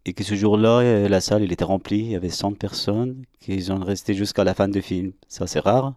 Et 0.07 0.13
que 0.13 0.23
ce 0.25 0.35
jour-là, 0.35 0.81
euh, 0.81 1.09
la 1.09 1.21
salle, 1.21 1.43
elle 1.43 1.53
était 1.53 1.65
remplie, 1.65 1.99
il 2.01 2.11
y 2.13 2.17
avait 2.17 2.29
100 2.31 2.53
personnes 2.53 3.25
qui 3.41 3.71
ont 3.71 3.79
resté 3.83 4.15
jusqu'à 4.15 4.45
la 4.45 4.55
fin 4.55 4.69
du 4.69 4.83
film. 4.83 5.13
Ça, 5.29 5.47
c'est 5.47 5.61
rare. 5.61 5.95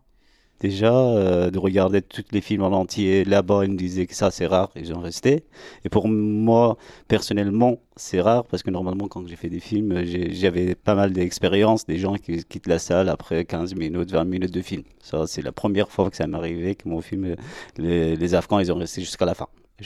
Déjà, 0.62 0.94
euh, 0.94 1.52
de 1.52 1.60
regarder 1.60 2.02
tous 2.02 2.24
les 2.32 2.42
films 2.42 2.64
en 2.64 2.70
entier, 2.74 3.26
là-bas, 3.26 3.66
ils 3.66 3.72
me 3.72 3.78
disaient 3.78 4.08
que 4.08 4.16
ça, 4.16 4.32
c'est 4.32 4.48
rare, 4.48 4.72
ils 4.76 4.94
ont 4.94 5.02
resté. 5.02 5.46
Et 5.86 5.90
pour 5.90 6.08
moi, 6.08 6.78
personnellement, 7.08 7.80
c'est 7.96 8.22
rare, 8.22 8.46
parce 8.46 8.64
que 8.64 8.72
normalement, 8.72 9.08
quand 9.08 9.28
j'ai 9.28 9.36
fait 9.36 9.50
des 9.50 9.60
films, 9.60 10.04
j'ai- 10.06 10.34
j'avais 10.34 10.76
pas 10.76 10.96
mal 10.96 11.14
d'expériences, 11.14 11.86
des 11.86 11.98
gens 12.00 12.16
qui 12.16 12.44
quittent 12.46 12.68
la 12.68 12.80
salle 12.80 13.10
après 13.10 13.46
15 13.46 13.76
minutes, 13.76 14.12
20 14.12 14.26
minutes 14.26 14.54
de 14.54 14.62
film. 14.62 14.84
Ça, 15.02 15.28
c'est 15.28 15.44
la 15.44 15.52
première 15.52 15.92
fois 15.92 16.10
que 16.10 16.18
ça 16.18 16.28
m'est 16.28 16.38
arrivé, 16.38 16.76
que 16.76 16.90
mon 16.90 17.02
film, 17.02 17.26
euh, 17.26 17.36
les, 17.78 18.16
les 18.16 18.36
Afghans, 18.36 18.60
ils 18.60 18.72
ont 18.72 18.78
resté 18.78 19.02
jusqu'à 19.02 19.26
la 19.26 19.36
fin. 19.36 19.48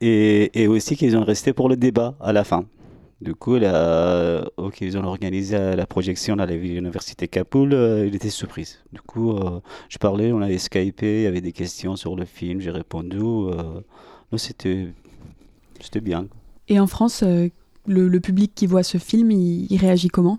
Et, 0.00 0.62
et 0.62 0.68
aussi 0.68 0.96
qu'ils 0.96 1.16
ont 1.16 1.24
resté 1.24 1.52
pour 1.52 1.68
le 1.68 1.76
débat 1.76 2.14
à 2.20 2.32
la 2.32 2.44
fin. 2.44 2.64
Du 3.20 3.34
coup, 3.34 3.56
là, 3.56 4.44
ok, 4.56 4.80
ils 4.80 4.96
ont 4.96 5.02
organisé 5.04 5.56
euh, 5.56 5.74
la 5.74 5.86
projection 5.86 6.38
à 6.38 6.46
l'université 6.46 7.26
Kapoul, 7.26 7.74
euh, 7.74 8.06
il 8.06 8.14
était 8.14 8.30
surprise. 8.30 8.78
Du 8.92 9.00
coup, 9.00 9.32
euh, 9.32 9.60
je 9.88 9.98
parlais, 9.98 10.30
on 10.32 10.40
avait 10.40 10.58
skypé, 10.58 11.20
il 11.20 11.22
y 11.24 11.26
avait 11.26 11.40
des 11.40 11.50
questions 11.52 11.96
sur 11.96 12.14
le 12.14 12.24
film, 12.24 12.60
j'ai 12.60 12.70
répondu. 12.70 13.18
euh, 13.18 13.80
c'était, 14.36 14.86
c'était 15.80 16.00
bien. 16.00 16.28
Et 16.68 16.78
en 16.78 16.86
France, 16.86 17.22
euh, 17.24 17.48
le, 17.86 18.08
le 18.08 18.20
public 18.20 18.52
qui 18.54 18.66
voit 18.66 18.84
ce 18.84 18.98
film, 18.98 19.32
il, 19.32 19.66
il 19.70 19.78
réagit 19.78 20.08
comment? 20.08 20.38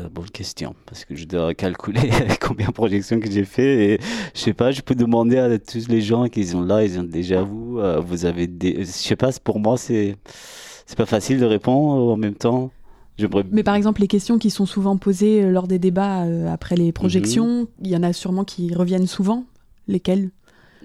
Euh, 0.00 0.08
bonne 0.08 0.30
question, 0.30 0.74
parce 0.86 1.04
que 1.04 1.14
je 1.14 1.24
dois 1.24 1.54
calculer 1.54 2.10
combien 2.40 2.68
de 2.68 2.72
projections 2.72 3.20
que 3.20 3.30
j'ai 3.30 3.44
fait. 3.44 3.94
Et 3.94 4.00
je 4.34 4.40
sais 4.40 4.52
pas, 4.54 4.72
je 4.72 4.80
peux 4.80 4.94
demander 4.96 5.38
à 5.38 5.56
tous 5.58 5.86
les 5.88 6.00
gens 6.00 6.28
qui 6.28 6.44
sont 6.46 6.62
là, 6.62 6.84
ils 6.84 6.98
ont 6.98 7.04
déjà 7.04 7.42
vu, 7.44 7.78
euh, 7.78 8.00
vous 8.00 8.24
avez 8.24 8.48
des. 8.48 8.80
Je 8.80 8.84
sais 8.90 9.14
pas, 9.16 9.30
pour 9.44 9.60
moi, 9.60 9.76
c'est, 9.78 10.16
c'est 10.86 10.96
pas 10.98 11.06
facile 11.06 11.38
de 11.40 11.44
répondre 11.46 12.12
en 12.12 12.16
même 12.16 12.34
temps. 12.34 12.70
Mais 13.52 13.62
par 13.62 13.76
exemple, 13.76 14.00
les 14.00 14.08
questions 14.08 14.38
qui 14.38 14.50
sont 14.50 14.66
souvent 14.66 14.96
posées 14.96 15.44
euh, 15.44 15.50
lors 15.52 15.68
des 15.68 15.78
débats 15.78 16.24
euh, 16.24 16.52
après 16.52 16.74
les 16.74 16.90
projections, 16.90 17.68
il 17.80 17.88
y 17.90 17.96
en 17.96 18.02
a 18.02 18.12
sûrement 18.12 18.42
qui 18.44 18.74
reviennent 18.74 19.06
souvent. 19.06 19.44
Lesquelles? 19.86 20.30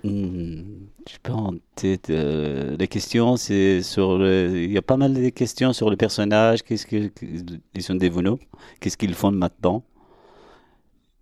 Hmm, 0.04 0.62
Je 1.08 1.14
sais 1.14 1.20
pas 1.24 1.34
en 1.34 1.54
tête. 1.76 2.10
euh, 2.12 2.76
les 2.78 2.88
questions, 2.88 3.36
c'est 3.36 3.82
sur 3.82 4.18
le... 4.20 4.52
Il 4.64 4.72
y 4.72 4.78
a 4.78 4.82
pas 4.84 4.96
mal 4.98 5.14
de 5.14 5.30
questions 5.30 5.74
sur 5.74 5.90
le 5.90 5.96
personnage. 5.98 6.62
Qu'est-ce 6.64 6.86
que- 6.86 7.08
qu'ils 7.08 7.82
sont 7.82 7.96
devenus 7.96 8.36
Qu'est-ce 8.80 8.96
qu'ils 8.98 9.16
font 9.16 9.32
maintenant 9.32 9.84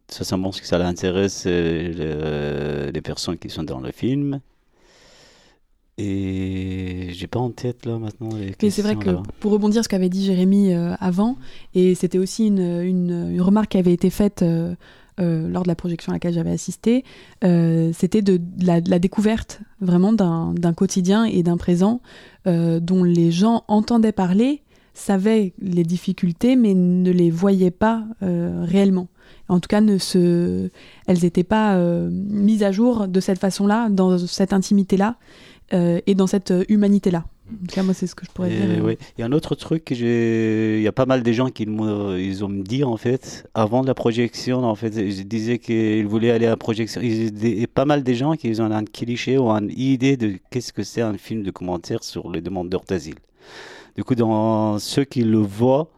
Ça, 0.09 0.23
ça 0.25 0.35
montre 0.37 0.59
que 0.59 0.67
ça 0.67 0.85
intéresse 0.85 1.45
euh, 1.47 2.85
le- 2.87 2.91
les 2.91 3.01
personnes 3.01 3.37
qui 3.37 3.49
sont 3.49 3.63
dans 3.63 3.79
le 3.79 3.91
film. 3.91 4.41
Et 5.99 7.07
j'ai 7.13 7.25
pas 7.27 7.39
en 7.39 7.49
tête 7.49 7.85
là 7.87 7.97
maintenant 7.97 8.29
les 8.35 8.53
Mais 8.61 8.69
c'est 8.69 8.83
vrai 8.83 8.95
questions, 8.95 8.99
que 9.13 9.17
là. 9.17 9.23
pour 9.39 9.51
rebondir 9.51 9.75
sur 9.79 9.83
ce 9.85 9.89
qu'avait 9.89 10.09
dit 10.09 10.23
Jérémy 10.23 10.73
euh, 10.73 10.93
avant, 10.99 11.37
et 11.73 11.95
c'était 11.95 12.19
aussi 12.19 12.45
une, 12.47 12.59
une- 12.59 13.31
une 13.31 13.41
remarque 13.41 13.71
qui 13.71 13.77
avait 13.79 13.93
été 13.93 14.11
faite 14.11 14.43
euh, 14.43 14.75
euh, 15.19 15.49
lors 15.49 15.63
de 15.63 15.67
la 15.67 15.73
projection 15.75 16.11
à 16.11 16.15
laquelle 16.15 16.33
j'avais 16.35 16.51
assisté, 16.51 17.03
c'était 17.41 18.21
de, 18.21 18.37
de 18.37 18.65
la, 18.65 18.81
de 18.81 18.91
la 18.91 18.99
découverte 18.99 19.61
vraiment 19.81 20.13
d'un 20.13 20.53
d'un 20.53 20.73
quotidien 20.73 21.23
et 21.25 21.41
d'un 21.41 21.57
présent 21.57 22.01
dont 22.45 23.03
les 23.03 23.31
gens 23.31 23.63
entendaient 23.67 24.11
parler, 24.11 24.61
savaient 24.93 25.53
les 25.59 25.83
difficultés, 25.83 26.55
mais 26.55 26.75
ne 26.75 27.09
les 27.11 27.31
voyaient 27.31 27.71
pas 27.71 28.05
réellement. 28.21 29.07
En 29.49 29.59
tout 29.59 29.67
cas, 29.67 29.81
ne 29.81 29.97
se, 29.97 30.69
elles 31.07 31.19
n'étaient 31.23 31.43
pas 31.43 31.75
euh, 31.77 32.09
mises 32.11 32.63
à 32.63 32.71
jour 32.71 33.07
de 33.07 33.19
cette 33.19 33.39
façon-là, 33.39 33.89
dans 33.89 34.17
cette 34.17 34.51
intimité-là, 34.53 35.15
euh, 35.73 35.99
et 36.07 36.15
dans 36.15 36.27
cette 36.27 36.51
euh, 36.51 36.63
humanité-là. 36.69 37.25
En 37.49 37.65
tout 37.65 37.75
cas, 37.75 37.83
moi, 37.83 37.93
c'est 37.93 38.07
ce 38.07 38.15
que 38.15 38.25
je 38.25 38.31
pourrais 38.31 38.49
dire. 38.49 38.83
oui. 38.83 38.97
Il 39.17 39.21
y 39.21 39.23
a 39.23 39.27
un 39.27 39.31
autre 39.31 39.55
truc 39.55 39.85
que 39.85 39.95
j'ai. 39.95 40.77
Il 40.79 40.83
y 40.83 40.87
a 40.87 40.91
pas 40.91 41.05
mal 41.05 41.23
de 41.23 41.31
gens 41.31 41.47
qui 41.49 41.63
ils 41.63 42.43
ont 42.43 42.49
me 42.49 42.61
dit 42.61 42.83
en 42.83 42.97
fait 42.97 43.47
avant 43.53 43.83
la 43.83 43.93
projection 43.93 44.65
en 44.65 44.75
fait 44.75 44.93
ils 44.97 45.25
disaient 45.25 45.57
qu'ils 45.57 46.05
voulaient 46.07 46.31
aller 46.31 46.45
à 46.45 46.49
la 46.49 46.57
projection. 46.57 46.99
Ils- 47.01 47.31
des- 47.33 47.65
pas 47.67 47.85
mal 47.85 48.03
de 48.03 48.13
gens 48.13 48.33
qui 48.33 48.51
ont 48.59 48.65
un 48.69 48.83
cliché 48.83 49.37
ou 49.37 49.47
une 49.49 49.71
idée 49.77 50.17
de 50.17 50.33
qu'est-ce 50.49 50.73
que 50.73 50.83
c'est 50.83 51.01
un 51.01 51.17
film 51.17 51.43
de 51.43 51.51
commentaire 51.51 52.03
sur 52.03 52.29
les 52.29 52.41
demandeurs 52.41 52.83
d'asile. 52.85 53.15
Du 53.95 54.03
coup, 54.03 54.15
dans 54.15 54.77
ceux 54.79 55.05
qui 55.05 55.23
le 55.23 55.37
voient, 55.39 55.89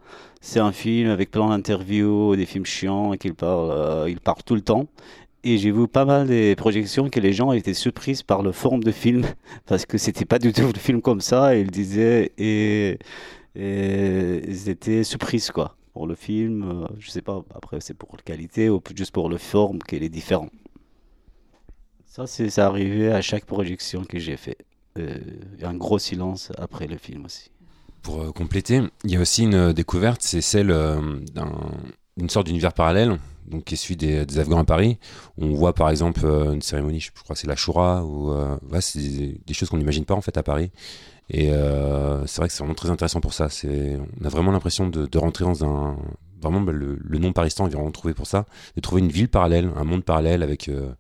c'est 0.42 0.60
un 0.60 0.72
film 0.72 1.10
avec 1.10 1.32
plein 1.32 1.50
d'interviews, 1.50 2.36
des 2.36 2.46
films 2.46 2.66
chiants 2.66 3.12
et 3.14 3.18
qu'il 3.18 3.34
parle, 3.34 3.72
euh, 3.72 4.06
il 4.08 4.20
parle 4.20 4.44
tout 4.46 4.56
le 4.56 4.62
temps. 4.62 4.86
Et 5.44 5.58
j'ai 5.58 5.72
vu 5.72 5.88
pas 5.88 6.04
mal 6.06 6.28
des 6.28 6.56
projections 6.56 7.10
que 7.10 7.20
les 7.20 7.32
gens 7.32 7.54
étaient 7.54 7.74
surprises 7.74 8.24
par 8.24 8.42
le 8.42 8.52
forme 8.52 8.84
de 8.84 8.92
film 8.92 9.24
parce 9.66 9.86
que 9.86 9.98
c'était 9.98 10.26
pas 10.26 10.40
du 10.40 10.52
tout 10.52 10.68
le 10.68 10.80
film 10.80 11.02
comme 11.02 11.22
ça. 11.22 11.56
Et 11.56 11.62
ils 11.62 11.72
disaient 11.72 12.32
et, 12.38 12.98
ils 13.56 14.70
étaient 14.70 15.04
surprises 15.04 15.52
quoi 15.52 15.76
pour 15.94 16.08
le 16.08 16.16
film. 16.16 16.64
euh, 16.64 16.88
je 17.00 17.10
sais 17.10 17.22
pas. 17.22 17.42
Après 17.56 17.80
c'est 17.80 17.94
pour 17.94 18.10
la 18.16 18.22
qualité 18.22 18.70
ou 18.70 18.82
juste 18.96 19.12
pour 19.12 19.30
le 19.30 19.38
forme 19.38 19.80
qu'elle 19.80 20.04
est 20.04 20.10
différente. 20.10 20.52
Ça 22.06 22.28
c'est 22.28 22.58
arrivé 22.60 23.12
à 23.12 23.22
chaque 23.22 23.46
projection 23.46 24.04
que 24.04 24.20
j'ai 24.20 24.38
fait. 24.38 24.58
Euh, 24.98 25.18
un 25.64 25.76
gros 25.76 26.00
silence 26.00 26.52
après 26.58 26.88
le 26.88 26.98
film 26.98 27.26
aussi. 27.26 27.52
Pour 28.02 28.22
euh, 28.22 28.32
compléter, 28.32 28.82
il 29.04 29.12
y 29.12 29.16
a 29.18 29.22
aussi 29.22 29.44
une 29.44 29.54
euh, 29.56 29.74
découverte, 29.74 30.22
c'est 30.22 30.42
celle 30.42 30.68
d'un- 30.68 31.72
d'une 32.18 32.30
sorte 32.30 32.48
d'univers 32.48 32.74
parallèle, 32.74 33.18
donc 33.49 33.65
qui 33.65 33.77
suit 33.77 33.97
des, 33.97 34.25
des 34.27 34.39
Afghans 34.39 34.59
à 34.59 34.65
Paris. 34.65 34.99
On 35.39 35.55
voit 35.55 35.75
par 35.75 35.91
exemple 35.91 36.21
euh, 36.25 36.53
une 36.53 36.63
cérémonie, 36.63 37.01
je 37.01 37.11
crois 37.23 37.35
que 37.35 37.41
c'est 37.41 37.47
la 37.47 37.57
Shura, 37.57 38.05
ou 38.05 38.33
euh, 38.33 38.57
ouais, 38.71 38.81
c'est 38.81 38.99
des, 39.01 39.41
des 39.47 39.55
choses 39.55 39.69
qu'on 39.69 39.79
n'imagine 39.79 40.05
pas 40.05 40.15
en 40.15 40.21
fait 40.21 40.37
à 40.37 40.43
Paris. 40.43 40.71
Et 41.31 41.53
euh, 41.53 42.27
c'est 42.27 42.39
vrai 42.41 42.49
que 42.49 42.55
c'est 42.55 42.63
vraiment 42.63 42.75
très 42.75 42.91
intéressant 42.91 43.21
pour 43.21 43.33
ça. 43.33 43.49
C'est, 43.49 43.99
on 44.21 44.25
a 44.25 44.29
vraiment 44.29 44.53
l'impression 44.53 44.89
de, 44.89 45.07
de 45.07 45.19
rentrer 45.19 45.45
dans 45.45 45.65
un, 45.65 45.97
vraiment 46.43 46.61
bah, 46.61 46.73
le, 46.73 46.99
le 47.01 47.19
nom 47.19 47.33
Paristan 47.33 47.67
est 47.67 47.71
vraiment 47.71 47.91
trouvé 47.91 48.15
pour 48.15 48.27
ça, 48.27 48.45
de 48.77 48.81
trouver 48.81 49.01
une 49.01 49.09
ville 49.19 49.29
parallèle, 49.29 49.71
un 49.77 49.85
monde 49.85 50.05
parallèle 50.05 50.43
avec 50.43 50.69
euh, 50.69 50.93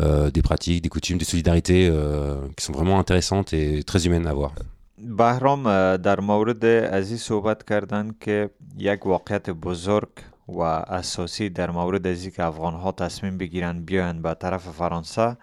euh, 0.00 0.30
des 0.30 0.42
pratiques, 0.42 0.82
des 0.82 0.88
coutumes, 0.88 1.18
des 1.18 1.24
solidarités 1.24 1.88
euh, 1.90 2.36
qui 2.56 2.64
sont 2.64 2.72
vraiment 2.72 2.98
intéressantes 2.98 3.52
et 3.52 3.82
très 3.82 4.06
humaines 4.06 4.26
à 4.26 4.34
voir. 4.34 4.52
بهرام 4.98 5.66
اه، 5.66 5.96
در 5.96 6.20
مورد 6.20 6.64
از 6.64 7.08
این 7.08 7.18
صحبت 7.18 7.62
کردن 7.62 8.10
که 8.20 8.50
یک 8.78 9.06
واقعیت 9.06 9.50
بزرگ 9.50 10.08
و 10.47 10.61
اساسی 10.61 11.49
در 11.49 11.71
مورد 11.71 12.07
از 12.07 12.27
که 12.27 12.43
افغان 12.43 12.73
ها 12.73 12.91
تصمیم 12.91 13.37
بگیرن 13.37 13.85
بیاین 13.85 14.21
به 14.21 14.33
طرف 14.33 14.69
فرانسه 14.69 15.37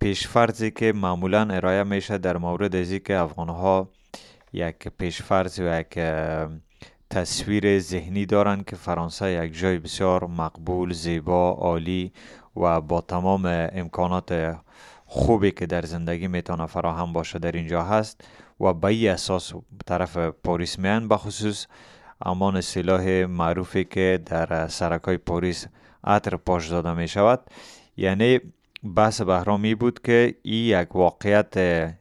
پیشفرضی 0.00 0.70
که 0.70 0.92
معمولا 0.92 1.48
ارائه 1.50 1.84
میشه 1.84 2.18
در 2.18 2.36
مورد 2.36 2.76
از 2.76 2.92
که 2.92 3.16
افغان 3.16 3.48
ها 3.48 3.88
یک 4.52 4.88
پیشفرض 4.98 5.58
و 5.58 5.80
یک 5.80 5.98
تصویر 7.10 7.78
ذهنی 7.78 8.26
دارن 8.26 8.62
که 8.62 8.76
فرانسه 8.76 9.30
یک 9.30 9.58
جای 9.58 9.78
بسیار 9.78 10.26
مقبول 10.26 10.92
زیبا 10.92 11.50
عالی 11.50 12.12
و 12.56 12.80
با 12.80 13.00
تمام 13.00 13.46
امکانات 13.72 14.56
خوبی 15.06 15.50
که 15.50 15.66
در 15.66 15.82
زندگی 15.82 16.28
می‌تونه 16.28 16.66
فراهم 16.66 17.12
باشه 17.12 17.38
در 17.38 17.52
اینجا 17.52 17.82
هست 17.82 18.20
و 18.60 18.72
به 18.72 18.88
این 18.88 19.10
اساس 19.10 19.52
طرف 19.86 20.16
پاریس 20.16 20.78
میان 20.78 21.08
بخصوص 21.08 21.66
امان 22.22 22.60
سلاح 22.60 23.08
معروفی 23.08 23.84
که 23.84 24.20
در 24.26 24.68
سرکای 24.68 25.16
پاریس 25.16 25.66
عطر 26.04 26.36
پاش 26.36 26.68
داده 26.68 26.94
می 26.94 27.08
شود 27.08 27.40
یعنی 27.96 28.40
بحث 28.96 29.20
بهرامی 29.20 29.74
بود 29.74 30.02
که 30.02 30.34
این 30.42 30.80
یک 30.80 30.96
واقعیت 30.96 31.54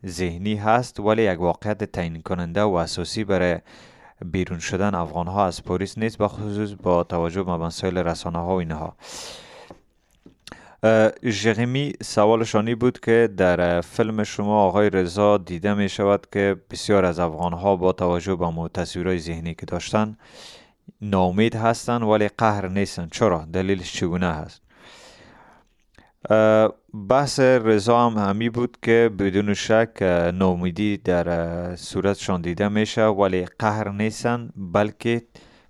ذهنی 0.05 0.55
هست 0.55 0.99
ولی 0.99 1.23
یک 1.23 1.41
واقعیت 1.41 1.83
تعیین 1.83 2.21
کننده 2.21 2.61
و 2.61 2.73
اساسی 2.73 3.23
برای 3.23 3.57
بیرون 4.25 4.59
شدن 4.59 4.95
افغان 4.95 5.27
ها 5.27 5.45
از 5.45 5.63
پاریس 5.63 5.97
نیست 5.97 6.17
بخصوص 6.17 6.71
با 6.83 7.03
توجه 7.03 7.43
به 7.43 7.57
مسائل 7.57 7.97
رسانه 7.97 8.39
ها 8.39 8.55
و 8.55 8.59
اینها. 8.59 8.95
اه، 10.87 11.11
ژرمی 11.31 11.93
سوالشانی 12.03 12.75
بود 12.75 12.99
که 12.99 13.29
در 13.37 13.81
فیلم 13.81 14.23
شما 14.23 14.63
آقای 14.63 14.89
رضا 14.89 15.37
دیده 15.37 15.73
می 15.73 15.89
شود 15.89 16.27
که 16.31 16.55
بسیار 16.71 17.05
از 17.05 17.19
افغان 17.19 17.53
ها 17.53 17.75
با 17.75 17.91
توجه 17.91 18.35
به 18.35 18.49
مو 18.49 18.67
تصویرهای 18.67 19.19
ذهنی 19.19 19.53
که 19.53 19.65
داشتن 19.65 20.17
ناامید 21.01 21.55
هستند 21.55 22.03
ولی 22.03 22.27
قهر 22.27 22.67
نیستن. 22.67 23.07
چرا؟ 23.11 23.47
دلیلش 23.53 23.93
چگونه 23.93 24.27
هست؟ 24.27 24.61
بحث 27.09 27.39
رضا 27.39 28.09
هم 28.09 28.29
همی 28.29 28.49
بود 28.49 28.77
که 28.81 29.09
بدون 29.19 29.53
شک 29.53 29.89
اه، 30.01 30.31
ناامیدی 30.31 30.97
در 30.97 31.75
صورتشان 31.75 32.41
دیده 32.41 32.67
میشه 32.67 33.05
ولی 33.05 33.45
قهر 33.59 33.89
نیستن 33.89 34.49
بلکه 34.55 35.21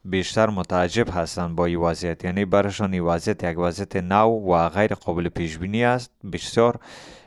بیشتر 0.05 0.49
متعجب 0.49 1.09
هستند 1.09 1.55
با 1.55 1.65
این 1.65 1.77
وضعیت. 1.77 2.23
یعنی 2.23 2.45
برشان 2.45 2.93
این 2.93 3.03
وضعیت 3.03 3.43
یک 3.43 3.59
وضعیت 3.59 3.95
نو 3.95 4.53
و 4.53 4.69
غیر 4.69 4.93
قابل 4.93 5.29
پیش 5.29 5.57
بینی 5.57 5.83
است. 5.83 6.11
بسیار 6.33 6.79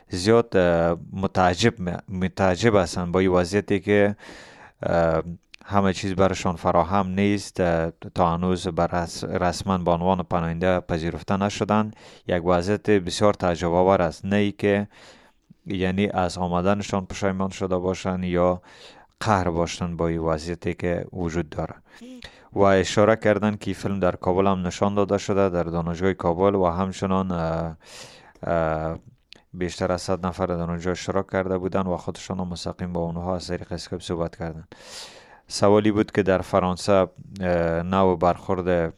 زیاد 0.09 0.57
متعجب 1.13 1.73
متعجب 2.09 2.75
هستند 2.75 3.11
با 3.11 3.19
این 3.19 3.29
وضعیتی 3.29 3.79
که 3.79 4.15
همه 5.65 5.93
چیز 5.93 6.13
برشان 6.13 6.55
فراهم 6.55 7.07
نیست. 7.07 7.61
تا 8.15 8.33
هنوز 8.37 8.67
رسما 9.23 9.77
به 9.77 9.91
عنوان 9.91 10.23
پناهنده 10.23 10.79
پذیرفته 10.79 11.37
نشدن. 11.37 11.91
یک 12.27 12.45
وضعیت 12.45 12.89
بسیار 12.89 13.33
تعجب 13.33 13.71
آور 13.73 14.01
است. 14.01 14.25
نه 14.25 14.35
ای 14.35 14.51
که 14.51 14.87
یعنی 15.65 16.09
از 16.09 16.37
آمدنشان 16.37 17.05
پشیمان 17.05 17.49
شده 17.49 17.77
باشند 17.77 18.23
یا 18.23 18.61
قهر 19.19 19.49
باشند 19.49 19.97
با 19.97 20.07
این 20.07 20.19
وضعیتی 20.19 20.73
که 20.73 21.05
وجود 21.13 21.49
داره 21.49 21.75
و 22.53 22.59
اشاره 22.59 23.15
کردن 23.15 23.55
که 23.55 23.73
فیلم 23.73 23.99
در 23.99 24.15
کابل 24.15 24.47
هم 24.47 24.67
نشان 24.67 24.95
داده 24.95 25.17
شده 25.17 25.49
در 25.49 25.63
دانشگاه 25.63 26.13
کابل 26.13 26.55
و 26.55 26.65
همچنان 26.65 27.77
بیشتر 29.53 29.91
از 29.91 30.01
صد 30.01 30.25
نفر 30.25 30.45
در 30.45 30.53
اونجا 30.53 30.91
اشتراک 30.91 31.31
کرده 31.31 31.57
بودن 31.57 31.81
و 31.81 31.97
خودشان 31.97 32.39
هم 32.39 32.47
مستقیم 32.47 32.93
با 32.93 33.01
اونها 33.01 33.35
از 33.35 33.47
طریق 33.47 33.71
اسکایپ 33.71 34.01
صحبت 34.01 34.35
کردن 34.35 34.67
سوالی 35.47 35.91
بود 35.91 36.11
که 36.11 36.23
در 36.23 36.41
فرانسه 36.41 37.07
نوع 37.85 38.17
برخورد 38.17 38.93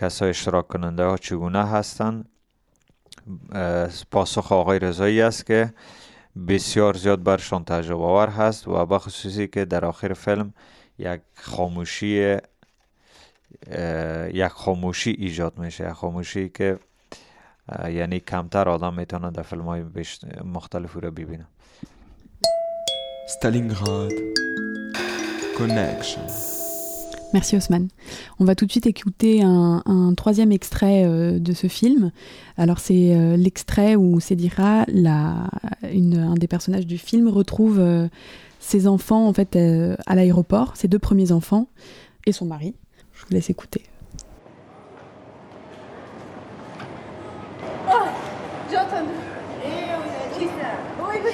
کسای 0.00 0.30
اشتراک 0.30 0.68
کننده 0.68 1.04
ها 1.04 1.16
چگونه 1.16 1.66
هستند؟ 1.66 2.28
پاسخ 4.10 4.52
آقای 4.52 4.78
رضایی 4.78 5.22
است 5.22 5.46
که 5.46 5.74
بسیار 6.48 6.94
زیاد 6.96 7.22
برشان 7.22 7.64
تعجب 7.64 8.00
آور 8.00 8.28
هست 8.28 8.68
و 8.68 8.86
به 8.86 8.98
خصوصی 8.98 9.48
که 9.48 9.64
در 9.64 9.84
آخر 9.84 10.12
فیلم 10.12 10.54
یک 10.98 11.20
خاموشی 11.34 12.36
یک 14.33 14.47
خاموشی 14.47 15.11
ایجاد 15.11 15.59
میشه 15.59 15.83
یک 15.83 15.91
خاموشی 15.91 16.49
که 16.49 16.79
اه، 17.69 17.93
یعنی 17.93 18.19
کمتر 18.19 18.69
آدم 18.69 18.93
میتونه 18.93 19.31
در 19.31 19.43
فیلم 19.43 19.61
های 19.61 19.83
مختلف 20.45 20.95
او 20.95 21.01
را 21.01 21.11
ببینه 21.11 21.47
Stalingrad 23.27 24.11
Connection. 25.57 26.27
Merci 27.33 27.55
Osman. 27.55 27.87
On 28.39 28.45
va 28.45 28.53
tout 28.53 28.65
de 28.65 28.71
suite 28.71 28.85
écouter 28.85 29.41
un, 29.41 29.81
un 29.85 30.13
troisième 30.13 30.51
extrait 30.51 31.03
euh, 31.05 31.39
de 31.39 31.53
ce 31.53 31.67
film. 31.67 32.11
Alors 32.57 32.79
c'est 32.79 33.15
euh, 33.15 33.37
l'extrait 33.37 33.95
où 33.95 34.19
Cédira, 34.19 34.83
la, 34.87 35.49
une, 35.91 36.17
un 36.17 36.35
des 36.35 36.47
personnages 36.47 36.85
du 36.85 36.97
film, 36.97 37.27
retrouve 37.27 37.79
euh, 37.79 38.07
ses 38.59 38.87
enfants 38.87 39.27
en 39.27 39.33
fait 39.33 39.55
euh, 39.55 39.95
à 40.05 40.15
l'aéroport, 40.15 40.75
ses 40.75 40.87
deux 40.87 40.99
premiers 40.99 41.31
enfants 41.31 41.67
et 42.27 42.33
son 42.33 42.45
mari. 42.45 42.75
vous 43.28 43.34
laisse 43.34 43.50
écouter. 43.50 43.82
Oh, 47.86 47.92
oui, 51.00 51.18
oui! 51.24 51.32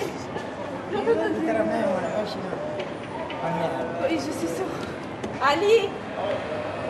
Oui 4.03 4.15
je 4.15 4.33
suis 4.33 4.49
sûre. 4.49 4.67
Ali 5.47 5.89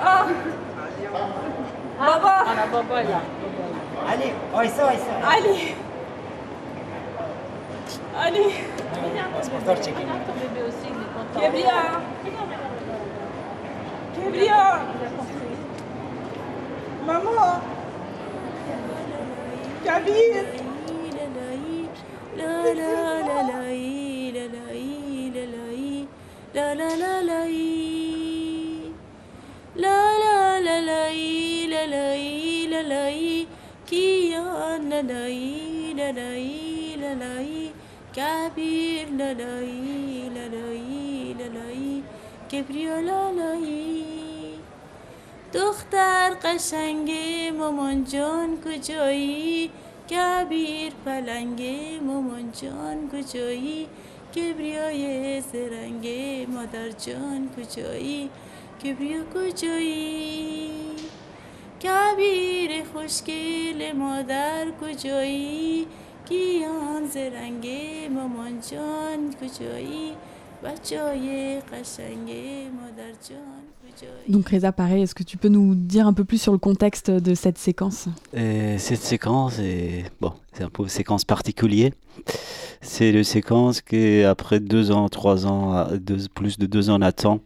ah. 0.03 0.27
oh. 0.27 0.35
Baba 1.99 2.45
Ali, 4.07 4.33
oi 4.55 4.69
ça, 4.69 4.87
oi. 4.87 4.93
Ali 5.29 5.75
Ali 8.19 8.55
C'est 9.43 9.51
pour 9.51 9.63
toi, 9.65 9.77
Chekin. 9.77 10.07
Il 11.37 11.43
est 11.43 11.51
bien. 11.51 11.71
Kebria 14.15 14.63
Kebria 14.65 14.81
Maman 17.07 17.61
Kabir 19.85 20.45
La 22.37 22.51
la 22.63 22.91
la 22.91 23.27
la 23.29 23.39
la 23.43 23.61
la 24.35 24.45
la 24.47 24.67
la 25.35 25.55
la 26.55 26.75
la 26.75 26.89
la 26.97 27.15
la 27.23 27.41
La 29.77 29.99
la 30.23 30.37
la 30.67 30.77
la 30.81 31.01
la 31.73 31.83
la 31.93 32.05
la 32.71 32.83
la 32.83 33.05
Kia 33.87 34.79
na 34.79 35.03
na 35.03 35.23
la 36.13 36.55
la 42.55 42.61
la 42.61 42.63
la 42.63 42.63
کبیر 42.63 43.01
لالایی 43.01 43.01
لالایی 43.01 43.01
لالایی 43.01 43.01
کبریا 43.01 43.01
لالایی 43.01 44.59
دختر 45.53 46.35
قشنگ 46.43 47.11
مامان 47.59 48.05
جان 48.05 48.59
کجایی؟ 48.65 49.71
کبیر 50.11 50.93
پلنگ 51.05 51.63
مامان 52.03 52.53
جان 52.53 53.11
کجایی؟ 53.13 53.87
کبریای 54.35 55.41
زرنگ 55.41 56.07
مادر 56.49 56.91
جان 56.91 57.49
کجایی؟ 57.57 58.31
کبریا 58.85 59.21
کجایی؟ 59.35 60.71
کبیر 61.83 62.85
خوشگل 62.85 63.93
مادر 63.93 64.67
کجایی؟ 64.81 65.87
گیان 66.29 67.07
زرنگ 67.07 67.67
مامان 68.11 68.61
جان 68.71 69.35
کجایی؟ 69.41 70.17
Donc 74.29 74.49
Reza, 74.49 74.73
pareil, 74.73 75.03
est-ce 75.03 75.15
que 75.15 75.23
tu 75.23 75.37
peux 75.37 75.49
nous 75.49 75.75
dire 75.75 76.07
un 76.07 76.13
peu 76.13 76.25
plus 76.25 76.41
sur 76.41 76.53
le 76.53 76.59
contexte 76.59 77.11
de 77.11 77.35
cette 77.35 77.59
séquence? 77.59 78.09
Euh, 78.35 78.77
cette 78.79 79.03
séquence 79.03 79.61
bon, 80.21 80.33
c'est 80.53 80.65
un 80.65 80.71
peu 80.71 80.83
une 80.83 80.89
séquence 80.89 81.25
particulière. 81.25 81.93
C'est 82.81 83.11
une 83.11 83.25
séquence 83.25 83.81
qui, 83.81 84.23
après 84.23 84.61
deux 84.61 84.91
ans, 84.91 85.09
trois 85.09 85.47
ans, 85.47 85.87
plus 86.35 86.59
de 86.59 86.67
deux 86.67 86.91
ans 86.91 86.99
d'attente 86.99 87.43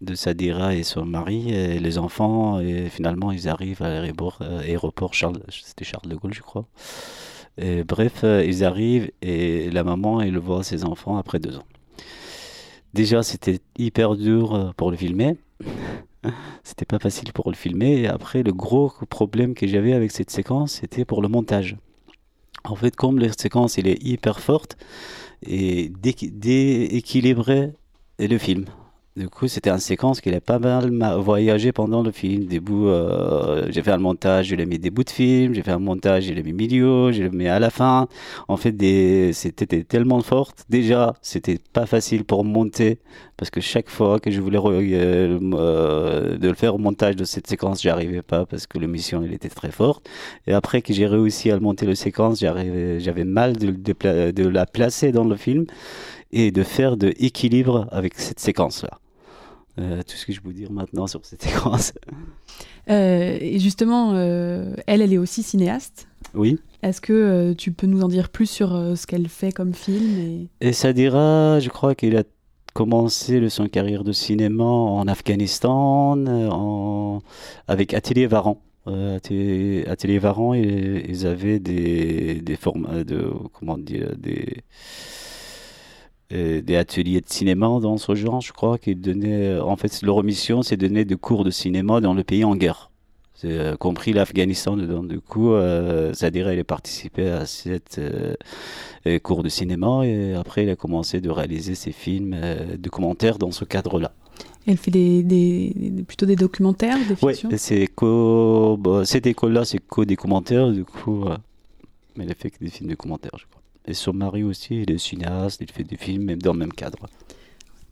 de 0.00 0.14
Sadira 0.14 0.74
et 0.74 0.82
son 0.82 1.04
mari 1.04 1.78
les 1.78 1.98
enfants, 1.98 2.60
et 2.60 2.88
finalement 2.88 3.32
ils 3.32 3.48
arrivent 3.48 3.82
à 3.82 3.88
l'aéroport, 3.88 4.38
euh, 4.42 5.12
Charles, 5.12 5.40
c'était 5.48 5.84
Charles 5.84 6.08
de 6.08 6.16
Gaulle, 6.16 6.34
je 6.34 6.42
crois. 6.42 6.66
Bref, 7.58 8.20
euh, 8.24 8.44
ils 8.44 8.64
arrivent 8.64 9.10
et 9.20 9.70
la 9.70 9.84
maman, 9.84 10.20
elle 10.20 10.38
voit 10.38 10.64
ses 10.64 10.84
enfants 10.84 11.16
après 11.16 11.38
deux 11.38 11.56
ans. 11.56 11.64
Déjà 12.94 13.22
c'était 13.22 13.60
hyper 13.78 14.16
dur 14.16 14.54
euh, 14.54 14.70
pour 14.76 14.90
le 14.90 14.96
filmer. 14.96 15.36
c'était 16.62 16.84
pas 16.84 16.98
facile 16.98 17.32
pour 17.32 17.50
le 17.50 17.56
filmer. 17.56 18.02
Et 18.02 18.08
après, 18.08 18.42
le 18.42 18.52
gros 18.52 18.92
problème 19.08 19.54
que 19.54 19.66
j'avais 19.66 19.92
avec 19.92 20.10
cette 20.10 20.30
séquence, 20.30 20.80
c'était 20.80 21.04
pour 21.04 21.22
le 21.22 21.28
montage. 21.28 21.76
En 22.64 22.76
fait, 22.76 22.94
comme 22.94 23.18
la 23.18 23.32
séquence 23.32 23.78
elle 23.78 23.88
est 23.88 24.02
hyper 24.02 24.40
forte 24.40 24.76
et 25.42 25.90
dééquilibrer 26.00 27.72
le 28.18 28.38
film. 28.38 28.66
Du 29.14 29.28
coup, 29.28 29.46
c'était 29.46 29.68
une 29.68 29.76
séquence 29.76 30.22
qui 30.22 30.34
a 30.34 30.40
pas 30.40 30.58
mal 30.58 30.90
voyagé 31.18 31.70
pendant 31.70 32.02
le 32.02 32.10
film. 32.12 32.46
Des 32.46 32.60
bouts, 32.60 32.88
euh, 32.88 33.66
j'ai 33.68 33.82
fait 33.82 33.90
un 33.90 33.98
montage, 33.98 34.46
je 34.46 34.54
l'ai 34.56 34.64
mis 34.64 34.78
des 34.78 34.88
bouts 34.90 35.04
de 35.04 35.10
film, 35.10 35.54
j'ai 35.54 35.60
fait 35.60 35.72
un 35.72 35.78
montage, 35.78 36.24
je 36.24 36.32
l'ai 36.32 36.42
mis 36.42 36.54
milieu, 36.54 37.12
je 37.12 37.24
l'ai 37.24 37.28
mis 37.28 37.46
à 37.46 37.58
la 37.58 37.68
fin. 37.68 38.08
En 38.48 38.56
fait, 38.56 38.72
des, 38.72 39.34
c'était 39.34 39.84
tellement 39.84 40.22
forte. 40.22 40.64
Déjà, 40.70 41.12
c'était 41.20 41.58
pas 41.74 41.84
facile 41.84 42.24
pour 42.24 42.42
monter 42.42 43.00
parce 43.36 43.50
que 43.50 43.60
chaque 43.60 43.90
fois 43.90 44.18
que 44.18 44.30
je 44.30 44.40
voulais 44.40 44.58
euh, 44.64 45.38
euh, 45.42 46.38
de 46.38 46.48
le 46.48 46.54
faire 46.54 46.74
au 46.74 46.78
montage 46.78 47.14
de 47.14 47.24
cette 47.24 47.46
séquence, 47.46 47.82
j'arrivais 47.82 48.22
pas 48.22 48.46
parce 48.46 48.66
que 48.66 48.78
l'émission 48.78 49.22
elle 49.22 49.34
était 49.34 49.50
très 49.50 49.72
forte. 49.72 50.08
Et 50.46 50.54
après 50.54 50.80
que 50.80 50.94
j'ai 50.94 51.06
réussi 51.06 51.50
à 51.50 51.60
monter 51.60 51.84
la 51.84 51.96
séquence, 51.96 52.40
j'avais 52.40 53.24
mal 53.24 53.58
de, 53.58 53.72
de, 53.72 54.30
de 54.30 54.48
la 54.48 54.64
placer 54.64 55.12
dans 55.12 55.24
le 55.24 55.36
film 55.36 55.66
et 56.30 56.50
de 56.50 56.62
faire 56.62 56.96
de 56.96 57.12
équilibre 57.18 57.88
avec 57.90 58.14
cette 58.18 58.40
séquence 58.40 58.84
là. 58.84 59.01
Euh, 59.78 60.02
tout 60.02 60.16
ce 60.16 60.26
que 60.26 60.32
je 60.34 60.40
peux 60.40 60.52
dire 60.52 60.70
maintenant 60.70 61.06
sur 61.06 61.24
cette 61.24 61.42
séquence. 61.48 61.94
Euh, 62.90 63.38
et 63.40 63.58
justement, 63.58 64.12
euh, 64.14 64.74
elle, 64.86 65.00
elle 65.00 65.12
est 65.12 65.18
aussi 65.18 65.42
cinéaste. 65.42 66.08
Oui. 66.34 66.58
Est-ce 66.82 67.00
que 67.00 67.54
tu 67.54 67.72
peux 67.72 67.86
nous 67.86 68.02
en 68.02 68.08
dire 68.08 68.28
plus 68.28 68.46
sur 68.46 68.70
ce 68.96 69.06
qu'elle 69.06 69.28
fait 69.28 69.52
comme 69.52 69.72
film 69.72 70.48
Et, 70.60 70.68
et 70.68 70.72
ça 70.72 70.92
dira, 70.92 71.60
je 71.60 71.68
crois 71.68 71.94
qu'il 71.94 72.16
a 72.16 72.24
commencé 72.74 73.48
son 73.48 73.66
carrière 73.68 74.02
de 74.02 74.12
cinéma 74.12 74.64
en 74.64 75.06
Afghanistan 75.06 76.16
en, 76.26 77.20
avec 77.68 77.94
Atelier 77.94 78.26
Varan. 78.26 78.60
Atelier, 78.86 79.84
Atelier 79.86 80.18
Varan, 80.18 80.54
ils, 80.54 81.04
ils 81.08 81.26
avaient 81.26 81.60
des, 81.60 82.40
des 82.40 82.56
formats 82.56 83.04
de 83.04 83.30
comment 83.52 83.78
dire 83.78 84.16
des 84.16 84.64
des 86.32 86.76
ateliers 86.76 87.20
de 87.20 87.28
cinéma 87.28 87.78
dans 87.80 87.98
ce 87.98 88.14
genre, 88.14 88.40
je 88.40 88.52
crois, 88.52 88.78
qui 88.78 88.94
donnait, 88.94 89.60
en 89.60 89.76
fait, 89.76 90.02
leur 90.02 90.22
mission, 90.24 90.62
c'est 90.62 90.76
donner 90.76 91.04
des 91.04 91.16
cours 91.16 91.44
de 91.44 91.50
cinéma 91.50 92.00
dans 92.00 92.14
le 92.14 92.24
pays 92.24 92.44
en 92.44 92.56
guerre. 92.56 92.90
C'est, 93.34 93.50
euh, 93.50 93.76
compris 93.76 94.12
l'Afghanistan 94.12 94.76
dedans. 94.76 95.02
Du 95.02 95.20
coup, 95.20 95.52
euh, 95.52 96.12
Zadira, 96.12 96.54
il 96.54 96.60
a 96.60 96.64
participé 96.64 97.28
à 97.28 97.44
cette 97.44 97.98
euh, 97.98 99.18
cours 99.18 99.42
de 99.42 99.48
cinéma 99.48 100.06
et 100.06 100.34
après, 100.34 100.62
il 100.62 100.70
a 100.70 100.76
commencé 100.76 101.20
de 101.20 101.28
réaliser 101.28 101.74
ses 101.74 101.90
films 101.90 102.36
de 102.78 102.88
commentaires 102.88 103.38
dans 103.38 103.50
ce 103.50 103.64
cadre-là. 103.64 104.12
Elle 104.66 104.76
fait 104.76 104.92
des, 104.92 105.24
des, 105.24 106.04
plutôt 106.06 106.26
des 106.26 106.36
documentaires, 106.36 106.98
des 107.08 107.16
fictions? 107.16 107.48
Oui, 107.50 107.58
c'est 107.58 107.88
co, 107.88 108.76
bah, 108.78 109.04
cette 109.04 109.26
école-là, 109.26 109.64
c'est 109.64 109.80
co 109.80 110.04
des 110.04 110.14
commentaires, 110.14 110.70
du 110.70 110.84
coup, 110.84 111.24
mais 112.16 112.26
elle 112.28 112.34
fait 112.36 112.50
que 112.50 112.58
des 112.60 112.70
films 112.70 112.90
de 112.90 112.94
commentaires, 112.94 113.36
je 113.38 113.44
crois. 113.46 113.61
Et 113.86 113.94
son 113.94 114.12
mari 114.12 114.42
aussi, 114.42 114.82
il 114.82 114.90
est 114.90 114.98
cinéaste, 114.98 115.60
il 115.60 115.70
fait 115.70 115.84
des 115.84 115.96
films, 115.96 116.24
même 116.24 116.40
dans 116.40 116.52
le 116.52 116.58
même 116.58 116.72
cadre. 116.72 117.08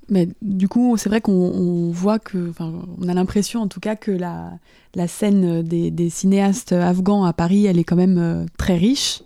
Mais 0.08 0.28
du 0.42 0.68
coup, 0.68 0.96
c'est 0.96 1.08
vrai 1.08 1.20
qu'on 1.20 1.90
voit 1.90 2.18
que, 2.18 2.52
on 2.58 3.08
a 3.08 3.14
l'impression 3.14 3.60
en 3.60 3.68
tout 3.68 3.80
cas 3.80 3.94
que 3.94 4.10
la, 4.10 4.52
la 4.94 5.06
scène 5.06 5.62
des, 5.62 5.90
des, 5.90 6.10
cinéastes 6.10 6.72
afghans 6.72 7.24
à 7.24 7.32
Paris, 7.32 7.66
elle 7.66 7.78
est 7.78 7.84
quand 7.84 7.96
même 7.96 8.18
euh, 8.18 8.44
très 8.58 8.76
riche. 8.76 9.22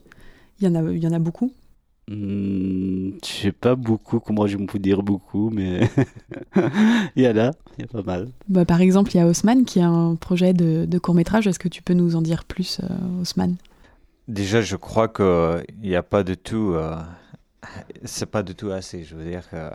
Il 0.61 0.67
y 0.67 0.71
en 0.71 0.75
a, 0.75 0.93
il 0.93 1.03
y 1.03 1.07
en 1.07 1.13
a 1.13 1.19
beaucoup. 1.19 1.53
Hmm, 2.07 3.13
je 3.25 3.29
sais 3.29 3.53
pas 3.53 3.77
beaucoup, 3.77 4.21
comment 4.21 4.47
je 4.47 4.59
peux 4.59 4.79
dire 4.79 5.03
beaucoup, 5.03 5.49
mais 5.49 5.89
il 7.17 7.23
y 7.23 7.29
en 7.29 7.37
a, 7.39 7.51
il 7.79 7.81
y 7.81 7.85
a 7.85 7.87
pas 7.91 8.03
mal. 8.03 8.29
Bah, 8.49 8.67
par 8.67 8.83
exemple, 8.83 9.11
il 9.15 9.17
y 9.17 9.21
a 9.21 9.27
Haussmann 9.27 9.65
qui 9.65 9.81
a 9.81 9.89
un 9.89 10.15
projet 10.17 10.53
de, 10.53 10.85
de 10.85 10.99
court 10.99 11.15
métrage. 11.15 11.47
Est-ce 11.47 11.59
que 11.59 11.69
tu 11.69 11.83
peux 11.83 11.95
nous 11.95 12.15
en 12.15 12.21
dire 12.21 12.45
plus, 12.45 12.81
euh, 12.83 13.23
Haussmann? 13.23 13.57
Déjà, 14.29 14.63
je 14.63 14.77
crois 14.77 15.09
qu'il 15.09 15.65
n'y 15.81 15.95
a 15.95 16.03
pas 16.03 16.25
du 16.25 16.39
tout. 16.39 16.73
Euh, 16.75 16.97
c'est 18.05 18.27
pas 18.27 18.43
du 18.43 18.55
tout 18.55 18.71
assez. 18.71 19.05
Je 19.05 19.17
veux 19.17 19.25
dire 19.25 19.49
que 19.51 19.71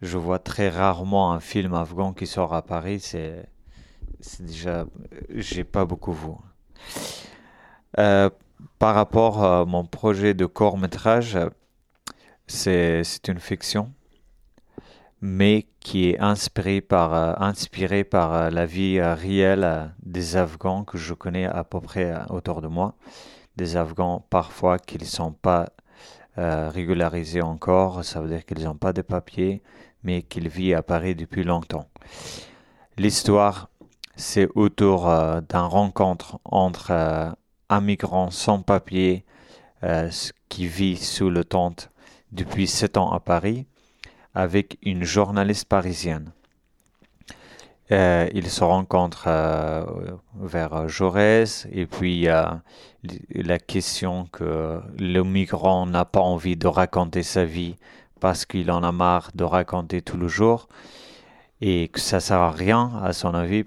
je 0.00 0.16
vois 0.16 0.38
très 0.38 0.70
rarement 0.70 1.32
un 1.32 1.40
film 1.40 1.74
afghan 1.74 2.14
qui 2.14 2.26
sort 2.26 2.54
à 2.54 2.62
Paris. 2.62 3.00
C'est, 3.00 3.46
déjà. 4.40 4.86
J'ai 5.28 5.64
pas 5.64 5.84
beaucoup 5.84 6.12
vu. 6.12 6.30
Euh, 7.98 8.30
par 8.78 8.94
rapport 8.94 9.44
à 9.44 9.66
mon 9.66 9.84
projet 9.84 10.32
de 10.32 10.46
court 10.46 10.78
métrage, 10.78 11.38
c'est, 12.46 13.04
c'est 13.04 13.28
une 13.28 13.40
fiction, 13.40 13.92
mais 15.20 15.66
qui 15.80 16.08
est 16.08 16.18
inspirée 16.18 16.80
par, 16.80 17.12
euh, 17.14 17.34
inspirée 17.38 18.04
par 18.04 18.50
la 18.50 18.64
vie 18.64 19.02
réelle 19.02 19.92
des 20.02 20.36
Afghans 20.36 20.84
que 20.84 20.96
je 20.96 21.12
connais 21.12 21.44
à 21.44 21.62
peu 21.62 21.80
près 21.80 22.14
autour 22.30 22.62
de 22.62 22.68
moi 22.68 22.94
des 23.60 23.76
Afghans 23.76 24.24
parfois 24.30 24.78
qu'ils 24.78 25.02
ne 25.02 25.06
sont 25.06 25.32
pas 25.32 25.68
euh, 26.38 26.70
régularisés 26.70 27.42
encore, 27.42 28.04
ça 28.04 28.22
veut 28.22 28.28
dire 28.28 28.46
qu'ils 28.46 28.64
n'ont 28.64 28.74
pas 28.74 28.94
de 28.94 29.02
papiers, 29.02 29.62
mais 30.02 30.22
qu'ils 30.22 30.48
vivent 30.48 30.76
à 30.76 30.82
Paris 30.82 31.14
depuis 31.14 31.44
longtemps. 31.44 31.86
L'histoire, 32.96 33.68
c'est 34.16 34.48
autour 34.54 35.08
euh, 35.08 35.42
d'un 35.42 35.66
rencontre 35.66 36.38
entre 36.44 36.90
euh, 36.90 37.30
un 37.68 37.80
migrant 37.82 38.30
sans 38.30 38.62
papier 38.62 39.24
qui 40.50 40.66
vit 40.66 40.98
sous 40.98 41.30
le 41.30 41.42
tente 41.42 41.90
depuis 42.32 42.66
sept 42.66 42.98
ans 42.98 43.12
à 43.12 43.20
Paris 43.20 43.64
avec 44.34 44.76
une 44.82 45.04
journaliste 45.04 45.64
parisienne. 45.66 46.32
Euh, 47.92 48.28
ils 48.34 48.48
se 48.50 48.62
rencontrent 48.62 49.24
euh, 49.26 49.84
vers 50.38 50.88
Jaurès 50.88 51.66
et 51.72 51.86
puis 51.86 52.28
a 52.28 52.62
la 53.34 53.58
question 53.58 54.26
que 54.30 54.80
le 54.98 55.22
migrant 55.22 55.86
n'a 55.86 56.04
pas 56.04 56.20
envie 56.20 56.56
de 56.56 56.68
raconter 56.68 57.24
sa 57.24 57.44
vie 57.44 57.74
parce 58.20 58.46
qu'il 58.46 58.70
en 58.70 58.84
a 58.84 58.92
marre 58.92 59.30
de 59.34 59.42
raconter 59.42 60.02
tout 60.02 60.18
le 60.18 60.28
jour 60.28 60.68
et 61.60 61.88
que 61.88 62.00
ça 62.00 62.20
sert 62.20 62.38
à 62.38 62.50
rien 62.50 62.92
à 63.02 63.12
son 63.12 63.34
avis. 63.34 63.64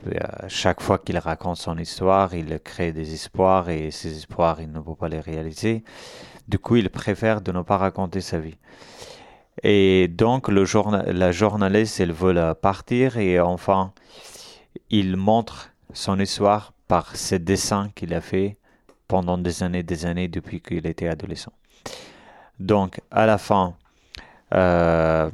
Chaque 0.47 0.81
fois 0.81 0.97
qu'il 0.97 1.17
raconte 1.17 1.57
son 1.57 1.77
histoire, 1.77 2.33
il 2.33 2.59
crée 2.63 2.91
des 2.91 3.13
espoirs 3.13 3.69
et 3.69 3.91
ces 3.91 4.15
espoirs, 4.17 4.61
il 4.61 4.71
ne 4.71 4.79
peut 4.79 4.95
pas 4.95 5.09
les 5.09 5.19
réaliser. 5.19 5.83
Du 6.47 6.59
coup, 6.59 6.75
il 6.77 6.89
préfère 6.89 7.41
de 7.41 7.51
ne 7.51 7.61
pas 7.61 7.77
raconter 7.77 8.21
sa 8.21 8.39
vie. 8.39 8.57
Et 9.61 10.07
donc, 10.07 10.47
la 10.49 11.31
journaliste, 11.31 11.99
elle 11.99 12.11
veut 12.11 12.53
partir 12.55 13.17
et 13.17 13.39
enfin, 13.39 13.93
il 14.89 15.15
montre 15.15 15.69
son 15.93 16.19
histoire 16.19 16.73
par 16.87 17.15
ses 17.15 17.39
dessins 17.39 17.89
qu'il 17.93 18.13
a 18.13 18.21
fait 18.21 18.57
pendant 19.07 19.37
des 19.37 19.61
années, 19.61 19.83
des 19.83 20.05
années 20.05 20.27
depuis 20.27 20.59
qu'il 20.59 20.87
était 20.87 21.07
adolescent. 21.07 21.53
Donc, 22.59 22.99
à 23.11 23.25
la 23.25 23.37
fin, 23.37 23.75
euh, 24.53 25.29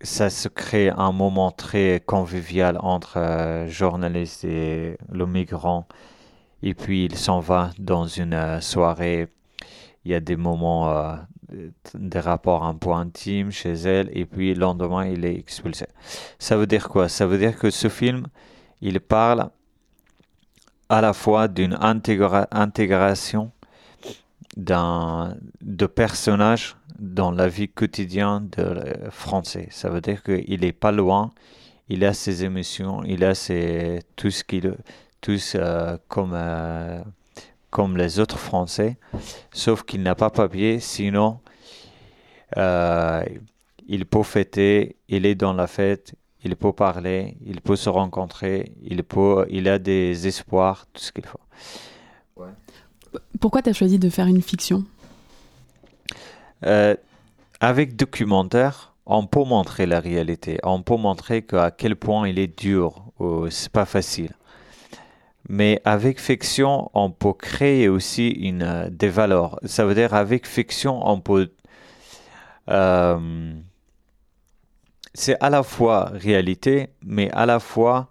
ça 0.00 0.30
se 0.30 0.48
crée 0.48 0.90
un 0.90 1.12
moment 1.12 1.50
très 1.52 2.02
convivial 2.04 2.78
entre 2.80 3.18
euh, 3.18 3.68
journaliste 3.68 4.44
et 4.44 4.96
le 5.10 5.26
migrant. 5.26 5.86
Et 6.62 6.74
puis, 6.74 7.04
il 7.04 7.16
s'en 7.16 7.40
va 7.40 7.70
dans 7.78 8.06
une 8.06 8.34
euh, 8.34 8.60
soirée 8.60 9.28
il 10.04 10.10
y 10.10 10.14
a 10.14 10.20
des 10.20 10.36
moments 10.36 11.16
des 11.94 12.20
rapports 12.20 12.64
un 12.64 12.74
peu 12.74 12.92
intimes 12.92 13.50
chez 13.50 13.72
elle 13.72 14.10
et 14.12 14.24
puis 14.24 14.54
le 14.54 14.60
lendemain 14.60 15.06
il 15.06 15.24
est 15.24 15.36
expulsé. 15.36 15.86
Ça 16.38 16.56
veut 16.56 16.66
dire 16.66 16.88
quoi? 16.88 17.08
Ça 17.08 17.26
veut 17.26 17.38
dire 17.38 17.58
que 17.58 17.70
ce 17.70 17.88
film, 17.88 18.26
il 18.80 19.00
parle 19.00 19.50
à 20.88 21.00
la 21.00 21.12
fois 21.12 21.48
d'une 21.48 21.74
intégra- 21.74 22.48
intégration 22.50 23.50
de 24.56 25.86
personnages 25.86 26.76
dans 26.98 27.30
la 27.30 27.48
vie 27.48 27.68
quotidienne 27.68 28.48
de 28.50 29.08
français. 29.10 29.68
Ça 29.70 29.88
veut 29.88 30.00
dire 30.00 30.22
qu'il 30.22 30.60
n'est 30.60 30.72
pas 30.72 30.92
loin, 30.92 31.32
il 31.88 32.04
a 32.04 32.12
ses 32.12 32.44
émotions, 32.44 33.02
il 33.04 33.24
a 33.24 33.34
ses, 33.34 34.00
tout 34.16 34.30
ce 34.30 34.44
qu'il 34.44 34.76
tous 35.20 35.54
euh, 35.54 35.96
comme 36.08 36.32
euh, 36.34 37.00
comme 37.70 37.96
les 37.96 38.20
autres 38.20 38.38
Français, 38.38 38.98
sauf 39.50 39.82
qu'il 39.84 40.02
n'a 40.02 40.14
pas 40.14 40.28
papier, 40.28 40.78
sinon 40.78 41.38
euh, 42.56 43.24
il 43.86 44.06
peut 44.06 44.22
fêter, 44.22 44.96
il 45.08 45.26
est 45.26 45.34
dans 45.34 45.52
la 45.52 45.66
fête, 45.66 46.14
il 46.44 46.56
peut 46.56 46.72
parler, 46.72 47.36
il 47.44 47.60
peut 47.60 47.76
se 47.76 47.88
rencontrer, 47.88 48.72
il 48.82 49.02
peut, 49.04 49.46
il 49.50 49.68
a 49.68 49.78
des 49.78 50.26
espoirs, 50.26 50.86
tout 50.92 51.02
ce 51.02 51.12
qu'il 51.12 51.26
faut. 51.26 51.40
Pourquoi 53.40 53.62
tu 53.62 53.70
as 53.70 53.72
choisi 53.72 53.98
de 53.98 54.08
faire 54.08 54.26
une 54.26 54.40
fiction? 54.40 54.84
Euh, 56.64 56.96
avec 57.60 57.96
documentaire, 57.96 58.94
on 59.06 59.26
peut 59.26 59.44
montrer 59.44 59.86
la 59.86 60.00
réalité. 60.00 60.58
On 60.62 60.82
peut 60.82 60.96
montrer 60.96 61.42
que, 61.42 61.56
à 61.56 61.70
quel 61.70 61.96
point 61.96 62.28
il 62.28 62.38
est 62.38 62.58
dur, 62.58 63.04
c'est 63.50 63.72
pas 63.72 63.84
facile. 63.84 64.32
Mais 65.48 65.80
avec 65.84 66.20
fiction, 66.20 66.90
on 66.94 67.10
peut 67.10 67.32
créer 67.32 67.88
aussi 67.88 68.28
une, 68.28 68.62
euh, 68.62 68.90
des 68.90 69.08
valeurs. 69.08 69.58
Ça 69.64 69.84
veut 69.84 69.94
dire 69.94 70.14
avec 70.14 70.46
fiction, 70.46 71.06
on 71.06 71.20
peut. 71.20 71.52
Euh, 72.68 73.52
c'est 75.14 75.36
à 75.40 75.50
la 75.50 75.62
fois 75.62 76.10
réalité, 76.12 76.88
mais 77.04 77.30
à 77.32 77.46
la 77.46 77.60
fois 77.60 78.08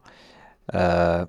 euh, 0.76 1.26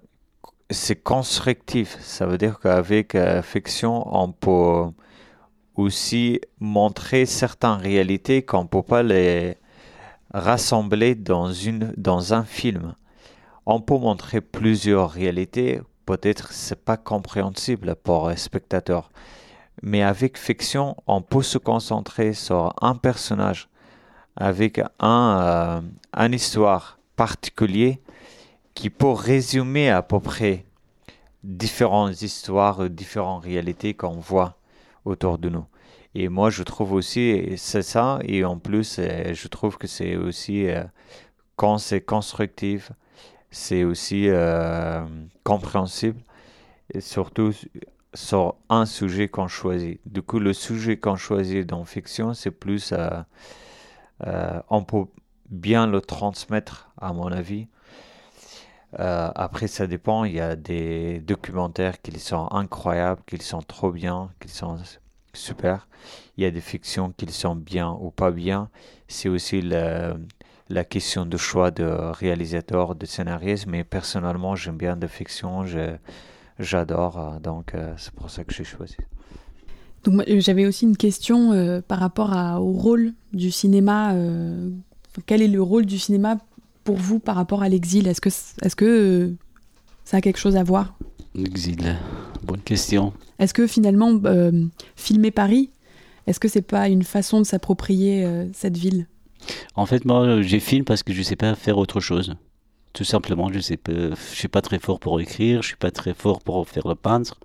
c'est 0.70 1.02
constructif. 1.02 1.98
Ça 2.00 2.26
veut 2.26 2.38
dire 2.38 2.58
qu'avec 2.60 3.14
euh, 3.14 3.42
fiction, 3.42 4.04
on 4.14 4.32
peut 4.32 4.90
aussi 5.74 6.40
montrer 6.60 7.26
certaines 7.26 7.80
réalités 7.80 8.42
qu'on 8.42 8.64
ne 8.64 8.68
peut 8.68 8.82
pas 8.82 9.02
les 9.02 9.56
rassembler 10.34 11.14
dans, 11.14 11.52
une, 11.52 11.92
dans 11.96 12.34
un 12.34 12.44
film. 12.44 12.94
On 13.66 13.80
peut 13.80 13.96
montrer 13.98 14.40
plusieurs 14.40 15.10
réalités, 15.10 15.80
peut-être 16.06 16.52
c'est 16.52 16.84
pas 16.84 16.96
compréhensible 16.96 17.94
pour 17.96 18.28
un 18.28 18.36
spectateur. 18.36 19.10
Mais 19.80 20.02
avec 20.02 20.36
fiction, 20.36 20.96
on 21.06 21.22
peut 21.22 21.42
se 21.42 21.58
concentrer 21.58 22.34
sur 22.34 22.74
un 22.82 22.94
personnage 22.94 23.68
avec 24.36 24.80
un, 24.98 25.40
euh, 25.40 25.80
une 26.14 26.34
histoire 26.34 26.98
particulière 27.16 27.96
qui 28.74 28.90
peut 28.90 29.10
résumer 29.10 29.90
à 29.90 30.02
peu 30.02 30.20
près 30.20 30.64
différentes 31.42 32.22
histoires, 32.22 32.88
différentes 32.88 33.44
réalités 33.44 33.94
qu'on 33.94 34.18
voit 34.18 34.56
autour 35.04 35.38
de 35.38 35.48
nous. 35.48 35.66
Et 36.14 36.28
moi, 36.28 36.50
je 36.50 36.62
trouve 36.62 36.92
aussi, 36.92 37.54
c'est 37.56 37.82
ça, 37.82 38.18
et 38.22 38.44
en 38.44 38.58
plus, 38.58 38.98
euh, 38.98 39.32
je 39.32 39.48
trouve 39.48 39.78
que 39.78 39.86
c'est 39.86 40.16
aussi, 40.16 40.68
euh, 40.68 40.84
quand 41.56 41.78
c'est 41.78 42.02
constructif, 42.02 42.92
c'est 43.50 43.84
aussi 43.84 44.28
compréhensible, 45.44 46.18
et 46.94 47.02
surtout 47.02 47.52
sur 48.14 48.56
un 48.68 48.86
sujet 48.86 49.28
qu'on 49.28 49.48
choisit. 49.48 50.00
Du 50.06 50.22
coup, 50.22 50.38
le 50.38 50.52
sujet 50.52 50.98
qu'on 50.98 51.16
choisit 51.16 51.66
dans 51.66 51.84
fiction, 51.84 52.34
c'est 52.34 52.50
plus, 52.50 52.92
euh, 52.92 53.08
euh, 54.26 54.60
on 54.68 54.84
peut 54.84 55.06
bien 55.50 55.86
le 55.86 56.00
transmettre, 56.00 56.90
à 57.00 57.12
mon 57.12 57.32
avis. 57.32 57.68
Euh, 59.00 59.30
après, 59.34 59.68
ça 59.68 59.86
dépend. 59.86 60.24
Il 60.24 60.34
y 60.34 60.40
a 60.40 60.56
des 60.56 61.20
documentaires 61.20 62.00
qui 62.02 62.18
sont 62.18 62.48
incroyables, 62.50 63.22
qui 63.26 63.38
sont 63.38 63.62
trop 63.62 63.90
bien, 63.90 64.30
qui 64.40 64.48
sont 64.48 64.78
super. 65.32 65.88
Il 66.36 66.44
y 66.44 66.46
a 66.46 66.50
des 66.50 66.60
fictions 66.60 67.12
qui 67.12 67.30
sont 67.32 67.56
bien 67.56 67.90
ou 68.00 68.10
pas 68.10 68.30
bien. 68.30 68.68
C'est 69.08 69.28
aussi 69.28 69.62
la, 69.62 70.14
question 70.84 71.26
de 71.26 71.36
choix 71.36 71.70
de 71.70 71.84
réalisateur, 71.84 72.94
de 72.94 73.06
scénariste. 73.06 73.66
Mais 73.66 73.84
personnellement, 73.84 74.54
j'aime 74.56 74.76
bien 74.76 74.96
des 74.96 75.08
fictions. 75.08 75.64
Je, 75.64 75.96
j'adore. 76.58 77.18
euh, 77.18 77.38
Donc, 77.40 77.74
euh, 77.74 77.92
c'est 77.96 78.12
pour 78.12 78.30
ça 78.30 78.44
que 78.44 78.52
j'ai 78.54 78.64
choisi. 78.64 78.96
Donc 80.04 80.14
moi, 80.14 80.24
j'avais 80.26 80.66
aussi 80.66 80.84
une 80.84 80.96
question 80.96 81.52
euh, 81.52 81.80
par 81.80 81.98
rapport 82.00 82.32
à- 82.32 82.60
au 82.60 82.72
rôle 82.72 83.12
du 83.32 83.50
cinéma. 83.50 84.14
euh, 84.14 84.70
quel 85.26 85.42
est 85.42 85.48
le 85.48 85.62
rôle 85.62 85.86
du 85.86 85.98
cinéma 85.98 86.38
pour 86.84 86.96
vous 86.96 87.18
par 87.18 87.36
rapport 87.36 87.62
à 87.62 87.68
l'exil? 87.68 88.08
Est-ce 88.08 88.20
que, 88.20 88.28
est-ce 88.28 88.74
que 88.76 88.84
euh, 88.84 89.34
ça 90.04 90.16
a 90.16 90.20
quelque 90.20 90.38
chose 90.38 90.56
à 90.56 90.64
voir? 90.64 90.94
L'exil, 91.34 91.96
bonne 92.42 92.60
question. 92.60 93.12
Est-ce 93.38 93.54
que 93.54 93.66
finalement, 93.66 94.10
euh, 94.24 94.50
filmer 94.96 95.30
Paris, 95.30 95.70
est-ce 96.26 96.40
que 96.40 96.48
c'est 96.48 96.62
pas 96.62 96.88
une 96.88 97.02
façon 97.04 97.38
de 97.40 97.44
s'approprier 97.44 98.24
euh, 98.24 98.46
cette 98.52 98.76
ville? 98.76 99.06
En 99.74 99.86
fait, 99.86 100.04
moi, 100.04 100.42
j'ai 100.42 100.60
filme 100.60 100.84
parce 100.84 101.02
que 101.02 101.12
je 101.12 101.22
sais 101.22 101.36
pas 101.36 101.54
faire 101.54 101.78
autre 101.78 102.00
chose. 102.00 102.34
Tout 102.92 103.04
simplement, 103.04 103.50
je 103.52 103.58
sais 103.58 103.78
pas, 103.78 103.92
je 104.10 104.34
suis 104.34 104.48
pas 104.48 104.60
très 104.60 104.78
fort 104.78 105.00
pour 105.00 105.20
écrire, 105.20 105.62
je 105.62 105.68
suis 105.68 105.76
pas 105.76 105.90
très 105.90 106.12
fort 106.14 106.42
pour 106.42 106.68
faire 106.68 106.86
le 106.86 106.94
peintre, 106.94 107.38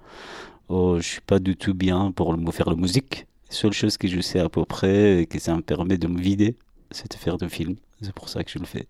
oh, 0.70 0.98
je 1.00 1.08
suis 1.08 1.22
pas 1.22 1.40
du 1.40 1.56
tout 1.56 1.74
bien 1.74 2.12
pour 2.12 2.34
le- 2.34 2.52
faire 2.52 2.70
la 2.70 2.76
musique. 2.76 3.28
La 3.50 3.56
seule 3.56 3.74
chose 3.74 3.98
que 3.98 4.08
je 4.10 4.20
sais 4.20 4.40
à 4.40 4.50
peu 4.50 4.66
près 4.66 5.22
et 5.22 5.26
que 5.26 5.40
ça 5.40 5.56
me 5.56 5.62
permet 5.62 5.98
de 5.98 6.08
me 6.08 6.20
vider, 6.20 6.58
c'est 6.92 7.10
de 7.12 7.16
faire 7.18 7.38
de 7.38 7.48
films. 7.48 7.78
C'est 8.02 8.14
pour 8.14 8.28
ça 8.30 8.44
que 8.44 8.52
je 8.52 8.60
le 8.60 8.66
fais. 8.66 8.88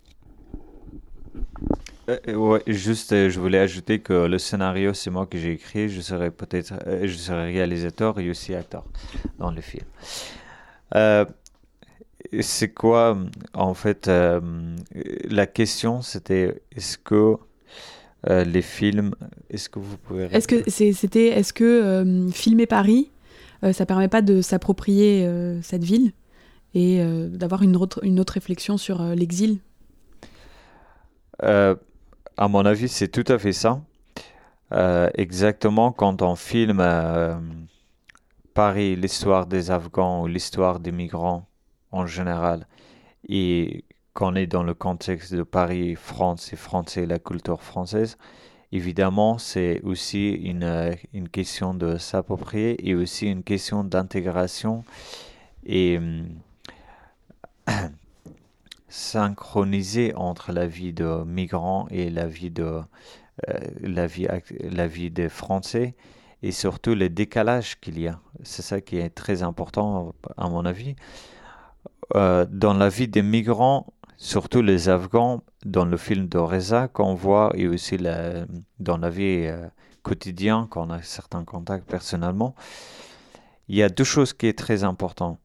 Euh, 2.08 2.18
euh, 2.28 2.34
ouais, 2.34 2.62
juste, 2.66 3.12
euh, 3.12 3.28
je 3.30 3.38
voulais 3.38 3.58
ajouter 3.58 4.00
que 4.00 4.26
le 4.26 4.38
scénario, 4.38 4.94
c'est 4.94 5.10
moi 5.10 5.26
que 5.26 5.38
j'ai 5.38 5.52
écrit. 5.52 5.88
Je 5.88 6.00
serai 6.00 6.30
peut-être, 6.30 6.72
euh, 6.86 7.06
je 7.06 7.16
serai 7.16 7.52
réalisateur 7.52 8.18
et 8.18 8.30
aussi 8.30 8.54
acteur 8.54 8.84
dans 9.38 9.50
le 9.50 9.60
film. 9.60 9.84
C'est 12.40 12.68
quoi, 12.68 13.16
en 13.54 13.74
fait, 13.74 14.08
euh, 14.08 14.40
la 15.24 15.46
question, 15.46 16.02
c'était 16.02 16.60
est-ce 16.76 16.98
que 16.98 17.36
euh, 18.28 18.44
les 18.44 18.62
films, 18.62 19.14
est-ce 19.48 19.68
que 19.68 19.78
vous 19.78 19.96
pouvez 19.96 20.24
Est-ce 20.24 20.48
que 20.48 20.68
c'était, 20.68 21.28
est-ce 21.28 21.52
que 21.52 21.64
euh, 21.64 22.28
filmer 22.30 22.66
Paris, 22.66 23.10
ça 23.72 23.86
permet 23.86 24.08
pas 24.08 24.22
de 24.22 24.40
s'approprier 24.40 25.28
cette 25.62 25.82
ville 25.82 26.12
et 26.74 27.02
d'avoir 27.28 27.62
une 27.62 27.74
autre, 27.74 27.98
une 28.04 28.20
autre 28.20 28.34
réflexion 28.34 28.76
sur 28.76 29.02
l'exil? 29.02 29.58
À 31.40 31.76
mon 32.48 32.64
avis, 32.64 32.88
c'est 32.88 33.08
tout 33.08 33.24
à 33.26 33.36
fait 33.36 33.52
ça. 33.52 33.80
Exactement 35.14 35.90
quand 35.90 36.22
on 36.22 36.36
filme 36.36 36.80
Paris, 38.54 38.94
l'histoire 38.94 39.46
des 39.46 39.72
Afghans 39.72 40.22
ou 40.22 40.28
l'histoire 40.28 40.78
des 40.78 40.92
migrants 40.92 41.47
en 41.92 42.06
général, 42.06 42.66
et 43.28 43.84
qu'on 44.14 44.34
est 44.34 44.46
dans 44.46 44.62
le 44.62 44.74
contexte 44.74 45.34
de 45.34 45.42
Paris, 45.42 45.94
France 45.94 46.52
et 46.52 46.56
français, 46.56 47.06
la 47.06 47.18
culture 47.18 47.62
française, 47.62 48.18
évidemment, 48.72 49.38
c'est 49.38 49.80
aussi 49.82 50.30
une, 50.30 50.94
une 51.12 51.28
question 51.28 51.74
de 51.74 51.98
s'approprier 51.98 52.88
et 52.88 52.94
aussi 52.94 53.26
une 53.26 53.42
question 53.42 53.84
d'intégration 53.84 54.84
et 55.64 55.98
hum, 55.98 56.28
synchroniser 58.88 60.14
entre 60.14 60.52
la 60.52 60.66
vie 60.66 60.92
de 60.92 61.22
migrants 61.24 61.86
et 61.90 62.10
la 62.10 62.26
vie 62.26 62.50
de 62.50 62.80
euh, 63.48 63.58
la 63.80 64.06
vie 64.06 64.26
la 64.62 64.88
vie 64.88 65.10
des 65.10 65.28
Français 65.28 65.94
et 66.42 66.52
surtout 66.52 66.94
le 66.94 67.08
décalage 67.08 67.78
qu'il 67.80 68.00
y 68.00 68.08
a. 68.08 68.20
C'est 68.42 68.62
ça 68.62 68.80
qui 68.80 68.96
est 68.96 69.10
très 69.10 69.42
important 69.42 70.14
à 70.36 70.48
mon 70.48 70.64
avis. 70.64 70.96
Euh, 72.14 72.46
dans 72.50 72.74
la 72.74 72.88
vie 72.88 73.08
des 73.08 73.22
migrants, 73.22 73.86
surtout 74.16 74.62
les 74.62 74.88
Afghans, 74.88 75.42
dans 75.64 75.84
le 75.84 75.96
film 75.96 76.28
de 76.28 76.38
Reza 76.38 76.88
qu'on 76.88 77.14
voit 77.14 77.52
et 77.54 77.68
aussi 77.68 77.98
dans 77.98 78.96
la 78.96 79.10
vie 79.10 79.44
euh, 79.46 79.66
quotidienne, 80.02 80.66
qu'on 80.68 80.90
a 80.90 81.02
certains 81.02 81.44
contacts 81.44 81.88
personnellement, 81.88 82.54
il 83.68 83.76
y 83.76 83.82
a 83.82 83.88
deux 83.88 84.04
choses 84.04 84.32
qui 84.32 84.46
est 84.46 84.58
très 84.58 84.84
importantes 84.84 85.38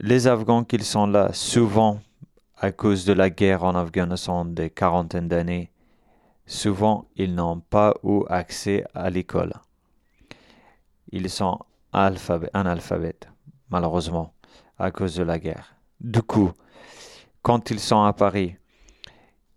les 0.00 0.26
Afghans 0.26 0.64
qui 0.64 0.82
sont 0.82 1.06
là, 1.06 1.32
souvent 1.32 2.00
à 2.56 2.72
cause 2.72 3.04
de 3.04 3.12
la 3.12 3.30
guerre 3.30 3.64
en 3.64 3.74
Afghanistan 3.74 4.44
des 4.44 4.68
quarantaines 4.70 5.28
d'années, 5.28 5.70
souvent 6.46 7.06
ils 7.16 7.34
n'ont 7.34 7.60
pas 7.60 7.94
eu 8.04 8.22
accès 8.28 8.84
à 8.94 9.10
l'école. 9.10 9.52
Ils 11.10 11.30
sont 11.30 11.58
analphabètes, 11.92 13.28
malheureusement, 13.70 14.32
à 14.78 14.90
cause 14.90 15.14
de 15.16 15.22
la 15.22 15.38
guerre. 15.38 15.74
Du 16.00 16.22
coup, 16.22 16.52
quand 17.42 17.70
ils 17.70 17.80
sont 17.80 18.02
à 18.02 18.12
Paris, 18.12 18.56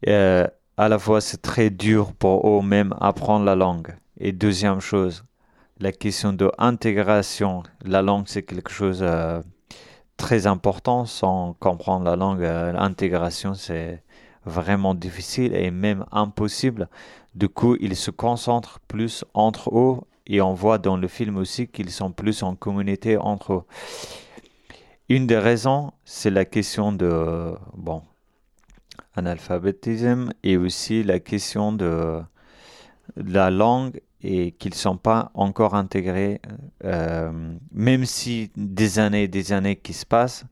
euh, 0.08 0.48
à 0.78 0.90
la 0.90 1.00
fois 1.00 1.22
c'est 1.22 1.42
très 1.42 1.70
dur 1.70 2.14
pour 2.14 2.48
eux-mêmes 2.48 2.94
apprendre 3.00 3.46
la 3.46 3.56
langue. 3.56 3.96
Et 4.18 4.32
deuxième 4.32 4.80
chose, 4.80 5.26
la 5.80 5.92
question 5.92 6.34
de 6.34 6.52
intégration. 6.58 7.64
La 7.84 8.02
langue, 8.02 8.26
c'est 8.28 8.44
quelque 8.44 8.72
chose 8.72 9.00
euh, 9.02 9.42
très 10.18 10.48
important. 10.48 11.06
Sans 11.06 11.54
comprendre 11.60 12.06
la 12.06 12.16
langue, 12.16 12.44
euh, 12.44 12.72
l'intégration, 12.72 13.54
c'est 13.54 14.02
vraiment 14.46 14.94
difficile 14.94 15.54
et 15.56 15.72
même 15.72 16.06
impossible. 16.12 16.88
Du 17.34 17.50
coup, 17.50 17.76
ils 17.82 17.96
se 17.96 18.12
concentrent 18.12 18.80
plus 18.88 19.26
entre 19.34 19.78
eux 19.78 20.00
et 20.28 20.42
on 20.42 20.54
voit 20.54 20.78
dans 20.78 20.98
le 20.98 21.08
film 21.08 21.38
aussi 21.38 21.68
qu'ils 21.68 21.92
sont 21.92 22.12
plus 22.12 22.44
en 22.44 22.56
communauté 22.56 23.18
entre 23.18 23.54
eux. 23.54 23.64
Une 25.08 25.28
des 25.28 25.38
raisons, 25.38 25.92
c'est 26.04 26.32
la 26.32 26.46
question 26.46 26.92
de, 26.92 27.54
bon, 27.76 28.02
analphabétisme 29.16 30.32
et 30.44 30.58
aussi 30.58 31.04
la 31.04 31.20
question 31.20 31.72
de 31.72 32.22
la 33.16 33.52
langue 33.52 34.02
et 34.24 34.52
qu'ils 34.54 34.72
ne 34.72 34.78
sont 34.78 34.98
pas 34.98 35.30
encore 35.36 35.76
intégrés, 35.76 36.42
euh, 36.84 37.32
même 37.72 38.06
si 38.06 38.52
des 38.56 38.98
années 38.98 39.24
et 39.24 39.28
des 39.28 39.54
années 39.54 39.76
qui 39.76 39.94
se 39.94 40.08
passent, 40.08 40.46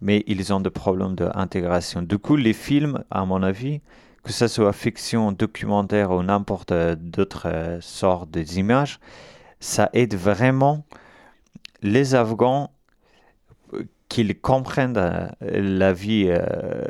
mais 0.00 0.22
ils 0.28 0.52
ont 0.52 0.60
des 0.60 0.70
problèmes 0.70 1.16
d'intégration. 1.16 2.02
Du 2.02 2.18
coup, 2.18 2.36
les 2.36 2.52
films, 2.52 3.02
à 3.10 3.24
mon 3.24 3.42
avis, 3.42 3.80
que 4.22 4.32
ce 4.32 4.46
soit 4.46 4.72
fiction, 4.72 5.32
documentaire 5.32 6.12
ou 6.12 6.22
n'importe 6.22 6.72
d'autres 6.72 7.48
euh, 7.48 7.78
sortes 7.80 8.30
d'images, 8.30 9.00
ça 9.58 9.90
aide 9.92 10.14
vraiment 10.14 10.84
les 11.82 12.14
Afghans 12.14 12.70
qu'ils 14.08 14.38
comprennent 14.40 14.96
euh, 14.96 15.28
la 15.40 15.92
vie, 15.92 16.30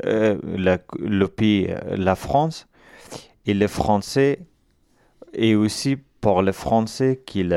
le 0.05 1.27
pays, 1.27 1.75
la 1.91 2.17
France, 2.17 2.67
et 3.47 3.55
les 3.55 3.69
Français, 3.69 4.41
et 5.33 5.55
aussi 5.55 5.97
pour 6.21 6.43
les 6.43 6.53
Français 6.53 7.23
qu'ils 7.27 7.57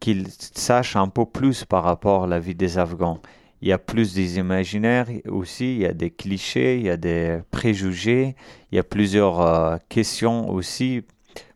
qu'ils 0.00 0.26
sachent 0.28 0.96
un 0.96 1.08
peu 1.08 1.24
plus 1.24 1.64
par 1.64 1.82
rapport 1.84 2.24
à 2.24 2.26
la 2.26 2.38
vie 2.38 2.54
des 2.54 2.78
Afghans 2.78 3.20
il 3.64 3.68
y 3.68 3.72
a 3.72 3.78
plus 3.78 4.12
des 4.12 4.36
imaginaires 4.36 5.06
aussi, 5.26 5.76
il 5.76 5.80
y 5.80 5.86
a 5.86 5.94
des 5.94 6.10
clichés, 6.10 6.76
il 6.76 6.82
y 6.84 6.90
a 6.90 6.98
des 6.98 7.40
préjugés, 7.50 8.36
il 8.70 8.76
y 8.76 8.78
a 8.78 8.82
plusieurs 8.82 9.40
euh, 9.40 9.78
questions 9.88 10.50
aussi 10.50 11.00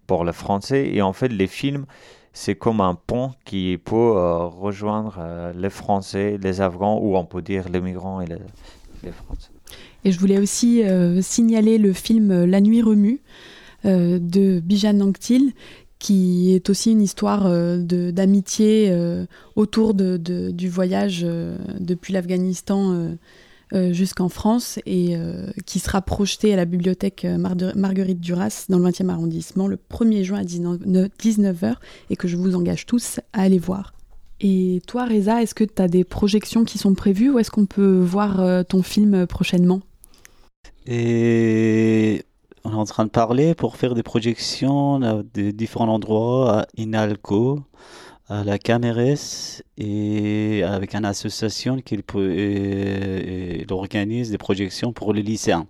pour 0.06 0.24
le 0.24 0.32
français. 0.32 0.88
Et 0.90 1.02
en 1.02 1.12
fait, 1.12 1.28
les 1.28 1.46
films, 1.46 1.84
c'est 2.38 2.54
comme 2.54 2.80
un 2.80 2.94
pont 2.94 3.32
qui 3.44 3.78
peut 3.84 3.96
euh, 3.96 4.46
rejoindre 4.46 5.16
euh, 5.18 5.52
les 5.54 5.70
Français, 5.70 6.38
les 6.42 6.60
Afghans, 6.60 6.98
ou 7.02 7.16
on 7.16 7.24
peut 7.24 7.42
dire 7.42 7.68
les 7.68 7.80
migrants 7.80 8.20
et 8.20 8.26
les, 8.26 9.12
Français. 9.12 9.50
Et 10.04 10.12
je 10.12 10.18
voulais 10.18 10.38
aussi 10.38 10.82
signaler 11.20 11.78
le 11.78 11.92
film 11.92 12.44
La 12.44 12.60
Nuit 12.60 12.82
remue 12.82 13.20
de 13.84 14.60
Bijan 14.60 14.94
Nangtil, 14.94 15.54
qui 15.98 16.54
est 16.54 16.70
aussi 16.70 16.92
une 16.92 17.02
histoire 17.02 17.46
euh, 17.46 17.78
d'amitié 17.78 18.88
euh, 18.90 19.26
autour 19.56 19.94
du 19.94 20.68
voyage 20.68 21.22
euh, 21.24 21.56
depuis 21.80 22.12
l'Afghanistan 22.12 23.16
jusqu'en 23.72 24.28
France 24.28 24.78
et 24.86 25.16
qui 25.66 25.78
sera 25.78 26.02
projeté 26.02 26.52
à 26.52 26.56
la 26.56 26.64
bibliothèque 26.64 27.26
Marguerite 27.74 28.20
Duras 28.20 28.66
dans 28.68 28.78
le 28.78 28.90
20e 28.90 29.08
arrondissement 29.08 29.66
le 29.66 29.76
1er 29.76 30.22
juin 30.22 30.38
à 30.38 30.44
19h 30.44 31.74
et 32.10 32.16
que 32.16 32.28
je 32.28 32.36
vous 32.36 32.54
engage 32.54 32.86
tous 32.86 33.20
à 33.32 33.42
aller 33.42 33.58
voir. 33.58 33.92
Et 34.40 34.80
toi, 34.86 35.04
Reza, 35.04 35.42
est-ce 35.42 35.54
que 35.54 35.64
tu 35.64 35.82
as 35.82 35.88
des 35.88 36.04
projections 36.04 36.64
qui 36.64 36.78
sont 36.78 36.94
prévues 36.94 37.30
ou 37.30 37.38
est-ce 37.38 37.50
qu'on 37.50 37.66
peut 37.66 37.98
voir 37.98 38.64
ton 38.66 38.82
film 38.82 39.26
prochainement? 39.26 39.80
Et 40.86 42.24
on 42.64 42.70
est 42.70 42.76
en 42.76 42.84
train 42.84 43.04
de 43.04 43.10
parler 43.10 43.54
pour 43.54 43.76
faire 43.76 43.94
des 43.94 44.02
projections 44.02 45.02
à 45.02 45.22
différents 45.34 45.88
endroits, 45.88 46.60
à 46.60 46.66
Inalco, 46.76 47.60
à 48.29 48.43
la 48.43 48.57
Cameres 48.57 49.61
et 49.77 50.63
avec 50.63 50.95
une 50.95 51.05
association 51.05 51.77
qui 51.81 51.97
organise 53.69 54.31
des 54.31 54.37
projections 54.37 54.93
pour 54.93 55.13
les 55.13 55.21
lycéens. 55.21 55.67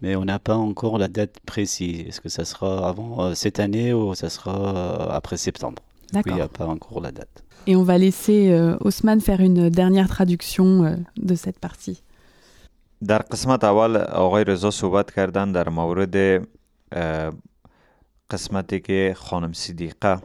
Mais 0.00 0.16
on 0.16 0.24
n'a 0.24 0.40
pas 0.40 0.56
encore 0.56 0.98
la 0.98 1.08
date 1.08 1.36
précise. 1.46 2.08
Est-ce 2.08 2.20
que 2.20 2.28
ça 2.28 2.44
sera 2.44 2.88
avant 2.88 3.12
euh, 3.24 3.34
cette 3.34 3.60
année 3.60 3.92
ou 3.94 4.14
ça 4.14 4.28
sera 4.30 4.56
euh, 4.56 5.18
après 5.18 5.36
septembre 5.36 5.80
D'accord. 6.12 6.32
Il 6.32 6.36
n'y 6.36 6.42
a 6.42 6.48
pas 6.48 6.66
encore 6.66 7.00
la 7.00 7.12
date. 7.12 7.44
Et 7.68 7.76
on 7.76 7.84
va 7.84 7.96
laisser 7.98 8.50
euh, 8.50 8.76
Haussmann 8.80 9.20
faire 9.20 9.40
une 9.40 9.70
dernière 9.70 10.08
traduction 10.08 10.96
de 11.16 11.34
cette 11.34 11.58
partie. 11.58 12.02
در 13.02 13.18
قسمت 13.18 13.64
اول 13.64 13.96
آقای 13.96 14.44
رضا 14.44 14.70
صحبت 14.70 15.10
کردن 15.10 15.52
در 15.52 15.68
مورد 15.68 16.46
قسمتی 18.30 18.80
که 18.80 19.14
خانم 19.16 19.52
صدیقه 19.52 20.20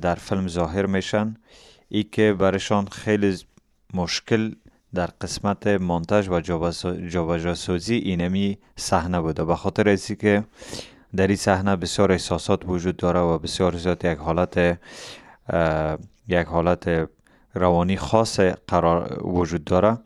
در 0.00 0.14
فیلم 0.14 0.48
ظاهر 0.48 0.86
میشن. 0.86 1.36
ای 1.88 2.02
که 2.02 2.32
برشان 2.38 2.86
خیلی 2.86 3.38
مشکل 3.94 4.54
در 4.94 5.06
قسمت 5.06 5.66
مونتاژ 5.66 6.28
و 6.28 6.40
جابجاسازی 7.08 7.94
اینمی 7.94 8.58
صحنه 8.76 9.20
بوده. 9.20 9.44
به 9.44 9.56
خاطر 9.56 9.88
ازی 9.88 10.16
که 10.16 10.44
در 11.16 11.26
این 11.26 11.36
صحنه 11.36 11.76
بسیار 11.76 12.12
احساسات 12.12 12.62
وجود 12.68 12.96
داره 12.96 13.20
و 13.20 13.38
بسیار 13.38 13.76
زیاد 13.76 14.04
یک 14.04 14.18
حالت 14.18 14.78
یک 16.28 16.46
حالت 16.46 17.08
روانی 17.54 17.96
خاص 17.96 18.40
قرار 18.40 19.28
وجود 19.28 19.64
داره 19.64 19.98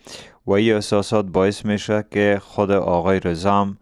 و 0.47 0.51
این 0.53 0.75
احساسات 0.75 1.27
باعث 1.27 1.65
میشه 1.65 2.05
که 2.11 2.41
خود 2.43 2.71
آقای 2.71 3.21
رزام 3.21 3.79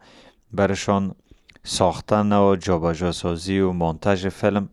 برشان 0.51 1.15
ساختن 1.63 2.33
و 2.33 2.55
جابجا 2.55 3.11
سازی 3.11 3.59
و 3.59 3.71
مونتاژ 3.71 4.27
فیلم 4.27 4.69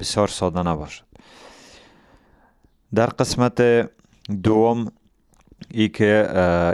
بسیار 0.00 0.28
ساده 0.28 0.62
نباشد 0.62 1.04
در 2.94 3.06
قسمت 3.06 3.62
دوم 4.42 4.92
ای 5.70 5.88
که 5.88 6.28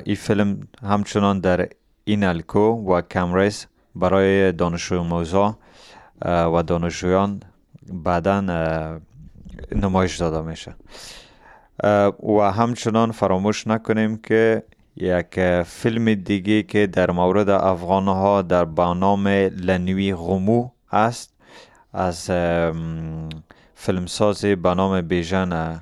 این 0.05 0.16
فیلم 0.16 0.61
همچنان 0.83 1.41
در 1.41 1.68
اینالکو 2.05 2.61
و 2.61 3.01
کمریس 3.01 3.66
برای 3.95 4.53
دانشجو 4.53 5.03
موزا 5.03 5.59
و 6.25 6.62
دانشجویان 6.62 7.41
بعدا 7.93 8.41
نمایش 9.72 10.16
داده 10.16 10.41
میشه 10.41 10.75
و 12.39 12.53
همچنان 12.53 13.12
فراموش 13.12 13.66
نکنیم 13.66 14.16
که 14.16 14.62
یک 14.97 15.62
فیلم 15.62 16.14
دیگه 16.14 16.62
که 16.62 16.87
در 16.87 17.11
مورد 17.11 17.49
افغان 17.49 18.09
ها 18.09 18.43
در 18.43 18.64
برنامه 18.64 19.49
لنوی 19.49 20.14
غمو 20.14 20.70
است 20.93 21.34
از 21.93 22.30
فیلمساز 23.76 24.45
به 24.45 24.74
نام 24.74 25.01
بیژن 25.01 25.80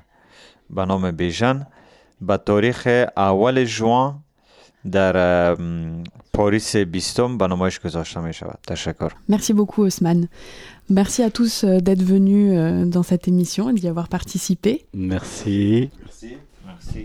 به 0.70 0.86
نام 0.86 1.12
بیژن 1.12 1.68
به 2.22 2.38
تاریخ 2.38 2.88
اول 3.18 3.66
جوان 3.66 4.24
در 4.92 5.56
پاریس 6.34 6.76
بیستم 6.76 7.38
به 7.38 7.48
نمایش 7.48 7.80
گذاشته 7.80 8.20
می 8.22 8.34
شود 8.34 8.60
تشکر 8.68 9.12
Merci 9.30 9.54
beaucoup 9.54 9.84
Osman. 9.88 10.28
Merci 10.90 11.24
à 11.24 11.30
tous 11.32 11.66
d'être 11.66 12.04
venus 12.04 12.54
dans 12.88 13.04
cette 13.04 13.28
émission 13.28 13.70
et 13.70 13.74
d'y 13.74 13.88
avoir 13.88 14.08
participé. 14.08 14.86
Merci. 14.94 15.90
Merci. 16.04 16.38
Merci. 16.66 17.02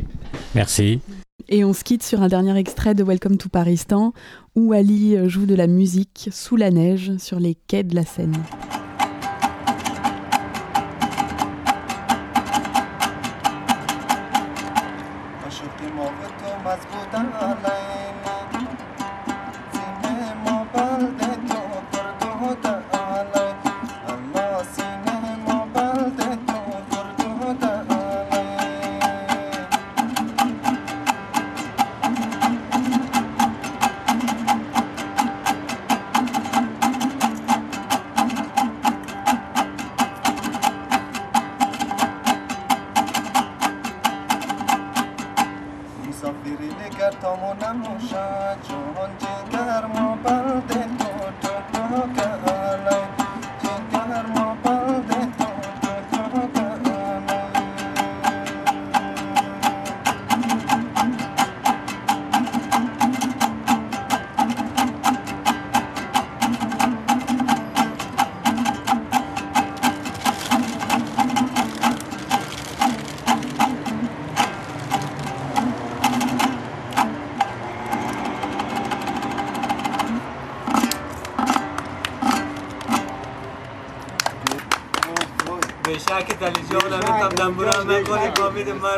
Merci. 0.54 1.00
Et 1.48 1.64
on 1.64 1.72
se 1.72 1.82
quitte 1.82 2.02
sur 2.02 2.22
un 2.22 2.28
dernier 2.28 2.56
extrait 2.56 2.94
de 2.94 3.02
Welcome 3.02 3.36
to 3.36 3.48
Paristan 3.48 4.12
où 4.54 4.72
Ali 4.72 5.16
joue 5.28 5.46
de 5.46 5.54
la 5.54 5.66
musique 5.66 6.28
sous 6.30 6.56
la 6.56 6.70
neige 6.70 7.16
sur 7.18 7.40
les 7.40 7.56
quais 7.66 7.82
de 7.82 7.94
la 7.94 8.04
Seine. 8.04 8.36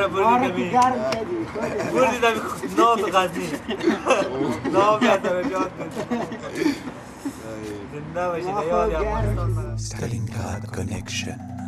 بردی 0.10 0.72
بردی 1.93 2.20
دمی. 2.20 2.39
ناف 2.78 3.01
غزنی. 3.16 3.49
ناف 4.74 5.03
یادم 5.03 5.49
یاد 5.51 5.72
Stalingrad 9.88 10.64
Connection. 10.76 11.59